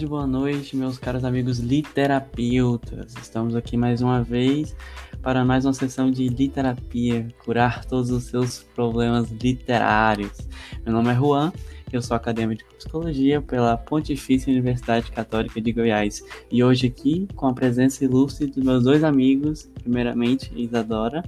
tarde, 0.00 0.06
boa 0.06 0.26
noite, 0.26 0.76
meus 0.76 0.98
caros 0.98 1.24
amigos 1.24 1.58
literapeutas. 1.58 3.12
Estamos 3.20 3.54
aqui 3.54 3.76
mais 3.76 4.00
uma 4.00 4.22
vez 4.22 4.74
para 5.20 5.44
mais 5.44 5.66
uma 5.66 5.74
sessão 5.74 6.10
de 6.10 6.26
literapia, 6.28 7.28
curar 7.44 7.84
todos 7.84 8.10
os 8.10 8.24
seus 8.24 8.62
problemas 8.74 9.30
literários. 9.30 10.48
Meu 10.86 10.94
nome 10.94 11.10
é 11.10 11.14
Juan, 11.14 11.52
eu 11.92 12.00
sou 12.00 12.16
acadêmico 12.16 12.62
de 12.62 12.76
psicologia 12.76 13.42
pela 13.42 13.76
Pontifícia 13.76 14.50
Universidade 14.50 15.10
Católica 15.10 15.60
de 15.60 15.70
Goiás 15.70 16.22
e 16.50 16.64
hoje 16.64 16.86
aqui 16.86 17.28
com 17.36 17.48
a 17.48 17.52
presença 17.52 18.02
ilustre 18.02 18.46
dos 18.46 18.64
meus 18.64 18.84
dois 18.84 19.04
amigos, 19.04 19.70
primeiramente 19.82 20.50
Isadora. 20.56 21.22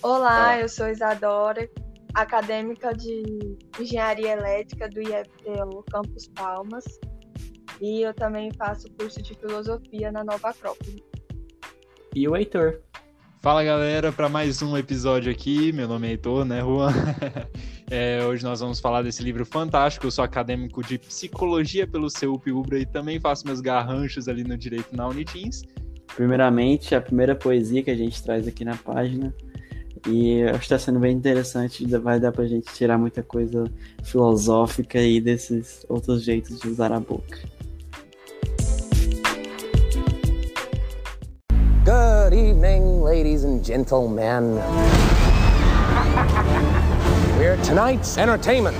Olá, 0.00 0.60
eu 0.60 0.68
sou 0.68 0.88
Isadora, 0.88 1.68
acadêmica 2.14 2.92
de 2.94 3.56
Engenharia 3.80 4.32
Elétrica 4.32 4.88
do 4.88 5.00
IFTU 5.00 5.82
Campus 5.90 6.28
Palmas 6.28 6.84
e 7.80 8.02
eu 8.02 8.14
também 8.14 8.52
faço 8.52 8.90
curso 8.92 9.22
de 9.22 9.34
Filosofia 9.34 10.12
na 10.12 10.24
Nova 10.24 10.50
Acrópole. 10.50 11.02
E 12.14 12.28
o 12.28 12.36
Heitor. 12.36 12.80
Fala 13.40 13.64
galera, 13.64 14.12
para 14.12 14.28
mais 14.28 14.62
um 14.62 14.76
episódio 14.76 15.32
aqui. 15.32 15.72
Meu 15.72 15.88
nome 15.88 16.06
é 16.06 16.10
Heitor, 16.10 16.44
né, 16.44 16.60
Juan? 16.60 16.92
É, 17.94 18.24
hoje 18.24 18.42
nós 18.42 18.60
vamos 18.60 18.80
falar 18.80 19.02
desse 19.02 19.22
livro 19.22 19.44
fantástico. 19.44 20.06
Eu 20.06 20.10
sou 20.10 20.24
acadêmico 20.24 20.82
de 20.82 20.96
psicologia 20.96 21.86
pelo 21.86 22.08
CEUP 22.08 22.50
Ubra 22.50 22.78
e 22.78 22.86
também 22.86 23.20
faço 23.20 23.46
meus 23.46 23.60
garranchos 23.60 24.28
ali 24.28 24.42
no 24.44 24.56
direito 24.56 24.96
na 24.96 25.06
Unitins. 25.06 25.62
Primeiramente, 26.16 26.94
a 26.94 27.02
primeira 27.02 27.34
poesia 27.34 27.82
que 27.82 27.90
a 27.90 27.94
gente 27.94 28.22
traz 28.22 28.48
aqui 28.48 28.64
na 28.64 28.76
página. 28.76 29.34
E 30.08 30.42
acho 30.44 30.60
que 30.60 30.64
está 30.64 30.78
sendo 30.78 31.00
bem 31.00 31.14
interessante, 31.14 31.84
vai 31.98 32.18
dar 32.18 32.32
pra 32.32 32.46
gente 32.46 32.72
tirar 32.72 32.96
muita 32.96 33.22
coisa 33.22 33.64
filosófica 34.02 34.98
aí 34.98 35.20
desses 35.20 35.84
outros 35.86 36.24
jeitos 36.24 36.60
de 36.60 36.68
usar 36.68 36.92
a 36.92 36.98
boca. 36.98 37.38
Good 41.84 42.32
evening, 42.32 43.02
ladies 43.02 43.42
and 43.42 43.60
gentlemen. 43.64 44.54
We're 47.36 47.56
tonight's 47.64 48.16
entertainment. 48.16 48.76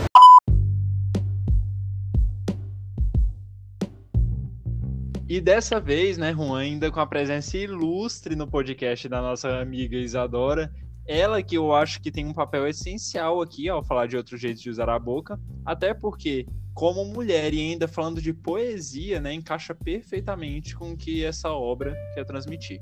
E 5.29 5.41
dessa 5.41 5.81
vez, 5.81 6.17
né, 6.17 6.33
Juan, 6.33 6.61
ainda 6.61 6.93
com 6.93 7.01
a 7.01 7.07
presença 7.07 7.59
ilustre 7.59 8.37
no 8.37 8.47
podcast 8.47 9.09
da 9.09 9.21
nossa 9.21 9.49
amiga 9.61 9.97
Isadora, 9.97 10.73
ela 11.05 11.43
que 11.43 11.57
eu 11.57 11.75
acho 11.75 12.01
que 12.01 12.13
tem 12.13 12.25
um 12.25 12.33
papel 12.33 12.69
essencial 12.69 13.43
aqui 13.43 13.69
ao 13.69 13.83
falar 13.83 14.07
de 14.07 14.17
outro 14.17 14.37
jeito 14.37 14.61
de 14.61 14.71
usar 14.71 14.89
a 14.89 14.99
boca, 15.01 15.41
até 15.67 15.93
porque, 15.93 16.47
como 16.75 17.05
mulher 17.05 17.53
e 17.53 17.61
ainda 17.61 17.87
falando 17.87 18.21
de 18.21 18.33
poesia, 18.33 19.21
né, 19.21 19.33
encaixa 19.33 19.75
perfeitamente 19.75 20.75
com 20.75 20.93
o 20.93 20.97
que 20.97 21.25
essa 21.25 21.51
obra 21.51 21.95
quer 22.15 22.25
transmitir. 22.25 22.81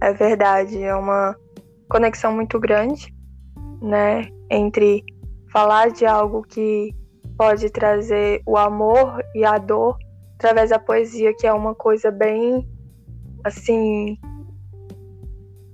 É 0.00 0.12
verdade, 0.12 0.82
é 0.82 0.94
uma 0.94 1.36
conexão 1.88 2.32
muito 2.32 2.58
grande, 2.58 3.14
né, 3.80 4.28
entre 4.50 5.04
falar 5.52 5.90
de 5.90 6.04
algo 6.04 6.42
que 6.42 6.94
pode 7.36 7.70
trazer 7.70 8.42
o 8.46 8.56
amor 8.56 9.22
e 9.34 9.44
a 9.44 9.58
dor 9.58 9.96
através 10.36 10.70
da 10.70 10.78
poesia, 10.78 11.34
que 11.36 11.46
é 11.46 11.52
uma 11.52 11.74
coisa 11.74 12.10
bem 12.10 12.68
assim, 13.44 14.18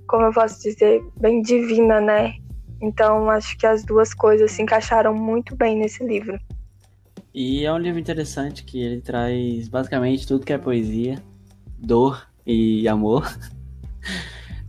como 0.07 0.25
eu 0.25 0.33
posso 0.33 0.61
dizer, 0.61 1.01
bem 1.19 1.41
divina, 1.41 2.01
né? 2.01 2.35
Então 2.81 3.29
acho 3.29 3.57
que 3.57 3.65
as 3.65 3.83
duas 3.83 4.13
coisas 4.13 4.51
se 4.51 4.61
encaixaram 4.61 5.13
muito 5.13 5.55
bem 5.55 5.77
nesse 5.77 6.03
livro. 6.03 6.37
E 7.33 7.65
é 7.65 7.71
um 7.71 7.77
livro 7.77 7.99
interessante 7.99 8.63
que 8.63 8.81
ele 8.81 9.01
traz 9.01 9.69
basicamente 9.69 10.27
tudo 10.27 10.45
que 10.45 10.51
é 10.51 10.57
poesia, 10.57 11.21
dor 11.77 12.27
e 12.45 12.87
amor. 12.87 13.25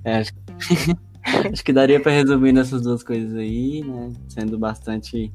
É, 0.04 0.16
acho, 0.16 0.32
acho 1.52 1.64
que 1.64 1.72
daria 1.72 2.00
para 2.00 2.10
resumir 2.10 2.50
nessas 2.50 2.82
duas 2.82 3.04
coisas 3.04 3.34
aí, 3.36 3.84
né? 3.84 4.12
Sendo 4.28 4.58
bastante 4.58 5.32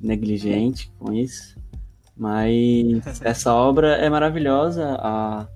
negligente 0.00 0.92
com 0.98 1.12
isso. 1.12 1.56
Mas 2.16 3.20
essa 3.22 3.54
obra 3.54 3.94
é 3.96 4.10
maravilhosa. 4.10 4.96
A, 4.98 5.46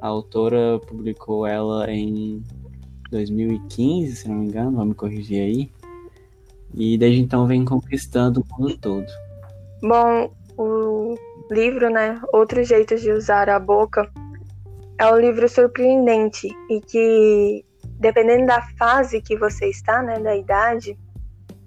a 0.00 0.06
autora 0.08 0.80
publicou 0.80 1.46
ela 1.46 1.88
em 1.90 2.42
2015, 3.10 4.16
se 4.16 4.28
não 4.28 4.36
me 4.36 4.46
engano, 4.46 4.72
vamos 4.72 4.88
me 4.88 4.94
corrigir 4.94 5.42
aí. 5.42 5.72
E 6.74 6.98
desde 6.98 7.20
então 7.20 7.46
vem 7.46 7.64
conquistando 7.64 8.40
o 8.40 8.60
mundo 8.60 8.76
todo. 8.78 9.06
Bom, 9.82 10.30
o 10.58 11.14
livro, 11.50 11.88
né? 11.90 12.20
Outros 12.32 12.68
jeitos 12.68 13.00
de 13.00 13.10
usar 13.12 13.48
a 13.48 13.58
boca 13.58 14.10
é 14.98 15.06
um 15.10 15.18
livro 15.18 15.48
surpreendente 15.48 16.48
e 16.68 16.80
que, 16.82 17.64
dependendo 17.98 18.46
da 18.46 18.60
fase 18.78 19.22
que 19.22 19.36
você 19.38 19.66
está, 19.70 20.02
né, 20.02 20.18
da 20.20 20.36
idade, 20.36 20.98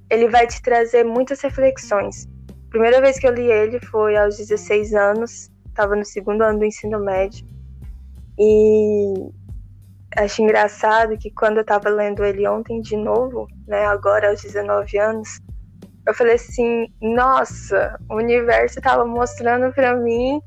ele 0.09 0.29
vai 0.29 0.45
te 0.45 0.61
trazer 0.61 1.03
muitas 1.03 1.41
reflexões. 1.41 2.27
A 2.49 2.69
primeira 2.69 3.01
vez 3.01 3.17
que 3.17 3.27
eu 3.27 3.33
li 3.33 3.51
ele 3.51 3.79
foi 3.79 4.15
aos 4.15 4.37
16 4.37 4.93
anos, 4.93 5.49
estava 5.67 5.95
no 5.95 6.05
segundo 6.05 6.43
ano 6.43 6.59
do 6.59 6.65
ensino 6.65 6.99
médio. 6.99 7.47
E 8.37 9.13
acho 10.15 10.43
engraçado 10.43 11.17
que 11.17 11.31
quando 11.31 11.57
eu 11.57 11.61
estava 11.61 11.89
lendo 11.89 12.23
ele 12.23 12.47
ontem 12.47 12.79
de 12.81 12.95
novo, 12.95 13.47
né, 13.67 13.85
agora 13.85 14.29
aos 14.29 14.43
19 14.43 14.97
anos, 14.99 15.39
eu 16.05 16.13
falei 16.13 16.35
assim: 16.35 16.87
nossa, 17.01 17.97
o 18.09 18.15
universo 18.15 18.79
estava 18.79 19.05
mostrando 19.05 19.73
para 19.73 19.95
mim 19.95 20.41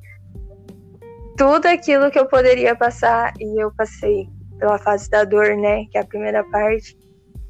tudo 1.36 1.66
aquilo 1.66 2.10
que 2.10 2.18
eu 2.18 2.26
poderia 2.26 2.74
passar 2.74 3.32
e 3.38 3.62
eu 3.62 3.72
passei 3.74 4.28
pela 4.58 4.78
fase 4.78 5.08
da 5.10 5.24
dor, 5.24 5.56
né? 5.56 5.84
Que 5.90 5.98
a 5.98 6.04
primeira 6.04 6.42
parte 6.44 6.96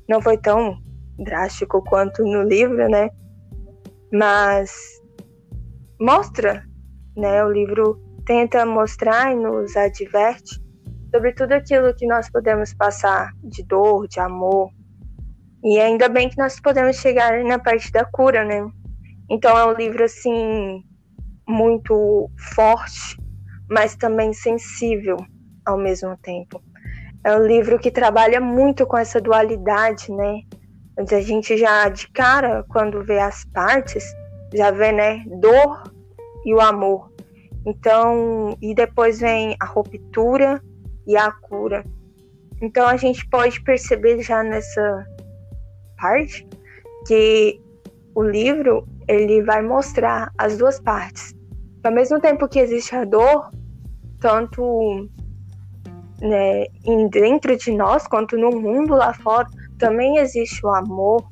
não 0.08 0.20
foi 0.20 0.36
tão 0.38 0.76
drástico 1.18 1.82
quanto 1.84 2.22
no 2.22 2.42
livro, 2.42 2.88
né? 2.88 3.08
Mas 4.12 4.72
mostra, 6.00 6.64
né? 7.16 7.44
O 7.44 7.50
livro 7.50 8.00
tenta 8.24 8.66
mostrar 8.66 9.32
e 9.32 9.36
nos 9.36 9.76
adverte 9.76 10.60
sobre 11.14 11.32
tudo 11.32 11.52
aquilo 11.52 11.94
que 11.94 12.06
nós 12.06 12.28
podemos 12.28 12.74
passar 12.74 13.32
de 13.42 13.62
dor, 13.64 14.08
de 14.08 14.20
amor. 14.20 14.70
E 15.66 15.80
ainda 15.80 16.08
bem 16.08 16.28
que 16.28 16.38
nós 16.38 16.60
podemos 16.60 16.94
chegar 16.94 17.42
na 17.42 17.58
parte 17.58 17.90
da 17.90 18.04
cura, 18.04 18.44
né? 18.44 18.64
Então 19.28 19.58
é 19.58 19.64
um 19.66 19.72
livro 19.72 20.04
assim 20.04 20.80
muito 21.44 22.30
forte, 22.54 23.16
mas 23.68 23.96
também 23.96 24.32
sensível 24.32 25.16
ao 25.66 25.76
mesmo 25.76 26.16
tempo. 26.18 26.62
É 27.24 27.34
um 27.34 27.44
livro 27.44 27.80
que 27.80 27.90
trabalha 27.90 28.40
muito 28.40 28.86
com 28.86 28.96
essa 28.96 29.20
dualidade, 29.20 30.12
né? 30.12 30.42
Onde 30.96 31.16
a 31.16 31.20
gente 31.20 31.56
já 31.56 31.88
de 31.88 32.12
cara, 32.12 32.64
quando 32.68 33.02
vê 33.02 33.18
as 33.18 33.44
partes, 33.46 34.04
já 34.54 34.70
vê, 34.70 34.92
né, 34.92 35.24
dor 35.40 35.92
e 36.44 36.54
o 36.54 36.60
amor. 36.60 37.10
Então, 37.66 38.56
e 38.62 38.72
depois 38.72 39.18
vem 39.18 39.56
a 39.58 39.66
ruptura 39.66 40.62
e 41.08 41.16
a 41.16 41.32
cura. 41.32 41.84
Então 42.62 42.86
a 42.86 42.96
gente 42.96 43.28
pode 43.28 43.60
perceber 43.64 44.22
já 44.22 44.44
nessa 44.44 45.04
parte 45.96 46.46
que 47.06 47.60
o 48.14 48.22
livro 48.22 48.86
ele 49.08 49.42
vai 49.42 49.62
mostrar 49.62 50.32
as 50.36 50.56
duas 50.56 50.80
partes. 50.80 51.34
Ao 51.84 51.92
mesmo 51.92 52.20
tempo 52.20 52.48
que 52.48 52.58
existe 52.58 52.94
a 52.96 53.04
dor, 53.04 53.50
tanto 54.18 55.08
né, 56.20 56.66
dentro 57.10 57.56
de 57.56 57.70
nós 57.70 58.06
quanto 58.06 58.36
no 58.36 58.50
mundo 58.50 58.94
lá 58.94 59.12
fora, 59.14 59.46
também 59.78 60.18
existe 60.18 60.64
o 60.64 60.74
amor 60.74 61.24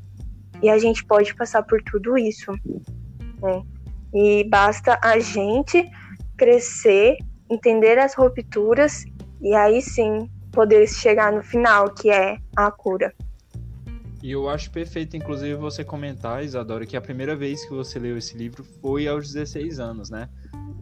e 0.63 0.71
a 0.71 0.79
gente 0.79 1.05
pode 1.05 1.35
passar 1.35 1.63
por 1.63 1.83
tudo 1.83 2.17
isso. 2.17 2.53
Né? 3.41 3.63
E 4.15 4.49
basta 4.49 4.99
a 5.03 5.19
gente 5.19 5.91
crescer, 6.37 7.17
entender 7.51 7.99
as 7.99 8.15
rupturas 8.15 9.05
e 9.41 9.55
aí 9.55 9.83
sim 9.83 10.31
poder 10.53 10.87
chegar 10.87 11.33
no 11.33 11.43
final, 11.43 11.93
que 11.93 12.11
é 12.11 12.39
a 12.57 12.71
cura. 12.71 13.13
E 14.25 14.31
eu 14.31 14.49
acho 14.49 14.71
perfeito, 14.71 15.19
inclusive, 15.19 15.55
você 15.55 15.85
comentar, 15.85 16.43
Isadora, 16.43 16.87
que 16.87 16.97
a 16.97 17.01
primeira 17.01 17.37
vez 17.37 17.63
que 17.63 17.75
você 17.75 17.99
leu 17.99 18.17
esse 18.17 18.35
livro 18.35 18.65
foi 18.65 19.07
aos 19.07 19.31
16 19.31 19.79
anos, 19.79 20.09
né? 20.09 20.31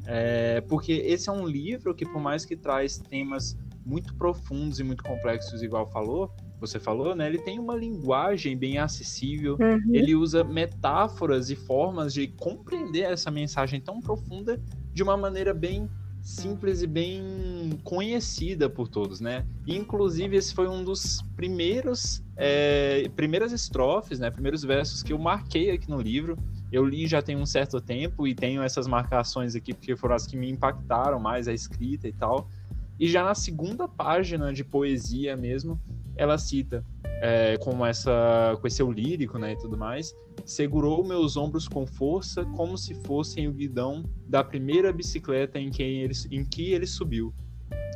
É, 0.07 0.61
porque 0.61 0.93
esse 0.93 1.29
é 1.29 1.33
um 1.33 1.45
livro 1.45 1.93
que, 1.93 2.07
por 2.07 2.23
mais 2.23 2.45
que 2.45 2.55
traz 2.55 2.99
temas 2.99 3.59
muito 3.85 4.15
profundos 4.15 4.79
e 4.79 4.85
muito 4.85 5.03
complexos, 5.03 5.61
igual 5.61 5.91
falou, 5.91 6.33
você 6.61 6.79
falou, 6.79 7.17
né? 7.17 7.27
Ele 7.27 7.39
tem 7.39 7.59
uma 7.59 7.75
linguagem 7.75 8.57
bem 8.57 8.79
acessível, 8.79 9.57
uhum. 9.61 9.93
ele 9.93 10.15
usa 10.15 10.45
metáforas 10.45 11.51
e 11.51 11.57
formas 11.57 12.15
de 12.15 12.29
compreender 12.29 13.11
essa 13.11 13.29
mensagem 13.29 13.81
tão 13.81 13.99
profunda 13.99 14.63
de 14.95 15.03
uma 15.03 15.17
maneira 15.17 15.53
bem 15.53 15.91
simples 16.23 16.83
e 16.83 16.87
bem 16.87 17.81
conhecida 17.83 18.71
por 18.71 18.87
todos, 18.87 19.21
né? 19.21 19.45
Inclusive 19.67 20.37
esse 20.37 20.55
foi 20.55 20.69
um 20.69 20.85
dos 20.85 21.21
primeiros 21.35 22.23
é, 22.37 23.09
primeiras 23.17 23.53
estrofes, 23.53 24.21
né? 24.21 24.31
Primeiros 24.31 24.63
versos 24.63 25.03
que 25.03 25.13
eu 25.13 25.19
marquei 25.19 25.71
aqui 25.71 25.91
no 25.91 26.01
livro. 26.01 26.39
Eu 26.71 26.87
li 26.87 27.07
já 27.07 27.21
tem 27.21 27.37
um 27.37 27.45
certo 27.45 27.81
tempo 27.81 28.27
e 28.27 28.35
tenho 28.35 28.63
essas 28.63 28.87
marcações 28.87 29.55
aqui 29.55 29.75
porque 29.75 29.97
foram 29.97 30.15
as 30.15 30.27
que 30.27 30.37
me 30.37 30.49
impactaram 30.49 31.19
mais 31.19 31.49
a 31.49 31.53
escrita 31.53 32.09
e 32.09 32.13
tal. 32.13 32.49
E 32.99 33.09
já 33.09 33.25
na 33.25 33.35
segunda 33.35 33.89
página 33.89 34.53
de 34.53 34.63
poesia 34.63 35.37
mesmo, 35.37 35.79
ela 36.17 36.39
cita 36.39 36.85
é, 37.23 37.57
com 37.59 37.85
essa 37.87 38.57
com 38.61 38.67
esse 38.67 38.83
lírico, 38.83 39.39
né, 39.39 39.53
e 39.53 39.57
tudo 39.57 39.77
mais, 39.79 40.15
segurou 40.45 41.05
meus 41.05 41.37
ombros 41.37 41.69
com 41.69 41.87
força, 41.87 42.45
como 42.57 42.77
se 42.77 42.95
fossem 43.07 43.47
o 43.47 43.53
guidão 43.53 44.05
da 44.27 44.43
primeira 44.43 44.93
bicicleta 44.93 45.59
em 45.59 45.71
que 45.71 45.83
ele, 45.83 46.15
em 46.31 46.45
que 46.45 46.73
ele 46.73 46.87
subiu. 46.87 47.33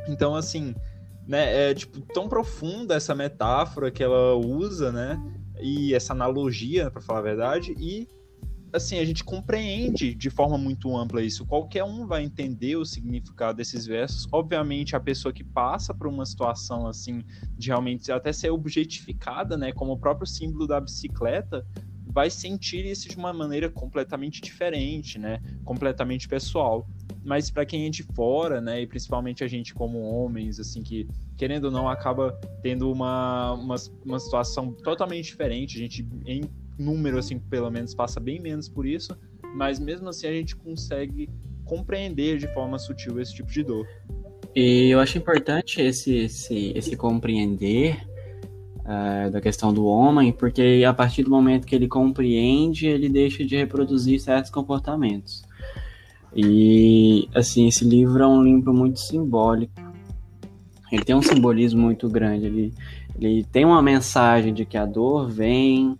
Então, 0.07 0.35
assim, 0.35 0.73
né, 1.27 1.71
é 1.71 1.73
tipo 1.73 1.99
tão 2.13 2.29
profunda 2.29 2.95
essa 2.95 3.13
metáfora 3.13 3.91
que 3.91 4.01
ela 4.01 4.35
usa, 4.35 4.91
né, 4.91 5.21
e 5.59 5.93
essa 5.93 6.13
analogia, 6.13 6.89
para 6.89 7.01
falar 7.01 7.19
a 7.19 7.23
verdade, 7.23 7.75
e 7.77 8.07
assim, 8.77 8.99
a 8.99 9.05
gente 9.05 9.23
compreende 9.23 10.13
de 10.15 10.29
forma 10.29 10.57
muito 10.57 10.95
ampla 10.95 11.21
isso. 11.21 11.45
Qualquer 11.45 11.83
um 11.83 12.07
vai 12.07 12.23
entender 12.23 12.75
o 12.75 12.85
significado 12.85 13.57
desses 13.57 13.85
versos. 13.85 14.27
Obviamente, 14.31 14.95
a 14.95 14.99
pessoa 14.99 15.33
que 15.33 15.43
passa 15.43 15.93
por 15.93 16.07
uma 16.07 16.25
situação 16.25 16.87
assim, 16.87 17.23
de 17.57 17.67
realmente 17.67 18.11
até 18.11 18.31
ser 18.31 18.49
objetificada, 18.49 19.57
né, 19.57 19.71
como 19.71 19.93
o 19.93 19.97
próprio 19.97 20.25
símbolo 20.25 20.65
da 20.65 20.79
bicicleta, 20.79 21.65
vai 22.17 22.29
sentir 22.29 22.85
isso 22.85 23.09
de 23.09 23.17
uma 23.17 23.31
maneira 23.31 23.69
completamente 23.69 24.41
diferente, 24.41 25.19
né? 25.19 25.39
Completamente 25.63 26.27
pessoal. 26.27 26.87
Mas 27.23 27.51
para 27.51 27.65
quem 27.65 27.85
é 27.85 27.89
de 27.89 28.01
fora, 28.01 28.61
né, 28.61 28.81
e 28.81 28.87
principalmente 28.87 29.43
a 29.43 29.47
gente 29.47 29.73
como 29.73 29.99
homens, 29.99 30.59
assim, 30.59 30.81
que 30.81 31.07
querendo 31.35 31.65
ou 31.65 31.71
não 31.71 31.87
acaba 31.87 32.31
tendo 32.63 32.91
uma, 32.91 33.53
uma, 33.53 33.75
uma 34.03 34.19
situação 34.19 34.71
totalmente 34.71 35.25
diferente, 35.25 35.77
a 35.77 35.79
gente 35.79 36.07
em 36.25 36.41
número, 36.77 37.17
assim, 37.17 37.39
pelo 37.39 37.69
menos 37.69 37.93
passa 37.93 38.19
bem 38.19 38.39
menos 38.39 38.69
por 38.69 38.85
isso, 38.85 39.17
mas 39.55 39.79
mesmo 39.79 40.09
assim 40.09 40.27
a 40.27 40.31
gente 40.31 40.55
consegue 40.55 41.29
compreender 41.65 42.37
de 42.37 42.47
forma 42.53 42.77
sutil 42.79 43.19
esse 43.19 43.33
tipo 43.33 43.51
de 43.51 43.63
dor. 43.63 43.87
E 44.55 44.89
eu 44.89 44.99
acho 44.99 45.17
importante 45.17 45.81
esse, 45.81 46.15
esse, 46.15 46.71
esse 46.75 46.95
compreender 46.95 47.99
uh, 48.79 49.29
da 49.29 49.41
questão 49.41 49.73
do 49.73 49.85
homem, 49.85 50.31
porque 50.31 50.83
a 50.87 50.93
partir 50.93 51.23
do 51.23 51.29
momento 51.29 51.67
que 51.67 51.75
ele 51.75 51.87
compreende, 51.87 52.87
ele 52.87 53.09
deixa 53.09 53.45
de 53.45 53.55
reproduzir 53.55 54.19
certos 54.19 54.49
comportamentos. 54.49 55.43
E, 56.35 57.27
assim, 57.33 57.67
esse 57.67 57.83
livro 57.83 58.23
é 58.23 58.27
um 58.27 58.43
livro 58.43 58.73
muito 58.73 58.99
simbólico. 58.99 59.73
Ele 60.91 61.03
tem 61.03 61.15
um 61.15 61.21
simbolismo 61.21 61.81
muito 61.81 62.07
grande. 62.09 62.45
Ele, 62.45 62.73
ele 63.19 63.43
tem 63.43 63.65
uma 63.65 63.81
mensagem 63.81 64.53
de 64.53 64.65
que 64.65 64.77
a 64.77 64.85
dor 64.85 65.29
vem, 65.29 65.97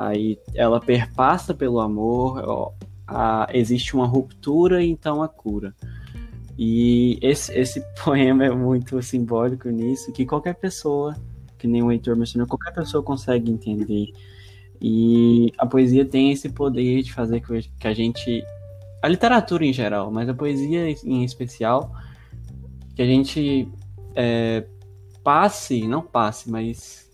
aí 0.00 0.38
ela 0.54 0.80
perpassa 0.80 1.52
pelo 1.52 1.80
amor, 1.80 2.42
ó, 2.46 2.72
a, 3.06 3.46
existe 3.52 3.94
uma 3.94 4.06
ruptura 4.06 4.82
e 4.82 4.90
então 4.90 5.22
a 5.22 5.28
cura. 5.28 5.74
E 6.58 7.18
esse, 7.20 7.52
esse 7.52 7.82
poema 8.04 8.44
é 8.44 8.50
muito 8.50 9.00
simbólico 9.02 9.68
nisso, 9.68 10.12
que 10.12 10.24
qualquer 10.24 10.54
pessoa 10.54 11.16
que 11.62 11.68
nem 11.68 11.80
o 11.80 11.92
Heitor 11.92 12.16
mencionou, 12.16 12.48
qualquer 12.48 12.74
pessoa 12.74 13.04
consegue 13.04 13.52
entender. 13.52 14.08
E 14.80 15.52
a 15.56 15.64
poesia 15.64 16.04
tem 16.04 16.32
esse 16.32 16.48
poder 16.48 17.02
de 17.02 17.12
fazer 17.12 17.40
que 17.40 17.86
a 17.86 17.94
gente. 17.94 18.44
A 19.00 19.06
literatura 19.06 19.64
em 19.64 19.72
geral, 19.72 20.10
mas 20.10 20.28
a 20.28 20.34
poesia 20.34 20.90
em 21.04 21.24
especial, 21.24 21.92
que 22.96 23.02
a 23.02 23.06
gente 23.06 23.68
é, 24.16 24.66
passe, 25.22 25.86
não 25.86 26.02
passe, 26.02 26.50
mas 26.50 27.08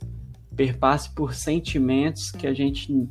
perpasse 0.58 1.14
por 1.14 1.34
sentimentos 1.34 2.32
que 2.32 2.44
a 2.44 2.52
gente 2.52 3.08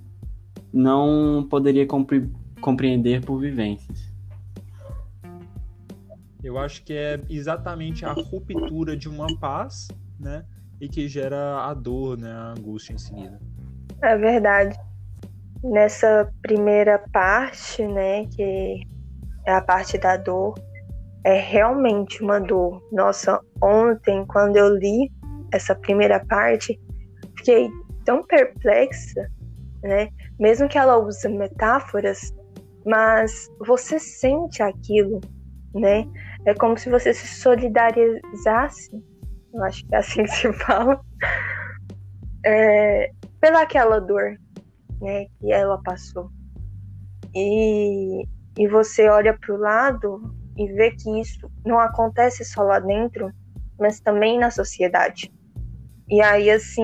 não 0.74 1.48
poderia 1.50 1.88
compre 1.88 2.30
compreender 2.60 3.24
por 3.24 3.40
vivências. 3.40 4.12
Eu 6.44 6.58
acho 6.58 6.84
que 6.84 6.92
é 6.92 7.22
exatamente 7.30 8.06
a 8.06 8.12
ruptura 8.12 8.98
de 8.98 9.08
uma 9.08 9.28
paz, 9.40 9.88
né? 10.20 10.46
e 10.80 10.88
que 10.88 11.08
gera 11.08 11.64
a 11.66 11.74
dor, 11.74 12.18
né, 12.18 12.32
a 12.32 12.54
angústia 12.58 12.94
em 12.94 12.98
seguida. 12.98 13.40
É 14.04 14.16
verdade. 14.16 14.78
Nessa 15.64 16.32
primeira 16.42 17.00
parte, 17.12 17.86
né, 17.88 18.26
que 18.26 18.82
é 19.46 19.54
a 19.54 19.62
parte 19.62 19.98
da 19.98 20.18
dor, 20.18 20.54
é 21.24 21.40
realmente 21.40 22.22
uma 22.22 22.40
dor. 22.40 22.84
Nossa, 22.92 23.40
ontem, 23.62 24.24
quando 24.28 24.58
eu 24.58 24.78
li 24.78 25.12
essa 25.52 25.74
primeira 25.74 26.24
parte, 26.26 26.80
fiquei 27.48 27.72
tão 28.04 28.24
perplexa, 28.24 29.32
né? 29.82 30.10
Mesmo 30.38 30.68
que 30.68 30.78
ela 30.78 30.98
use 30.98 31.30
metáforas, 31.30 32.34
mas 32.86 33.50
você 33.66 33.98
sente 33.98 34.62
aquilo, 34.62 35.22
né? 35.74 36.06
É 36.46 36.54
como 36.54 36.78
se 36.78 36.90
você 36.90 37.14
se 37.14 37.28
solidarizasse 37.28 38.92
eu 39.54 39.64
acho 39.64 39.86
que 39.88 39.96
é 39.96 39.98
assim 39.98 40.24
que 40.24 40.32
se 40.32 40.54
fala, 40.66 41.02
é, 42.46 43.12
pela 43.40 43.62
aquela 43.62 44.00
dor 44.00 44.38
né, 45.02 45.26
que 45.40 45.52
ela 45.52 45.82
passou. 45.82 46.30
E, 47.34 48.24
e 48.58 48.68
você 48.68 49.10
olha 49.10 49.38
para 49.38 49.56
o 49.56 49.58
lado 49.58 50.36
e 50.58 50.68
vê 50.74 50.92
que 50.92 51.22
isso 51.22 51.50
não 51.66 51.80
acontece 51.80 52.44
só 52.44 52.62
lá 52.62 52.80
dentro, 52.80 53.32
mas 53.80 54.00
também 54.00 54.38
na 54.38 54.52
sociedade. 54.52 55.32
E 56.10 56.22
aí, 56.22 56.50
assim, 56.50 56.84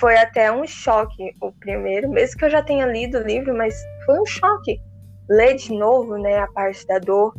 foi 0.00 0.16
até 0.16 0.50
um 0.50 0.66
choque 0.66 1.36
o 1.42 1.52
primeiro, 1.52 2.08
mesmo 2.08 2.38
que 2.38 2.46
eu 2.46 2.50
já 2.50 2.62
tenha 2.62 2.86
lido 2.86 3.18
o 3.18 3.22
livro, 3.22 3.54
mas 3.54 3.74
foi 4.06 4.18
um 4.18 4.24
choque 4.24 4.80
ler 5.28 5.54
de 5.54 5.72
novo, 5.74 6.16
né, 6.16 6.38
a 6.38 6.46
parte 6.48 6.84
da 6.86 6.98
dor, 6.98 7.34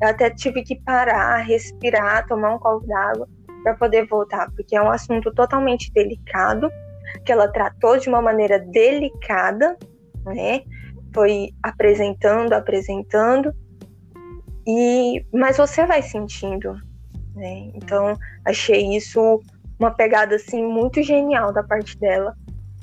eu 0.00 0.08
até 0.08 0.28
tive 0.28 0.62
que 0.62 0.76
parar, 0.82 1.38
respirar, 1.38 2.26
tomar 2.26 2.54
um 2.54 2.58
copo 2.58 2.86
d'água 2.86 3.26
para 3.62 3.74
poder 3.74 4.06
voltar, 4.06 4.50
porque 4.54 4.76
é 4.76 4.82
um 4.82 4.90
assunto 4.90 5.32
totalmente 5.32 5.90
delicado, 5.92 6.70
que 7.24 7.32
ela 7.32 7.48
tratou 7.48 7.96
de 7.96 8.08
uma 8.08 8.20
maneira 8.20 8.58
delicada, 8.58 9.76
né? 10.26 10.62
Foi 11.14 11.50
apresentando, 11.62 12.52
apresentando, 12.52 13.54
e 14.66 15.24
mas 15.32 15.56
você 15.56 15.86
vai 15.86 16.02
sentindo, 16.02 16.74
né? 17.34 17.70
Então 17.74 18.16
achei 18.44 18.96
isso 18.96 19.40
uma 19.82 19.90
pegada 19.90 20.36
assim 20.36 20.64
muito 20.64 21.02
genial 21.02 21.52
da 21.52 21.62
parte 21.62 21.98
dela. 21.98 22.36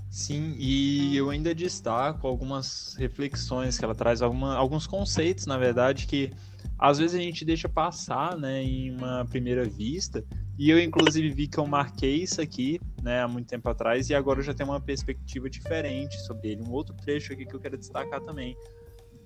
Sim, 0.10 0.56
e 0.58 1.16
eu 1.16 1.30
ainda 1.30 1.54
destaco 1.54 2.28
algumas 2.28 2.96
reflexões 2.98 3.78
que 3.78 3.86
ela 3.86 3.94
traz, 3.94 4.22
alguma, 4.22 4.56
alguns 4.56 4.88
conceitos, 4.88 5.46
na 5.46 5.58
verdade, 5.58 6.08
que 6.08 6.32
às 6.80 6.98
vezes 6.98 7.16
a 7.16 7.22
gente 7.22 7.46
deixa 7.46 7.70
passar, 7.70 8.36
né, 8.36 8.64
em 8.64 8.96
uma 8.96 9.26
primeira 9.26 9.64
vista. 9.66 10.24
E 10.58 10.70
eu, 10.70 10.80
inclusive, 10.80 11.30
vi 11.30 11.48
que 11.48 11.60
eu 11.60 11.68
marquei 11.68 12.24
isso 12.24 12.42
aqui, 12.42 12.82
né, 13.04 13.22
há 13.22 13.28
muito 13.28 13.48
tempo 13.48 13.70
atrás, 13.70 14.10
e 14.10 14.16
agora 14.16 14.40
eu 14.40 14.44
já 14.44 14.54
tenho 14.54 14.70
uma 14.70 14.82
perspectiva 14.82 15.50
diferente 15.50 16.20
sobre 16.22 16.50
ele. 16.50 16.64
Um 16.64 16.72
outro 16.72 16.96
trecho 16.96 17.32
aqui 17.32 17.46
que 17.46 17.54
eu 17.54 17.60
quero 17.60 17.78
destacar 17.78 18.20
também. 18.22 18.58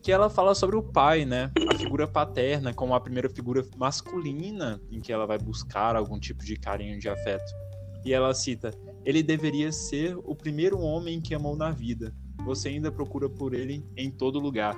Que 0.03 0.11
ela 0.11 0.29
fala 0.29 0.53
sobre 0.53 0.75
o 0.75 0.83
pai, 0.83 1.25
né? 1.25 1.49
A 1.73 1.77
figura 1.77 2.05
paterna 2.05 2.73
como 2.73 2.93
a 2.93 2.99
primeira 2.99 3.29
figura 3.29 3.65
masculina 3.77 4.79
em 4.91 4.99
que 4.99 5.11
ela 5.11 5.25
vai 5.25 5.37
buscar 5.37 5.95
algum 5.95 6.19
tipo 6.19 6.43
de 6.43 6.57
carinho, 6.57 6.99
de 6.99 7.09
afeto. 7.09 7.51
E 8.05 8.13
ela 8.13 8.33
cita: 8.33 8.71
Ele 9.05 9.23
deveria 9.23 9.71
ser 9.71 10.17
o 10.17 10.35
primeiro 10.35 10.79
homem 10.79 11.21
que 11.21 11.33
amou 11.33 11.55
na 11.55 11.71
vida. 11.71 12.13
Você 12.45 12.67
ainda 12.67 12.91
procura 12.91 13.29
por 13.29 13.53
ele 13.53 13.85
em 13.95 14.11
todo 14.11 14.39
lugar. 14.39 14.75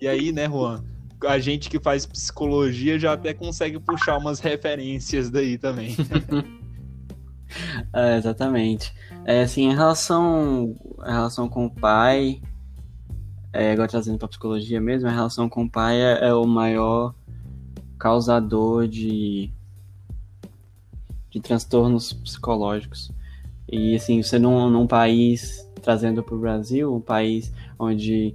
E 0.00 0.08
aí, 0.08 0.32
né, 0.32 0.48
Juan? 0.48 0.84
a 1.26 1.38
gente 1.38 1.70
que 1.70 1.78
faz 1.80 2.06
psicologia 2.06 2.98
já 2.98 3.12
até 3.12 3.32
consegue 3.32 3.78
puxar 3.78 4.18
umas 4.18 4.40
referências 4.40 5.30
daí 5.30 5.56
também. 5.56 5.96
é, 7.92 8.16
exatamente. 8.18 8.92
É, 9.24 9.42
assim, 9.42 9.70
em 9.70 9.74
relação, 9.74 10.74
em 11.06 11.10
relação 11.12 11.48
com 11.48 11.66
o 11.66 11.70
pai, 11.70 12.40
é, 13.54 13.70
agora 13.70 13.88
trazendo 13.88 14.18
para 14.18 14.26
psicologia 14.26 14.80
mesmo, 14.80 15.08
a 15.08 15.12
relação 15.12 15.48
com 15.48 15.62
o 15.62 15.70
pai 15.70 16.00
é, 16.00 16.26
é, 16.26 16.34
o 16.34 16.44
maior 16.44 17.14
causador 17.96 18.88
de, 18.88 19.48
de 21.30 21.40
transtornos 21.40 22.12
psicológicos. 22.12 23.12
E 23.70 23.94
assim, 23.94 24.20
você 24.20 24.40
num, 24.40 24.68
num 24.68 24.88
país, 24.88 25.70
trazendo 25.80 26.20
para 26.20 26.34
o 26.34 26.38
Brasil, 26.38 26.92
um 26.92 27.00
país 27.00 27.52
onde 27.78 28.34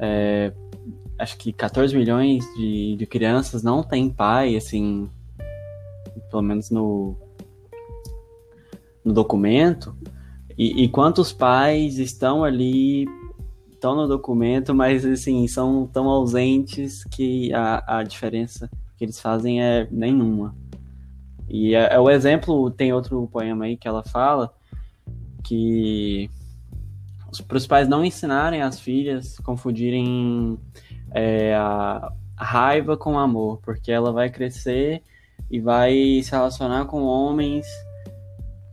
é, 0.00 0.52
acho 1.16 1.36
que 1.36 1.52
14 1.52 1.96
milhões 1.96 2.44
de, 2.56 2.96
de 2.96 3.06
crianças 3.06 3.62
não 3.62 3.84
têm 3.84 4.10
pai, 4.10 4.56
assim, 4.56 5.08
pelo 6.28 6.42
menos 6.42 6.70
no, 6.70 7.14
no 9.04 9.12
documento. 9.12 9.94
E, 10.58 10.82
e 10.82 10.88
quantos 10.88 11.32
pais 11.32 11.98
estão 11.98 12.42
ali 12.42 13.06
estão 13.80 13.96
no 13.96 14.06
documento, 14.06 14.74
mas 14.74 15.04
assim, 15.06 15.48
são 15.48 15.86
tão 15.86 16.06
ausentes 16.06 17.02
que 17.04 17.52
a, 17.54 18.00
a 18.00 18.02
diferença 18.02 18.70
que 18.96 19.04
eles 19.04 19.18
fazem 19.18 19.62
é 19.62 19.88
nenhuma. 19.90 20.54
E 21.48 21.74
é, 21.74 21.94
é 21.94 21.98
o 21.98 22.10
exemplo, 22.10 22.70
tem 22.70 22.92
outro 22.92 23.26
poema 23.32 23.64
aí 23.64 23.76
que 23.76 23.88
ela 23.88 24.04
fala 24.04 24.52
que 25.42 26.30
para 27.48 27.56
os 27.56 27.66
pais 27.66 27.88
não 27.88 28.04
ensinarem 28.04 28.60
as 28.60 28.78
filhas 28.78 29.38
confundirem 29.38 30.58
é, 31.12 31.54
a, 31.54 32.12
raiva 32.36 32.96
com 32.96 33.18
amor, 33.18 33.60
porque 33.62 33.90
ela 33.90 34.12
vai 34.12 34.30
crescer 34.30 35.02
e 35.50 35.60
vai 35.60 36.20
se 36.22 36.30
relacionar 36.30 36.86
com 36.86 37.02
homens 37.02 37.66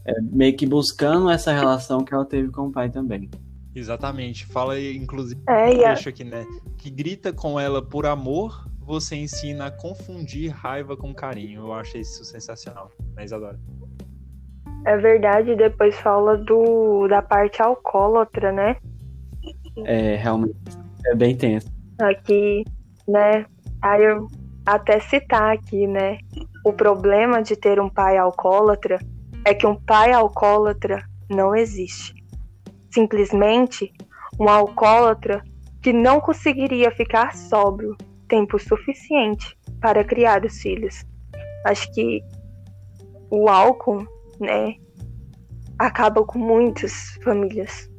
é, 0.06 0.22
meio 0.22 0.56
que 0.56 0.66
buscando 0.66 1.30
essa 1.30 1.54
relação 1.54 2.04
que 2.04 2.14
ela 2.14 2.26
teve 2.26 2.50
com 2.50 2.68
o 2.68 2.72
pai 2.72 2.90
também. 2.90 3.30
Exatamente. 3.78 4.46
Fala 4.46 4.74
aí, 4.74 4.98
inclusive, 4.98 5.40
É, 5.48 5.68
a- 5.68 5.78
trecho 5.94 6.10
aqui, 6.10 6.24
né? 6.24 6.46
Que 6.78 6.90
grita 6.90 7.32
com 7.32 7.60
ela 7.60 7.82
por 7.82 8.06
amor, 8.08 8.68
você 8.80 9.16
ensina 9.16 9.68
a 9.68 9.72
confundir 9.72 10.50
raiva 10.50 10.98
com 10.98 11.14
carinho. 11.14 11.62
Eu 11.62 11.74
achei 11.74 12.02
isso 12.02 12.26
sensacional. 12.26 12.92
Mas 13.16 13.32
adoro. 13.32 13.60
É 14.86 14.98
verdade, 14.98 15.56
depois 15.56 15.96
fala 16.00 16.38
do 16.38 17.08
da 17.08 17.22
parte 17.22 17.62
alcoólatra, 17.62 18.52
né? 18.52 18.78
É, 19.86 20.16
realmente, 20.16 20.56
é 21.06 21.14
bem 21.16 21.36
tenso. 21.36 21.68
Aqui, 22.00 22.64
né? 23.08 23.46
Aí 23.82 24.04
eu 24.04 24.28
até 24.66 25.00
citar 25.00 25.54
aqui, 25.54 25.86
né? 25.86 26.18
O 26.66 26.74
problema 26.74 27.44
de 27.44 27.56
ter 27.56 27.80
um 27.80 27.90
pai 27.90 28.18
alcoólatra 28.18 28.98
é 29.46 29.54
que 29.54 29.68
um 29.68 29.76
pai 29.76 30.14
alcoólatra 30.14 31.04
não 31.30 31.56
existe. 31.56 32.17
Simplesmente 32.90 33.94
um 34.40 34.48
alcoólatra 34.48 35.44
que 35.82 35.92
não 35.94 36.20
conseguiria 36.20 36.92
ficar 36.92 37.36
sóbrio 37.36 37.96
tempo 38.28 38.60
suficiente 38.60 39.58
para 39.80 40.04
criar 40.04 40.46
os 40.46 40.60
filhos. 40.60 41.06
Acho 41.66 41.92
que 41.94 42.22
o 43.30 43.50
álcool, 43.50 44.06
né, 44.40 44.76
acaba 45.78 46.24
com 46.24 46.40
muitas 46.40 47.18
famílias. 47.24 47.90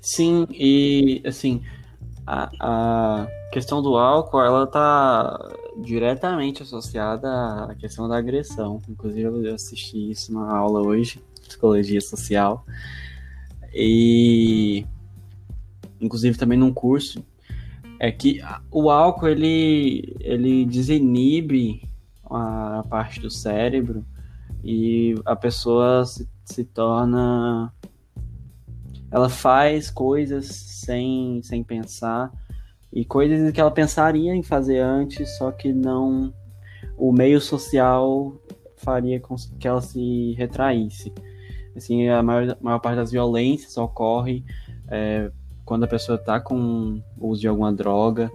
Sim, 0.00 0.46
e 0.50 1.22
assim, 1.26 1.62
a, 2.26 2.50
a 2.60 3.26
questão 3.52 3.82
do 3.82 3.96
álcool, 3.96 4.40
ela 4.40 4.66
tá 4.66 5.50
diretamente 5.78 6.62
associada 6.62 7.28
à 7.64 7.74
questão 7.74 8.08
da 8.08 8.16
agressão. 8.16 8.80
Inclusive, 8.88 9.48
eu 9.48 9.54
assisti 9.54 10.10
isso 10.10 10.32
na 10.32 10.56
aula 10.56 10.80
hoje, 10.80 11.22
psicologia 11.46 12.00
social. 12.00 12.64
E 13.74 14.86
inclusive 16.00 16.38
também 16.38 16.58
num 16.58 16.72
curso 16.72 17.24
é 17.98 18.12
que 18.12 18.40
o 18.70 18.90
álcool 18.90 19.28
ele 19.28 20.16
ele 20.20 20.64
desinibe 20.64 21.88
a 22.24 22.84
parte 22.88 23.20
do 23.20 23.30
cérebro 23.30 24.04
e 24.62 25.14
a 25.24 25.36
pessoa 25.36 26.04
se, 26.04 26.28
se 26.44 26.64
torna 26.64 27.72
ela 29.10 29.28
faz 29.28 29.90
coisas 29.90 30.46
sem, 30.46 31.40
sem 31.42 31.62
pensar 31.62 32.32
e 32.92 33.04
coisas 33.04 33.52
que 33.52 33.60
ela 33.60 33.70
pensaria 33.70 34.34
em 34.34 34.42
fazer 34.42 34.78
antes, 34.78 35.36
só 35.36 35.50
que 35.50 35.72
não 35.72 36.32
o 36.96 37.12
meio 37.12 37.40
social 37.40 38.32
faria 38.76 39.18
com 39.20 39.36
que 39.58 39.66
ela 39.66 39.80
se 39.80 40.32
retraísse. 40.38 41.12
Assim, 41.76 42.08
a 42.08 42.22
maior, 42.22 42.56
maior 42.60 42.78
parte 42.78 42.96
das 42.96 43.10
violências 43.10 43.76
ocorre 43.76 44.44
é, 44.88 45.30
quando 45.64 45.84
a 45.84 45.88
pessoa 45.88 46.16
está 46.16 46.38
com 46.40 47.02
uso 47.18 47.40
de 47.40 47.48
alguma 47.48 47.72
droga 47.72 48.30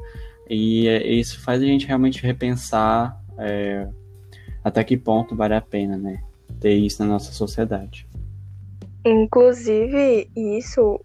e 0.50 0.88
é, 0.88 1.08
isso 1.08 1.40
faz 1.42 1.62
a 1.62 1.66
gente 1.66 1.86
realmente 1.86 2.24
repensar 2.24 3.22
é, 3.38 3.88
até 4.64 4.84
que 4.84 4.98
ponto 4.98 5.36
vale 5.36 5.54
a 5.54 5.62
pena, 5.62 5.96
né, 5.96 6.24
ter 6.60 6.74
isso 6.74 7.02
na 7.04 7.10
nossa 7.10 7.32
sociedade. 7.32 8.08
Inclusive, 9.06 10.30
isso, 10.36 11.00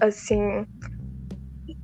assim, 0.00 0.66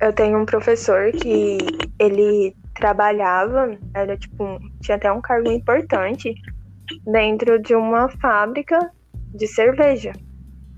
eu 0.01 0.13
tenho 0.13 0.39
um 0.39 0.45
professor 0.45 1.11
que 1.11 1.57
ele 1.97 2.55
trabalhava, 2.75 3.77
era 3.93 4.17
tipo, 4.17 4.59
tinha 4.81 4.97
até 4.97 5.11
um 5.11 5.21
cargo 5.21 5.49
importante 5.49 6.35
dentro 7.05 7.59
de 7.59 7.73
uma 7.73 8.09
fábrica 8.09 8.91
de 9.35 9.47
cerveja, 9.47 10.13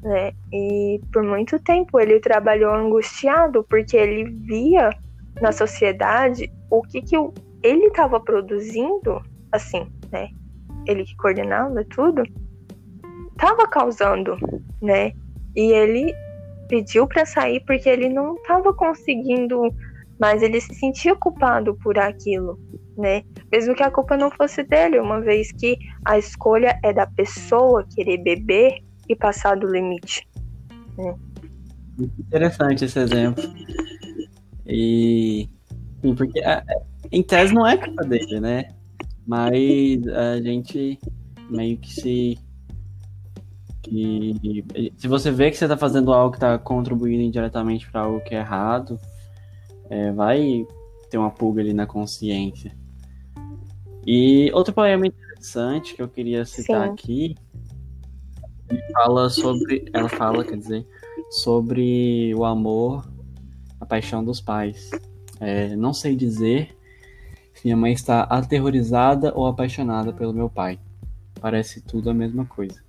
né? 0.02 0.32
E 0.52 1.00
por 1.12 1.24
muito 1.24 1.60
tempo 1.60 2.00
ele 2.00 2.20
trabalhou 2.20 2.74
angustiado 2.74 3.64
porque 3.70 3.96
ele 3.96 4.24
via 4.26 4.90
na 5.42 5.52
sociedade 5.52 6.52
o 6.70 6.82
que 6.82 7.02
que 7.02 7.16
ele 7.64 7.88
estava 7.88 8.20
produzindo, 8.20 9.22
assim, 9.52 9.88
né? 10.12 10.30
Ele 10.86 11.04
que 11.04 11.16
coordenava 11.18 11.84
tudo, 11.86 12.24
estava 13.36 13.68
causando 13.68 14.38
né? 14.82 15.12
E 15.56 15.72
ele 15.72 16.14
pediu 16.68 17.08
para 17.08 17.26
sair 17.26 17.64
porque 17.66 17.90
ele 17.90 18.10
não 18.10 18.36
estava 18.36 18.74
conseguindo, 18.74 19.74
mas 20.19 20.41
ele 20.41 20.59
se 20.59 20.74
sentia 20.75 21.15
culpado 21.15 21.75
por 21.75 21.97
aquilo, 21.97 22.59
né? 22.97 23.24
Mesmo 23.51 23.75
que 23.75 23.83
a 23.83 23.91
culpa 23.91 24.17
não 24.17 24.31
fosse 24.31 24.63
dele, 24.63 25.00
uma 25.00 25.21
vez 25.21 25.51
que 25.51 25.77
a 26.05 26.17
escolha 26.17 26.79
é 26.83 26.91
da 26.91 27.05
pessoa 27.05 27.86
querer 27.95 28.17
beber 28.17 28.83
e 29.07 29.15
passar 29.15 29.55
do 29.55 29.67
limite. 29.67 30.27
Interessante 32.19 32.86
esse 32.86 33.00
exemplo. 33.00 33.43
E. 34.65 35.50
Sim, 36.01 36.13
porque 36.15 36.41
em 37.12 37.24
tese 37.24 37.53
não 37.53 37.65
é 37.65 37.77
culpa 37.77 38.03
dele, 38.03 38.39
né? 38.39 38.69
Mas 39.25 40.07
a 40.07 40.41
gente 40.41 41.00
meio 41.50 41.77
que 41.77 41.93
se. 41.93 42.38
Que, 43.83 44.65
se 44.97 45.07
você 45.07 45.31
vê 45.31 45.50
que 45.50 45.57
você 45.57 45.67
tá 45.67 45.77
fazendo 45.77 46.12
algo 46.12 46.33
que 46.33 46.39
tá 46.39 46.57
contribuindo 46.57 47.24
indiretamente 47.24 47.89
para 47.89 48.01
algo 48.01 48.19
que 48.19 48.36
é 48.36 48.39
errado, 48.39 49.00
é, 49.89 50.12
vai 50.12 50.65
ter 51.10 51.17
uma 51.17 51.32
pulga 51.32 51.62
ali 51.62 51.74
na 51.74 51.86
consciência. 51.86 52.75
E 54.06 54.50
outro 54.53 54.74
poema 54.74 55.08
interessante 55.08 55.94
que 55.94 56.01
eu 56.01 56.08
queria 56.08 56.46
citar 56.46 56.88
Sim. 56.88 56.94
aqui, 56.94 57.36
fala 58.94 59.29
sobre. 59.29 59.86
Ela 59.94 60.10
fala, 60.10 60.44
quer 60.44 60.58
dizer, 60.58 60.86
sobre 61.29 62.34
o 62.36 62.46
amor, 62.46 63.08
a 63.79 63.86
paixão 63.86 64.24
dos 64.24 64.41
pais. 64.41 64.89
É, 65.39 65.75
não 65.75 65.94
sei 65.94 66.15
dizer 66.15 66.75
se 67.53 67.65
minha 67.65 67.77
mãe 67.77 67.94
está 67.94 68.22
aterrorizada 68.24 69.34
ou 69.36 69.46
apaixonada 69.46 70.13
pelo 70.13 70.34
meu 70.34 70.50
pai. 70.50 70.79
Parece 71.39 71.82
tudo 71.82 72.10
a 72.10 72.13
mesma 72.13 72.46
coisa. 72.46 72.82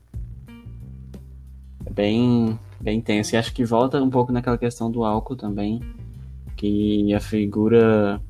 É 1.85 1.90
bem, 1.90 2.59
bem 2.81 3.00
tenso. 3.00 3.35
E 3.35 3.38
acho 3.38 3.52
que 3.52 3.64
volta 3.64 4.02
um 4.02 4.11
pouco 4.11 4.33
naquela 4.33 4.59
questão 4.59 4.90
do 4.90 5.05
álcool 5.05 5.37
também, 5.37 5.81
que 6.59 7.15
a 7.15 7.21
figura, 7.21 8.21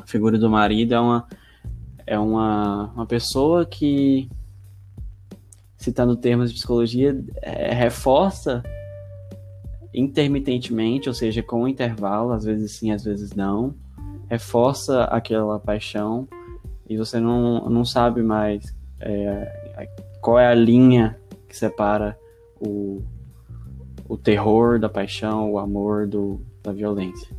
a 0.00 0.06
figura 0.06 0.38
do 0.38 0.48
marido 0.48 0.94
é 0.94 1.00
uma, 1.00 1.26
é 2.06 2.18
uma, 2.18 2.92
uma 2.94 3.04
pessoa 3.04 3.66
que, 3.66 4.30
citando 5.76 6.16
termos 6.16 6.50
de 6.50 6.54
psicologia, 6.54 7.20
é, 7.42 7.74
reforça 7.74 8.62
intermitentemente, 9.92 11.08
ou 11.08 11.14
seja, 11.14 11.42
com 11.42 11.66
intervalo, 11.66 12.32
às 12.32 12.44
vezes 12.44 12.72
sim, 12.72 12.92
às 12.92 13.02
vezes 13.02 13.32
não, 13.32 13.74
reforça 14.30 15.04
aquela 15.04 15.58
paixão 15.58 16.28
e 16.88 16.96
você 16.96 17.18
não, 17.18 17.68
não 17.68 17.84
sabe 17.84 18.22
mais 18.22 18.72
é, 19.00 19.88
qual 20.20 20.38
é 20.38 20.46
a 20.46 20.54
linha 20.54 21.18
que 21.48 21.56
separa 21.56 22.16
o, 22.60 23.02
o 24.08 24.16
terror 24.16 24.78
da 24.78 24.88
paixão, 24.88 25.50
o 25.50 25.58
amor 25.58 26.06
do, 26.06 26.40
da 26.62 26.72
violência. 26.72 27.34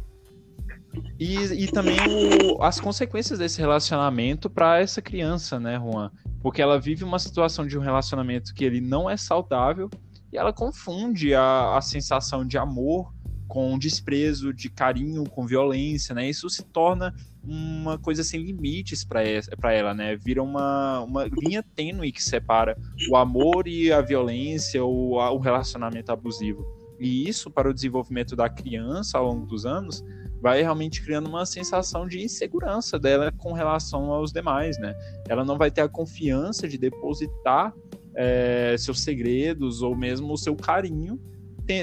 E, 1.19 1.35
e 1.63 1.67
também 1.67 1.97
o- 2.07 2.61
as 2.61 2.79
consequências 2.79 3.39
desse 3.39 3.59
relacionamento 3.59 4.49
para 4.49 4.79
essa 4.79 5.01
criança, 5.01 5.59
né, 5.59 5.77
Juan? 5.79 6.11
Porque 6.41 6.61
ela 6.61 6.79
vive 6.79 7.03
uma 7.03 7.19
situação 7.19 7.65
de 7.65 7.77
um 7.77 7.81
relacionamento 7.81 8.53
que 8.53 8.65
ele 8.65 8.81
não 8.81 9.09
é 9.09 9.15
saudável 9.15 9.89
e 10.31 10.37
ela 10.37 10.51
confunde 10.51 11.33
a, 11.33 11.77
a 11.77 11.81
sensação 11.81 12.45
de 12.45 12.57
amor 12.57 13.13
com 13.47 13.77
desprezo, 13.77 14.53
de 14.53 14.69
carinho, 14.69 15.23
com 15.25 15.45
violência, 15.45 16.13
né? 16.15 16.27
Isso 16.27 16.49
se 16.49 16.63
torna 16.63 17.13
uma 17.43 17.99
coisa 17.99 18.23
sem 18.23 18.41
limites 18.41 19.03
para 19.05 19.73
ela, 19.73 19.93
né? 19.93 20.15
Vira 20.15 20.41
uma, 20.41 21.01
uma 21.01 21.25
linha 21.25 21.63
tênue 21.75 22.11
que 22.11 22.23
separa 22.23 22.75
o 23.09 23.15
amor 23.15 23.67
e 23.67 23.91
a 23.91 24.01
violência 24.01 24.83
ou 24.83 25.19
a- 25.19 25.31
o 25.31 25.37
relacionamento 25.39 26.11
abusivo. 26.11 26.65
E 27.03 27.27
isso, 27.27 27.51
para 27.51 27.69
o 27.69 27.73
desenvolvimento 27.73 28.33
da 28.33 28.47
criança 28.47 29.17
ao 29.17 29.25
longo 29.25 29.45
dos 29.45 29.65
anos, 29.65 30.01
vai 30.41 30.61
realmente 30.61 31.03
criando 31.03 31.27
uma 31.27 31.45
sensação 31.45 32.07
de 32.07 32.23
insegurança 32.23 32.97
dela 32.97 33.29
com 33.37 33.51
relação 33.51 34.11
aos 34.11 34.31
demais, 34.31 34.77
né? 34.79 34.95
Ela 35.27 35.43
não 35.43 35.57
vai 35.57 35.69
ter 35.69 35.81
a 35.81 35.89
confiança 35.89 36.67
de 36.67 36.77
depositar 36.77 37.73
é, 38.15 38.75
seus 38.77 39.01
segredos 39.01 39.81
ou 39.81 39.95
mesmo 39.95 40.31
o 40.31 40.37
seu 40.37 40.55
carinho 40.55 41.19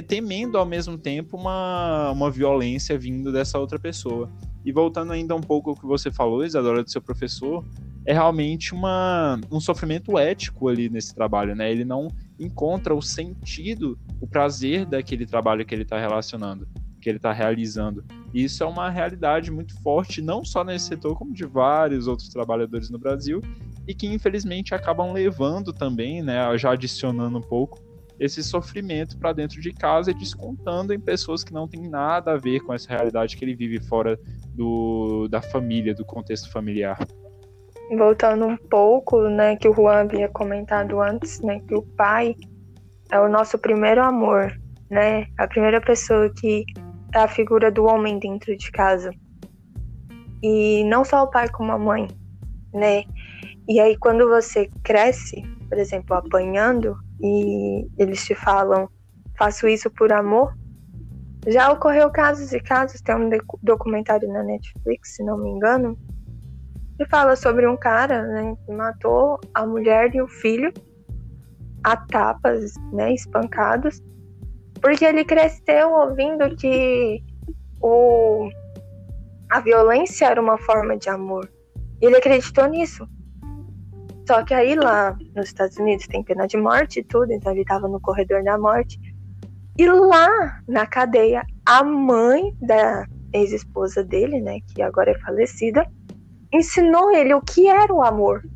temendo 0.06 0.58
ao 0.58 0.66
mesmo 0.66 0.98
tempo 0.98 1.36
uma, 1.36 2.10
uma 2.10 2.30
violência 2.30 2.98
vindo 2.98 3.32
dessa 3.32 3.58
outra 3.58 3.78
pessoa. 3.78 4.30
E 4.64 4.72
voltando 4.72 5.12
ainda 5.12 5.34
um 5.34 5.40
pouco 5.40 5.70
ao 5.70 5.76
que 5.76 5.86
você 5.86 6.10
falou, 6.10 6.44
Isadora, 6.44 6.82
do 6.82 6.90
seu 6.90 7.00
professor, 7.00 7.64
é 8.04 8.12
realmente 8.12 8.74
uma, 8.74 9.38
um 9.50 9.60
sofrimento 9.60 10.18
ético 10.18 10.68
ali 10.68 10.88
nesse 10.88 11.14
trabalho, 11.14 11.54
né? 11.54 11.70
Ele 11.70 11.84
não 11.84 12.08
encontra 12.38 12.94
o 12.94 13.02
sentido, 13.02 13.98
o 14.20 14.26
prazer 14.26 14.86
daquele 14.86 15.26
trabalho 15.26 15.64
que 15.64 15.74
ele 15.74 15.82
está 15.82 15.98
relacionando, 15.98 16.66
que 17.00 17.08
ele 17.08 17.18
está 17.18 17.32
realizando. 17.32 18.04
E 18.32 18.44
isso 18.44 18.62
é 18.62 18.66
uma 18.66 18.88
realidade 18.90 19.50
muito 19.50 19.74
forte, 19.82 20.22
não 20.22 20.44
só 20.44 20.62
nesse 20.62 20.86
setor, 20.86 21.16
como 21.16 21.32
de 21.32 21.44
vários 21.44 22.06
outros 22.06 22.28
trabalhadores 22.28 22.90
no 22.90 22.98
Brasil, 22.98 23.40
e 23.86 23.94
que 23.94 24.06
infelizmente 24.06 24.74
acabam 24.74 25.12
levando 25.12 25.72
também, 25.72 26.22
né, 26.22 26.56
já 26.56 26.72
adicionando 26.72 27.38
um 27.38 27.42
pouco, 27.42 27.78
esse 28.20 28.42
sofrimento 28.44 29.18
para 29.18 29.32
dentro 29.32 29.62
de 29.62 29.72
casa 29.72 30.10
e 30.10 30.14
descontando 30.14 30.92
em 30.92 31.00
pessoas 31.00 31.42
que 31.42 31.54
não 31.54 31.66
têm 31.66 31.88
nada 31.88 32.32
a 32.32 32.36
ver 32.36 32.60
com 32.60 32.74
essa 32.74 32.90
realidade 32.90 33.34
que 33.34 33.42
ele 33.42 33.56
vive 33.56 33.80
fora 33.80 34.20
do, 34.54 35.26
da 35.28 35.40
família, 35.40 35.94
do 35.94 36.04
contexto 36.04 36.52
familiar. 36.52 36.98
Voltando 37.96 38.46
um 38.46 38.56
pouco, 38.58 39.22
né, 39.28 39.56
que 39.56 39.66
o 39.66 39.74
Juan 39.74 40.02
havia 40.02 40.28
comentado 40.28 41.00
antes, 41.00 41.40
né, 41.40 41.60
que 41.66 41.74
o 41.74 41.82
pai 41.82 42.36
é 43.10 43.18
o 43.18 43.28
nosso 43.28 43.58
primeiro 43.58 44.02
amor, 44.02 44.52
né, 44.90 45.26
a 45.38 45.48
primeira 45.48 45.80
pessoa 45.80 46.30
que 46.30 46.64
é 47.14 47.18
a 47.18 47.26
figura 47.26 47.70
do 47.70 47.86
homem 47.86 48.18
dentro 48.18 48.54
de 48.54 48.70
casa. 48.70 49.10
E 50.42 50.84
não 50.84 51.04
só 51.04 51.24
o 51.24 51.30
pai 51.30 51.48
como 51.48 51.72
a 51.72 51.78
mãe, 51.78 52.06
né? 52.72 53.04
E 53.68 53.80
aí 53.80 53.96
quando 53.96 54.28
você 54.28 54.68
cresce, 54.82 55.42
por 55.70 55.78
exemplo, 55.78 56.16
apanhando, 56.16 56.98
e 57.20 57.86
eles 57.96 58.24
te 58.24 58.34
falam, 58.34 58.88
faço 59.38 59.68
isso 59.68 59.88
por 59.88 60.12
amor. 60.12 60.52
Já 61.46 61.72
ocorreu 61.72 62.10
casos 62.10 62.52
e 62.52 62.58
casos, 62.58 63.00
tem 63.00 63.14
um 63.14 63.30
documentário 63.62 64.28
na 64.28 64.42
Netflix, 64.42 65.14
se 65.14 65.22
não 65.22 65.38
me 65.38 65.48
engano, 65.48 65.96
que 66.98 67.06
fala 67.06 67.36
sobre 67.36 67.68
um 67.68 67.76
cara 67.76 68.26
né, 68.26 68.54
que 68.66 68.72
matou 68.72 69.38
a 69.54 69.64
mulher 69.64 70.12
e 70.12 70.20
o 70.20 70.26
filho 70.26 70.72
a 71.84 71.96
tapas, 71.96 72.74
né, 72.92 73.14
espancados, 73.14 74.02
porque 74.82 75.04
ele 75.04 75.24
cresceu 75.24 75.92
ouvindo 75.92 76.54
que 76.56 77.22
o, 77.80 78.50
a 79.48 79.60
violência 79.60 80.26
era 80.26 80.40
uma 80.40 80.58
forma 80.58 80.96
de 80.96 81.08
amor. 81.08 81.48
Ele 82.00 82.16
acreditou 82.16 82.66
nisso. 82.66 83.08
Só 84.30 84.44
que 84.44 84.54
aí 84.54 84.76
lá 84.76 85.18
nos 85.34 85.46
Estados 85.46 85.76
Unidos 85.76 86.06
tem 86.06 86.22
pena 86.22 86.46
de 86.46 86.56
morte 86.56 87.00
e 87.00 87.02
tudo, 87.02 87.32
então 87.32 87.50
ele 87.50 87.64
tava 87.64 87.88
no 87.88 88.00
corredor 88.00 88.44
da 88.44 88.56
morte. 88.56 88.96
E 89.76 89.84
lá 89.88 90.62
na 90.68 90.86
cadeia, 90.86 91.44
a 91.66 91.82
mãe 91.82 92.56
da 92.60 93.04
ex-esposa 93.32 94.04
dele, 94.04 94.40
né, 94.40 94.60
que 94.68 94.82
agora 94.82 95.10
é 95.10 95.18
falecida, 95.18 95.84
ensinou 96.52 97.10
ele 97.10 97.34
o 97.34 97.42
que 97.42 97.66
era 97.66 97.92
o 97.92 98.04
amor. 98.04 98.48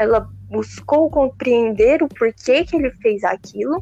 Ela 0.00 0.28
buscou 0.50 1.08
compreender 1.08 2.02
o 2.02 2.08
porquê 2.08 2.64
que 2.64 2.74
ele 2.74 2.90
fez 2.96 3.22
aquilo 3.22 3.80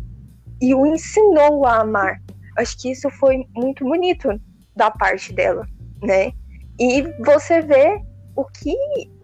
e 0.60 0.74
o 0.74 0.84
ensinou 0.84 1.64
a 1.64 1.80
amar. 1.80 2.20
Acho 2.58 2.76
que 2.76 2.90
isso 2.90 3.08
foi 3.08 3.42
muito 3.54 3.84
bonito 3.84 4.28
da 4.76 4.90
parte 4.90 5.32
dela, 5.32 5.66
né? 6.02 6.30
E 6.78 7.00
você 7.24 7.62
vê 7.62 8.02
o 8.36 8.44
que 8.44 8.76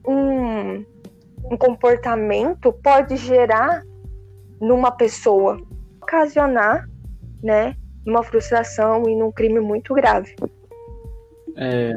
um 0.09 0.91
um 1.52 1.56
comportamento 1.56 2.73
pode 2.73 3.16
gerar 3.16 3.82
numa 4.61 4.90
pessoa, 4.90 5.61
ocasionar, 6.00 6.88
né, 7.42 7.76
uma 8.06 8.23
frustração 8.23 9.02
e 9.08 9.15
num 9.15 9.30
crime 9.30 9.60
muito 9.60 9.93
grave. 9.93 10.34
É, 11.56 11.95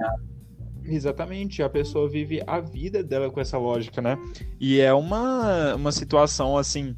Exatamente, 0.87 1.63
a 1.63 1.69
pessoa 1.69 2.07
vive 2.07 2.43
a 2.45 2.59
vida 2.59 3.03
dela 3.03 3.31
com 3.31 3.39
essa 3.39 3.57
lógica, 3.57 4.01
né? 4.01 4.17
E 4.59 4.79
é 4.79 4.93
uma, 4.93 5.73
uma 5.73 5.91
situação 5.91 6.55
assim 6.57 6.95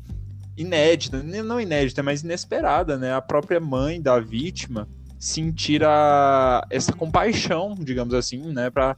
inédita, 0.57 1.23
não 1.23 1.61
inédita, 1.61 2.03
mas 2.03 2.21
inesperada, 2.21 2.97
né? 2.97 3.13
A 3.13 3.21
própria 3.21 3.61
mãe 3.61 4.01
da 4.01 4.19
vítima 4.19 4.89
sentir 5.17 5.83
a, 5.85 6.67
essa 6.69 6.91
compaixão, 6.91 7.75
digamos 7.75 8.13
assim, 8.13 8.51
né, 8.51 8.69
para 8.69 8.97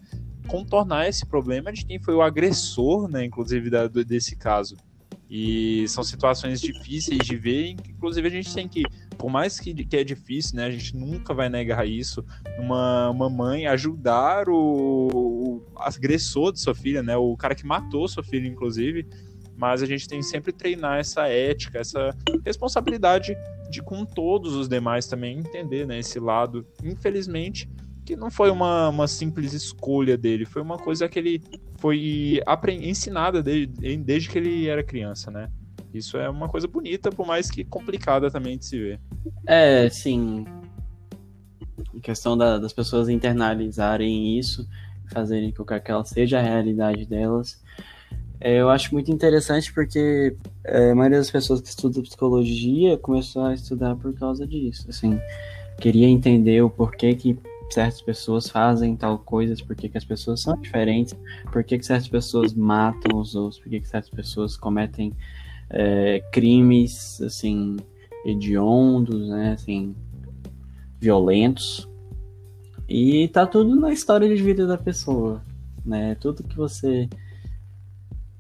contornar 0.49 1.07
esse 1.07 1.25
problema 1.25 1.71
de 1.71 1.85
quem 1.85 1.99
foi 1.99 2.15
o 2.15 2.21
agressor, 2.21 3.07
né, 3.07 3.23
inclusive 3.23 3.69
da, 3.69 3.87
desse 3.87 4.35
caso. 4.35 4.75
E 5.29 5.87
são 5.87 6.03
situações 6.03 6.59
difíceis 6.59 7.19
de 7.19 7.35
ver, 7.35 7.75
inclusive 7.87 8.27
a 8.27 8.31
gente 8.31 8.51
tem 8.53 8.67
que, 8.67 8.83
por 9.15 9.29
mais 9.29 9.59
que, 9.59 9.73
que 9.85 9.95
é 9.95 10.03
difícil, 10.03 10.55
né, 10.55 10.65
a 10.65 10.71
gente 10.71 10.97
nunca 10.97 11.35
vai 11.35 11.49
negar 11.49 11.87
isso, 11.87 12.25
uma, 12.57 13.11
uma 13.11 13.29
mãe 13.29 13.67
ajudar 13.67 14.49
o, 14.49 14.55
o 14.55 15.65
agressor 15.75 16.51
de 16.51 16.59
sua 16.59 16.73
filha, 16.73 17.03
né, 17.03 17.15
o 17.15 17.37
cara 17.37 17.53
que 17.53 17.65
matou 17.65 18.07
sua 18.07 18.23
filha, 18.23 18.47
inclusive, 18.47 19.07
mas 19.55 19.83
a 19.83 19.85
gente 19.85 20.07
tem 20.07 20.19
que 20.19 20.25
sempre 20.25 20.51
treinar 20.51 20.99
essa 20.99 21.27
ética, 21.27 21.77
essa 21.77 22.15
responsabilidade 22.43 23.37
de 23.69 23.83
com 23.83 24.03
todos 24.03 24.55
os 24.55 24.67
demais 24.67 25.05
também 25.05 25.37
entender, 25.37 25.85
né, 25.85 25.99
esse 25.99 26.19
lado. 26.19 26.65
Infelizmente, 26.83 27.69
que 28.09 28.15
não 28.15 28.31
foi 28.31 28.49
uma, 28.49 28.89
uma 28.89 29.07
simples 29.07 29.53
escolha 29.53 30.17
dele, 30.17 30.43
foi 30.43 30.63
uma 30.63 30.79
coisa 30.79 31.07
que 31.07 31.19
ele 31.19 31.43
foi 31.77 32.41
ensinada 32.81 33.43
desde, 33.43 33.97
desde 33.97 34.29
que 34.29 34.39
ele 34.39 34.67
era 34.67 34.83
criança, 34.83 35.29
né? 35.29 35.47
Isso 35.93 36.17
é 36.17 36.27
uma 36.27 36.49
coisa 36.49 36.67
bonita, 36.67 37.11
por 37.11 37.27
mais 37.27 37.51
que 37.51 37.63
complicada 37.63 38.31
também 38.31 38.57
de 38.57 38.65
se 38.65 38.79
ver. 38.79 38.99
É, 39.45 39.87
sim. 39.89 40.43
A 41.95 41.99
questão 42.01 42.35
da, 42.35 42.57
das 42.57 42.73
pessoas 42.73 43.09
internalizarem 43.09 44.39
isso, 44.39 44.67
fazerem 45.13 45.51
com 45.51 45.63
que 45.63 45.75
aquela 45.75 46.03
seja 46.03 46.39
a 46.39 46.41
realidade 46.41 47.05
delas. 47.05 47.61
É, 48.41 48.55
eu 48.55 48.71
acho 48.71 48.91
muito 48.91 49.11
interessante 49.11 49.71
porque 49.71 50.35
é, 50.63 50.91
a 50.91 50.95
maioria 50.95 51.19
das 51.19 51.29
pessoas 51.29 51.61
que 51.61 51.69
estudam 51.69 52.01
psicologia 52.01 52.97
começou 52.97 53.43
a 53.43 53.53
estudar 53.53 53.95
por 53.97 54.15
causa 54.15 54.47
disso. 54.47 54.87
Assim, 54.89 55.19
queria 55.79 56.07
entender 56.07 56.63
o 56.63 56.71
porquê 56.71 57.13
que 57.13 57.37
certas 57.73 58.01
pessoas 58.01 58.49
fazem 58.49 58.95
tal 58.95 59.19
coisas, 59.19 59.61
por 59.61 59.75
que, 59.75 59.89
as 59.95 60.05
pessoas 60.05 60.41
são 60.41 60.57
diferentes, 60.57 61.15
por 61.51 61.63
que, 61.63 61.77
que 61.77 61.85
certas 61.85 62.07
pessoas 62.07 62.53
matam 62.53 63.19
os 63.19 63.35
outros, 63.35 63.59
por 63.59 63.69
que, 63.69 63.79
que 63.79 63.87
certas 63.87 64.09
pessoas 64.09 64.57
cometem 64.57 65.13
é, 65.69 66.19
crimes, 66.31 67.21
assim, 67.21 67.77
hediondos, 68.25 69.29
né, 69.29 69.53
assim, 69.53 69.95
violentos. 70.99 71.87
E 72.87 73.27
tá 73.27 73.45
tudo 73.45 73.75
na 73.75 73.91
história 73.93 74.27
de 74.27 74.41
vida 74.41 74.65
da 74.65 74.77
pessoa, 74.77 75.41
né, 75.85 76.15
tudo 76.15 76.43
que 76.43 76.55
você... 76.55 77.07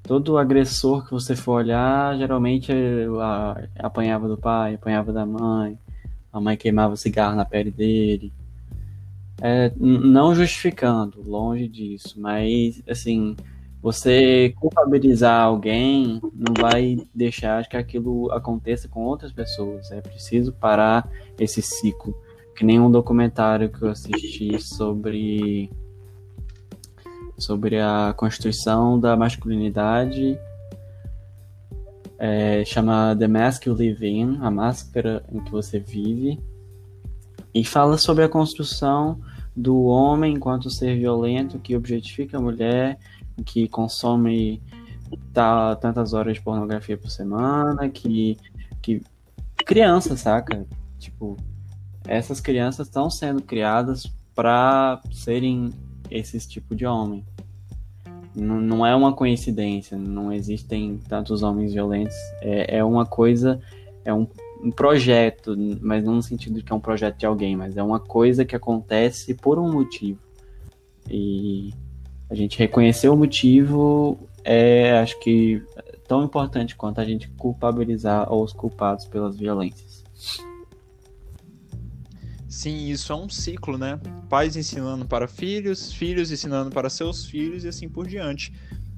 Todo 0.01 0.39
agressor 0.39 1.05
que 1.05 1.11
você 1.11 1.35
for 1.35 1.61
olhar, 1.61 2.17
geralmente 2.17 2.71
apanhava 3.77 4.27
do 4.27 4.35
pai, 4.35 4.73
apanhava 4.73 5.13
da 5.13 5.23
mãe, 5.23 5.77
a 6.33 6.41
mãe 6.41 6.57
queimava 6.57 6.95
cigarro 6.95 7.35
na 7.35 7.45
pele 7.45 7.69
dele, 7.69 8.33
é, 9.41 9.71
não 9.77 10.35
justificando, 10.35 11.21
longe 11.21 11.67
disso, 11.67 12.19
mas 12.19 12.81
assim, 12.87 13.35
você 13.81 14.53
culpabilizar 14.59 15.41
alguém 15.43 16.19
não 16.33 16.53
vai 16.59 16.97
deixar 17.15 17.65
que 17.67 17.77
aquilo 17.77 18.31
aconteça 18.31 18.87
com 18.87 19.01
outras 19.01 19.31
pessoas. 19.31 19.89
É 19.91 20.01
preciso 20.01 20.51
parar 20.51 21.09
esse 21.39 21.61
ciclo. 21.61 22.13
Que 22.55 22.65
nem 22.65 22.79
um 22.79 22.91
documentário 22.91 23.69
que 23.69 23.81
eu 23.81 23.89
assisti 23.89 24.59
sobre 24.61 25.69
sobre 27.37 27.79
a 27.79 28.13
constituição 28.17 28.99
da 28.99 29.15
masculinidade 29.15 30.37
é, 32.19 32.65
chama 32.65 33.15
The 33.17 33.29
Mask 33.29 33.65
You 33.65 33.73
Live 33.73 34.05
In, 34.05 34.39
a 34.41 34.51
máscara 34.51 35.23
em 35.31 35.39
que 35.39 35.49
você 35.49 35.79
vive, 35.79 36.37
e 37.53 37.63
fala 37.63 37.97
sobre 37.97 38.23
a 38.23 38.29
construção 38.29 39.19
do 39.55 39.83
homem 39.83 40.35
enquanto 40.35 40.69
ser 40.69 40.97
violento 40.97 41.59
que 41.59 41.75
objetifica 41.75 42.37
a 42.37 42.41
mulher, 42.41 42.97
que 43.45 43.67
consome 43.67 44.61
tá, 45.33 45.75
tantas 45.75 46.13
horas 46.13 46.35
de 46.35 46.41
pornografia 46.41 46.97
por 46.97 47.09
semana, 47.09 47.89
que, 47.89 48.37
que 48.81 49.01
criança, 49.65 50.15
saca? 50.15 50.65
Tipo, 50.97 51.37
essas 52.07 52.39
crianças 52.39 52.87
estão 52.87 53.09
sendo 53.09 53.41
criadas 53.41 54.11
para 54.33 55.01
serem 55.11 55.71
esse 56.09 56.39
tipo 56.47 56.75
de 56.75 56.85
homem. 56.85 57.25
Não, 58.35 58.61
não 58.61 58.85
é 58.85 58.95
uma 58.95 59.13
coincidência, 59.13 59.97
não 59.97 60.31
existem 60.31 60.97
tantos 61.07 61.43
homens 61.43 61.73
violentos. 61.73 62.15
É, 62.41 62.77
é 62.77 62.83
uma 62.83 63.05
coisa, 63.05 63.59
é 64.05 64.13
um 64.13 64.25
um 64.61 64.71
projeto, 64.71 65.55
mas 65.81 66.03
não 66.03 66.15
no 66.15 66.23
sentido 66.23 66.55
de 66.55 66.63
que 66.63 66.71
é 66.71 66.75
um 66.75 66.79
projeto 66.79 67.17
de 67.17 67.25
alguém, 67.25 67.55
mas 67.55 67.77
é 67.77 67.83
uma 67.83 67.99
coisa 67.99 68.43
que 68.43 68.55
acontece 68.55 69.33
por 69.33 69.57
um 69.57 69.71
motivo. 69.71 70.19
E 71.09 71.73
a 72.29 72.35
gente 72.35 72.59
reconhecer 72.59 73.09
o 73.09 73.15
motivo 73.15 74.29
é, 74.43 74.99
acho 74.99 75.19
que, 75.19 75.61
tão 76.07 76.23
importante 76.23 76.75
quanto 76.75 76.99
a 76.99 77.05
gente 77.05 77.29
culpabilizar 77.31 78.31
os 78.33 78.53
culpados 78.53 79.05
pelas 79.05 79.37
violências. 79.37 80.03
Sim, 82.47 82.89
isso 82.89 83.13
é 83.13 83.15
um 83.15 83.29
ciclo, 83.29 83.77
né? 83.77 83.99
Pais 84.27 84.55
ensinando 84.55 85.05
para 85.05 85.27
filhos, 85.27 85.93
filhos 85.93 86.31
ensinando 86.31 86.71
para 86.71 86.89
seus 86.89 87.25
filhos 87.25 87.63
e 87.63 87.67
assim 87.67 87.87
por 87.87 88.07
diante. 88.07 88.51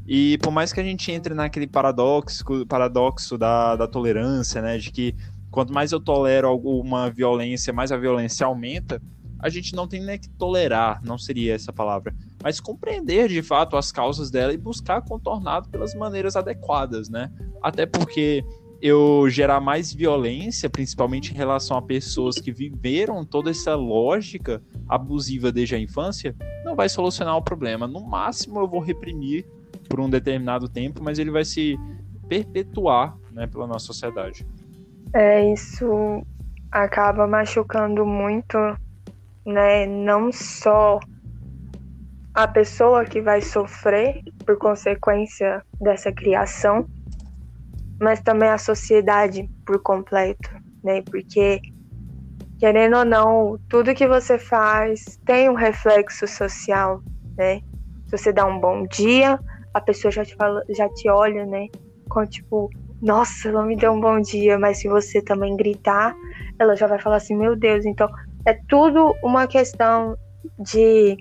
E 0.08 0.38
por 0.40 0.52
mais 0.52 0.74
que 0.74 0.80
a 0.80 0.84
gente 0.84 1.12
entre 1.12 1.34
naquele 1.34 1.68
paradoxo, 1.68 2.44
paradoxo 2.66 3.38
da, 3.38 3.76
da 3.76 3.88
tolerância, 3.88 4.62
né? 4.62 4.78
De 4.78 4.92
que 4.92 5.16
quanto 5.52 5.74
mais 5.74 5.92
eu 5.92 6.00
tolero 6.00 6.48
alguma 6.48 7.10
violência, 7.10 7.74
mais 7.74 7.92
a 7.92 7.98
violência 7.98 8.46
aumenta, 8.48 9.02
a 9.38 9.50
gente 9.50 9.76
não 9.76 9.88
tem 9.88 10.02
nem 10.04 10.18
que 10.18 10.30
tolerar, 10.30 11.02
não 11.04 11.18
seria 11.18 11.54
essa 11.54 11.74
palavra, 11.74 12.16
mas 12.42 12.60
compreender 12.60 13.28
de 13.28 13.42
fato 13.42 13.76
as 13.76 13.92
causas 13.92 14.32
dela 14.32 14.54
e 14.54 14.58
buscar 14.58 15.02
contornado 15.02 15.68
pelas 15.70 15.94
maneiras 15.94 16.36
adequadas, 16.36 17.10
né? 17.10 17.32
Até 17.62 17.86
porque 17.86 18.46
eu 18.82 19.30
gerar 19.30 19.60
mais 19.60 19.94
violência, 19.94 20.70
principalmente 20.70 21.32
em 21.32 21.36
relação 21.36 21.78
a 21.78 21.82
pessoas 21.82 22.40
que 22.40 22.52
viveram 22.52 23.26
toda 23.26 23.52
essa 23.52 23.76
lógica 23.76 24.62
abusiva 24.88 25.52
desde 25.52 25.76
a 25.76 25.80
infância, 25.80 26.36
não 26.64 26.76
vai 26.76 26.90
solucionar 26.90 27.36
o 27.36 27.42
problema. 27.42 27.88
No 27.88 28.02
máximo, 28.02 28.60
eu 28.60 28.68
vou 28.68 28.80
reprimir 28.80 29.46
por 29.88 30.00
um 30.00 30.10
determinado 30.10 30.68
tempo, 30.68 31.04
mas 31.04 31.20
ele 31.20 31.30
vai 31.30 31.46
se 31.46 31.78
perpetuar 32.28 33.18
né, 33.32 33.46
pela 33.46 33.68
nossa 33.68 33.86
sociedade. 33.86 34.46
É, 35.14 35.44
isso 35.52 36.22
acaba 36.72 37.28
machucando 37.28 38.06
muito, 38.06 38.58
né? 39.46 39.86
Não 39.88 40.32
só 40.32 41.00
a 42.34 42.46
pessoa 42.48 43.06
que 43.06 43.22
vai 43.22 43.42
sofrer 43.42 44.22
por 44.46 44.58
consequência 44.58 45.64
dessa 45.80 46.12
criação, 46.12 46.86
mas 48.02 48.22
também 48.22 48.50
a 48.50 48.58
sociedade 48.58 49.50
por 49.66 49.82
completo, 49.82 50.50
né? 50.84 51.04
Porque 51.10 51.60
querendo 52.60 52.98
ou 52.98 53.06
não, 53.06 53.58
tudo 53.68 53.96
que 53.96 54.08
você 54.08 54.38
faz 54.40 55.20
tem 55.26 55.50
um 55.50 55.56
reflexo 55.56 56.28
social, 56.28 57.02
né? 57.38 57.58
Se 58.08 58.18
você 58.18 58.32
dá 58.34 58.46
um 58.46 58.60
bom 58.60 58.86
dia, 58.88 59.40
a 59.74 59.82
pessoa 59.82 60.12
já 60.12 60.24
te 60.26 60.36
fala, 60.36 60.62
já 60.70 60.88
te 60.90 61.10
olha, 61.10 61.46
né? 61.46 61.68
Com 62.10 62.26
tipo, 62.26 62.70
nossa, 63.02 63.50
ela 63.50 63.66
me 63.66 63.76
deu 63.76 63.94
um 63.94 64.00
bom 64.00 64.22
dia, 64.22 64.60
mas 64.60 64.80
se 64.80 64.88
você 64.88 65.22
também 65.22 65.58
gritar, 65.58 66.16
ela 66.60 66.76
já 66.76 66.88
vai 66.88 67.00
falar 67.00 67.18
assim, 67.18 67.36
meu 67.36 67.56
Deus, 67.56 67.86
então 67.86 68.08
é 68.46 68.54
tudo 68.68 69.16
uma 69.24 69.48
questão 69.48 70.16
de 70.60 71.18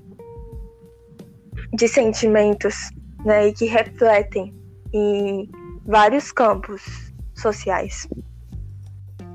de 1.72 1.86
sentimentos, 1.86 2.90
né, 3.24 3.48
e 3.48 3.52
que 3.52 3.66
refletem 3.66 4.52
em 4.92 5.48
vários 5.86 6.32
campos 6.32 7.12
sociais. 7.34 8.08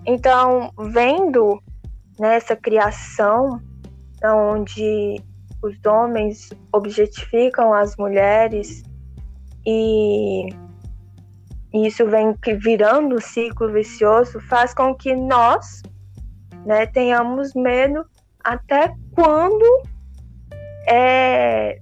Então, 0.05 0.71
vendo 0.77 1.61
nessa 2.19 2.55
criação 2.55 3.61
onde 4.23 5.21
os 5.61 5.75
homens 5.85 6.51
objetificam 6.73 7.73
as 7.73 7.95
mulheres 7.95 8.83
e 9.65 10.49
isso 11.83 12.05
vem 12.05 12.35
virando 12.59 13.15
um 13.15 13.19
ciclo 13.21 13.71
vicioso, 13.71 14.39
faz 14.41 14.73
com 14.73 14.93
que 14.93 15.15
nós 15.15 15.81
né, 16.65 16.85
tenhamos 16.85 17.53
medo 17.53 18.05
até 18.43 18.93
quando 19.13 19.83
é, 20.87 21.79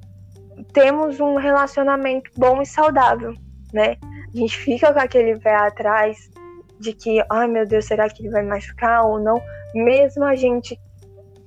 temos 0.72 1.20
um 1.20 1.36
relacionamento 1.36 2.32
bom 2.38 2.62
e 2.62 2.66
saudável, 2.66 3.34
né? 3.74 3.98
a 4.34 4.38
gente 4.38 4.58
fica 4.58 4.92
com 4.92 5.00
aquele 5.00 5.38
pé 5.40 5.56
atrás 5.56 6.32
de 6.80 6.94
que, 6.94 7.24
ai 7.30 7.48
meu 7.48 7.68
Deus, 7.68 7.86
será 7.86 8.10
que 8.10 8.24
ele 8.24 8.32
vai 8.32 8.44
machucar 8.44 9.06
ou 9.06 9.20
não? 9.20 9.42
Mesmo 9.76 10.24
a 10.24 10.36
gente 10.36 10.80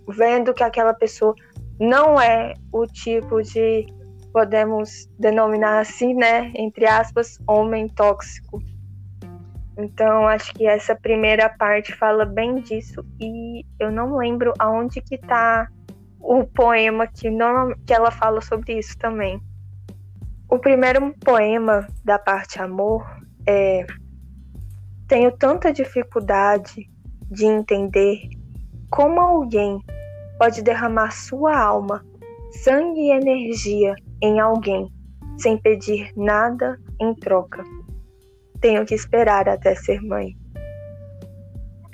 vendo 0.08 0.54
que 0.54 0.62
aquela 0.62 0.94
pessoa 0.94 1.34
não 1.80 2.20
é 2.20 2.54
o 2.72 2.86
tipo 2.86 3.42
de, 3.42 3.86
podemos 4.36 5.08
denominar 5.18 5.80
assim, 5.80 6.12
né, 6.12 6.52
entre 6.54 6.84
aspas, 6.84 7.38
homem 7.48 7.88
tóxico. 7.88 8.62
Então, 9.78 10.28
acho 10.28 10.52
que 10.52 10.66
essa 10.66 10.94
primeira 10.94 11.48
parte 11.48 11.94
fala 11.94 12.26
bem 12.26 12.56
disso 12.56 13.02
e 13.18 13.64
eu 13.80 13.90
não 13.90 14.14
lembro 14.14 14.52
aonde 14.58 15.00
que 15.00 15.16
tá 15.16 15.66
o 16.20 16.44
poema 16.44 17.06
que, 17.06 17.30
não, 17.30 17.74
que 17.86 17.94
ela 17.94 18.10
fala 18.10 18.42
sobre 18.42 18.78
isso 18.78 18.98
também. 18.98 19.40
O 20.50 20.58
primeiro 20.58 21.14
poema 21.24 21.86
da 22.04 22.18
parte 22.18 22.60
amor 22.60 23.06
é 23.48 23.86
Tenho 25.08 25.32
tanta 25.32 25.72
dificuldade 25.72 26.90
de 27.30 27.46
entender 27.46 28.28
como 28.90 29.18
alguém 29.18 29.82
pode 30.38 30.60
derramar 30.60 31.10
sua 31.10 31.58
alma, 31.58 32.04
sangue 32.62 33.00
e 33.00 33.12
energia 33.12 33.94
em 34.22 34.40
alguém 34.40 34.90
sem 35.38 35.58
pedir 35.58 36.12
nada 36.16 36.80
em 37.00 37.14
troca. 37.14 37.62
Tenho 38.60 38.84
que 38.86 38.94
esperar 38.94 39.48
até 39.48 39.74
ser 39.74 40.00
mãe. 40.00 40.36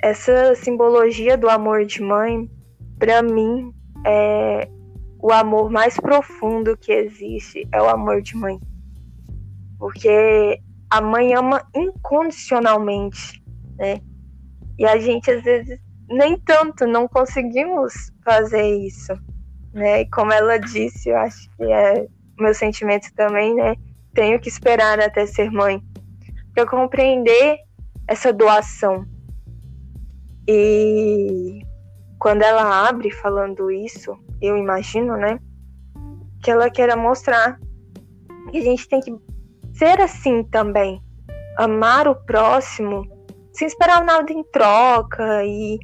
Essa 0.01 0.55
simbologia 0.55 1.37
do 1.37 1.49
amor 1.49 1.85
de 1.85 2.01
mãe, 2.01 2.49
para 2.97 3.21
mim, 3.21 3.73
é 4.05 4.69
o 5.23 5.31
amor 5.31 5.71
mais 5.71 5.95
profundo 5.95 6.75
que 6.75 6.91
existe 6.91 7.65
é 7.71 7.81
o 7.81 7.87
amor 7.87 8.21
de 8.21 8.35
mãe. 8.35 8.59
Porque 9.79 10.59
a 10.89 10.99
mãe 10.99 11.33
ama 11.33 11.65
incondicionalmente, 11.73 13.41
né? 13.77 14.01
E 14.77 14.85
a 14.85 14.97
gente 14.99 15.31
às 15.31 15.41
vezes 15.41 15.79
nem 16.09 16.37
tanto 16.39 16.85
não 16.85 17.07
conseguimos 17.07 17.93
fazer 18.25 18.67
isso, 18.79 19.13
né? 19.73 20.01
E 20.01 20.09
como 20.09 20.33
ela 20.33 20.57
disse, 20.57 21.09
eu 21.09 21.17
acho 21.17 21.49
que 21.55 21.63
é 21.63 22.05
meu 22.37 22.53
sentimento 22.53 23.13
também, 23.15 23.53
né? 23.55 23.75
Tenho 24.13 24.39
que 24.39 24.49
esperar 24.49 24.99
até 24.99 25.25
ser 25.25 25.51
mãe 25.51 25.81
para 26.53 26.67
compreender 26.67 27.57
essa 28.07 28.31
doação. 28.31 29.05
E 30.47 31.61
quando 32.19 32.41
ela 32.41 32.87
abre 32.87 33.11
falando 33.11 33.71
isso, 33.71 34.17
eu 34.41 34.57
imagino, 34.57 35.15
né? 35.17 35.39
Que 36.41 36.51
ela 36.51 36.69
queira 36.69 36.95
mostrar 36.95 37.59
que 38.51 38.57
a 38.57 38.61
gente 38.61 38.87
tem 38.87 38.99
que 38.99 39.13
ser 39.73 39.99
assim 40.01 40.43
também. 40.43 41.01
Amar 41.57 42.07
o 42.07 42.15
próximo 42.15 43.07
sem 43.53 43.67
esperar 43.67 44.03
nada 44.03 44.31
em 44.31 44.43
troca 44.43 45.43
e, 45.45 45.79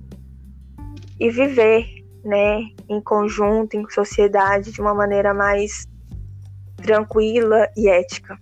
e 1.20 1.30
viver, 1.30 1.86
né? 2.24 2.62
Em 2.90 3.02
conjunto, 3.02 3.76
em 3.76 3.88
sociedade, 3.90 4.72
de 4.72 4.82
uma 4.82 4.94
maneira 4.94 5.34
mais 5.34 5.88
tranquila 6.80 7.68
e 7.76 7.90
ética. 7.90 8.38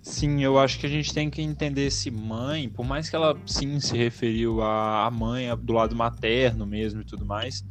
Sim, 0.00 0.42
eu 0.42 0.58
acho 0.58 0.78
que 0.78 0.86
a 0.86 0.88
gente 0.88 1.12
tem 1.12 1.28
que 1.28 1.42
entender 1.42 1.86
esse 1.86 2.10
mãe, 2.10 2.66
por 2.68 2.84
mais 2.84 3.10
que 3.10 3.14
ela 3.14 3.38
sim 3.44 3.78
se 3.78 3.94
referiu 3.94 4.62
à 4.62 5.10
mãe 5.10 5.54
do 5.56 5.74
lado 5.74 5.94
materno 5.94 6.64
mesmo 6.64 7.02
e 7.02 7.04
tudo 7.04 7.26
mais, 7.26 7.62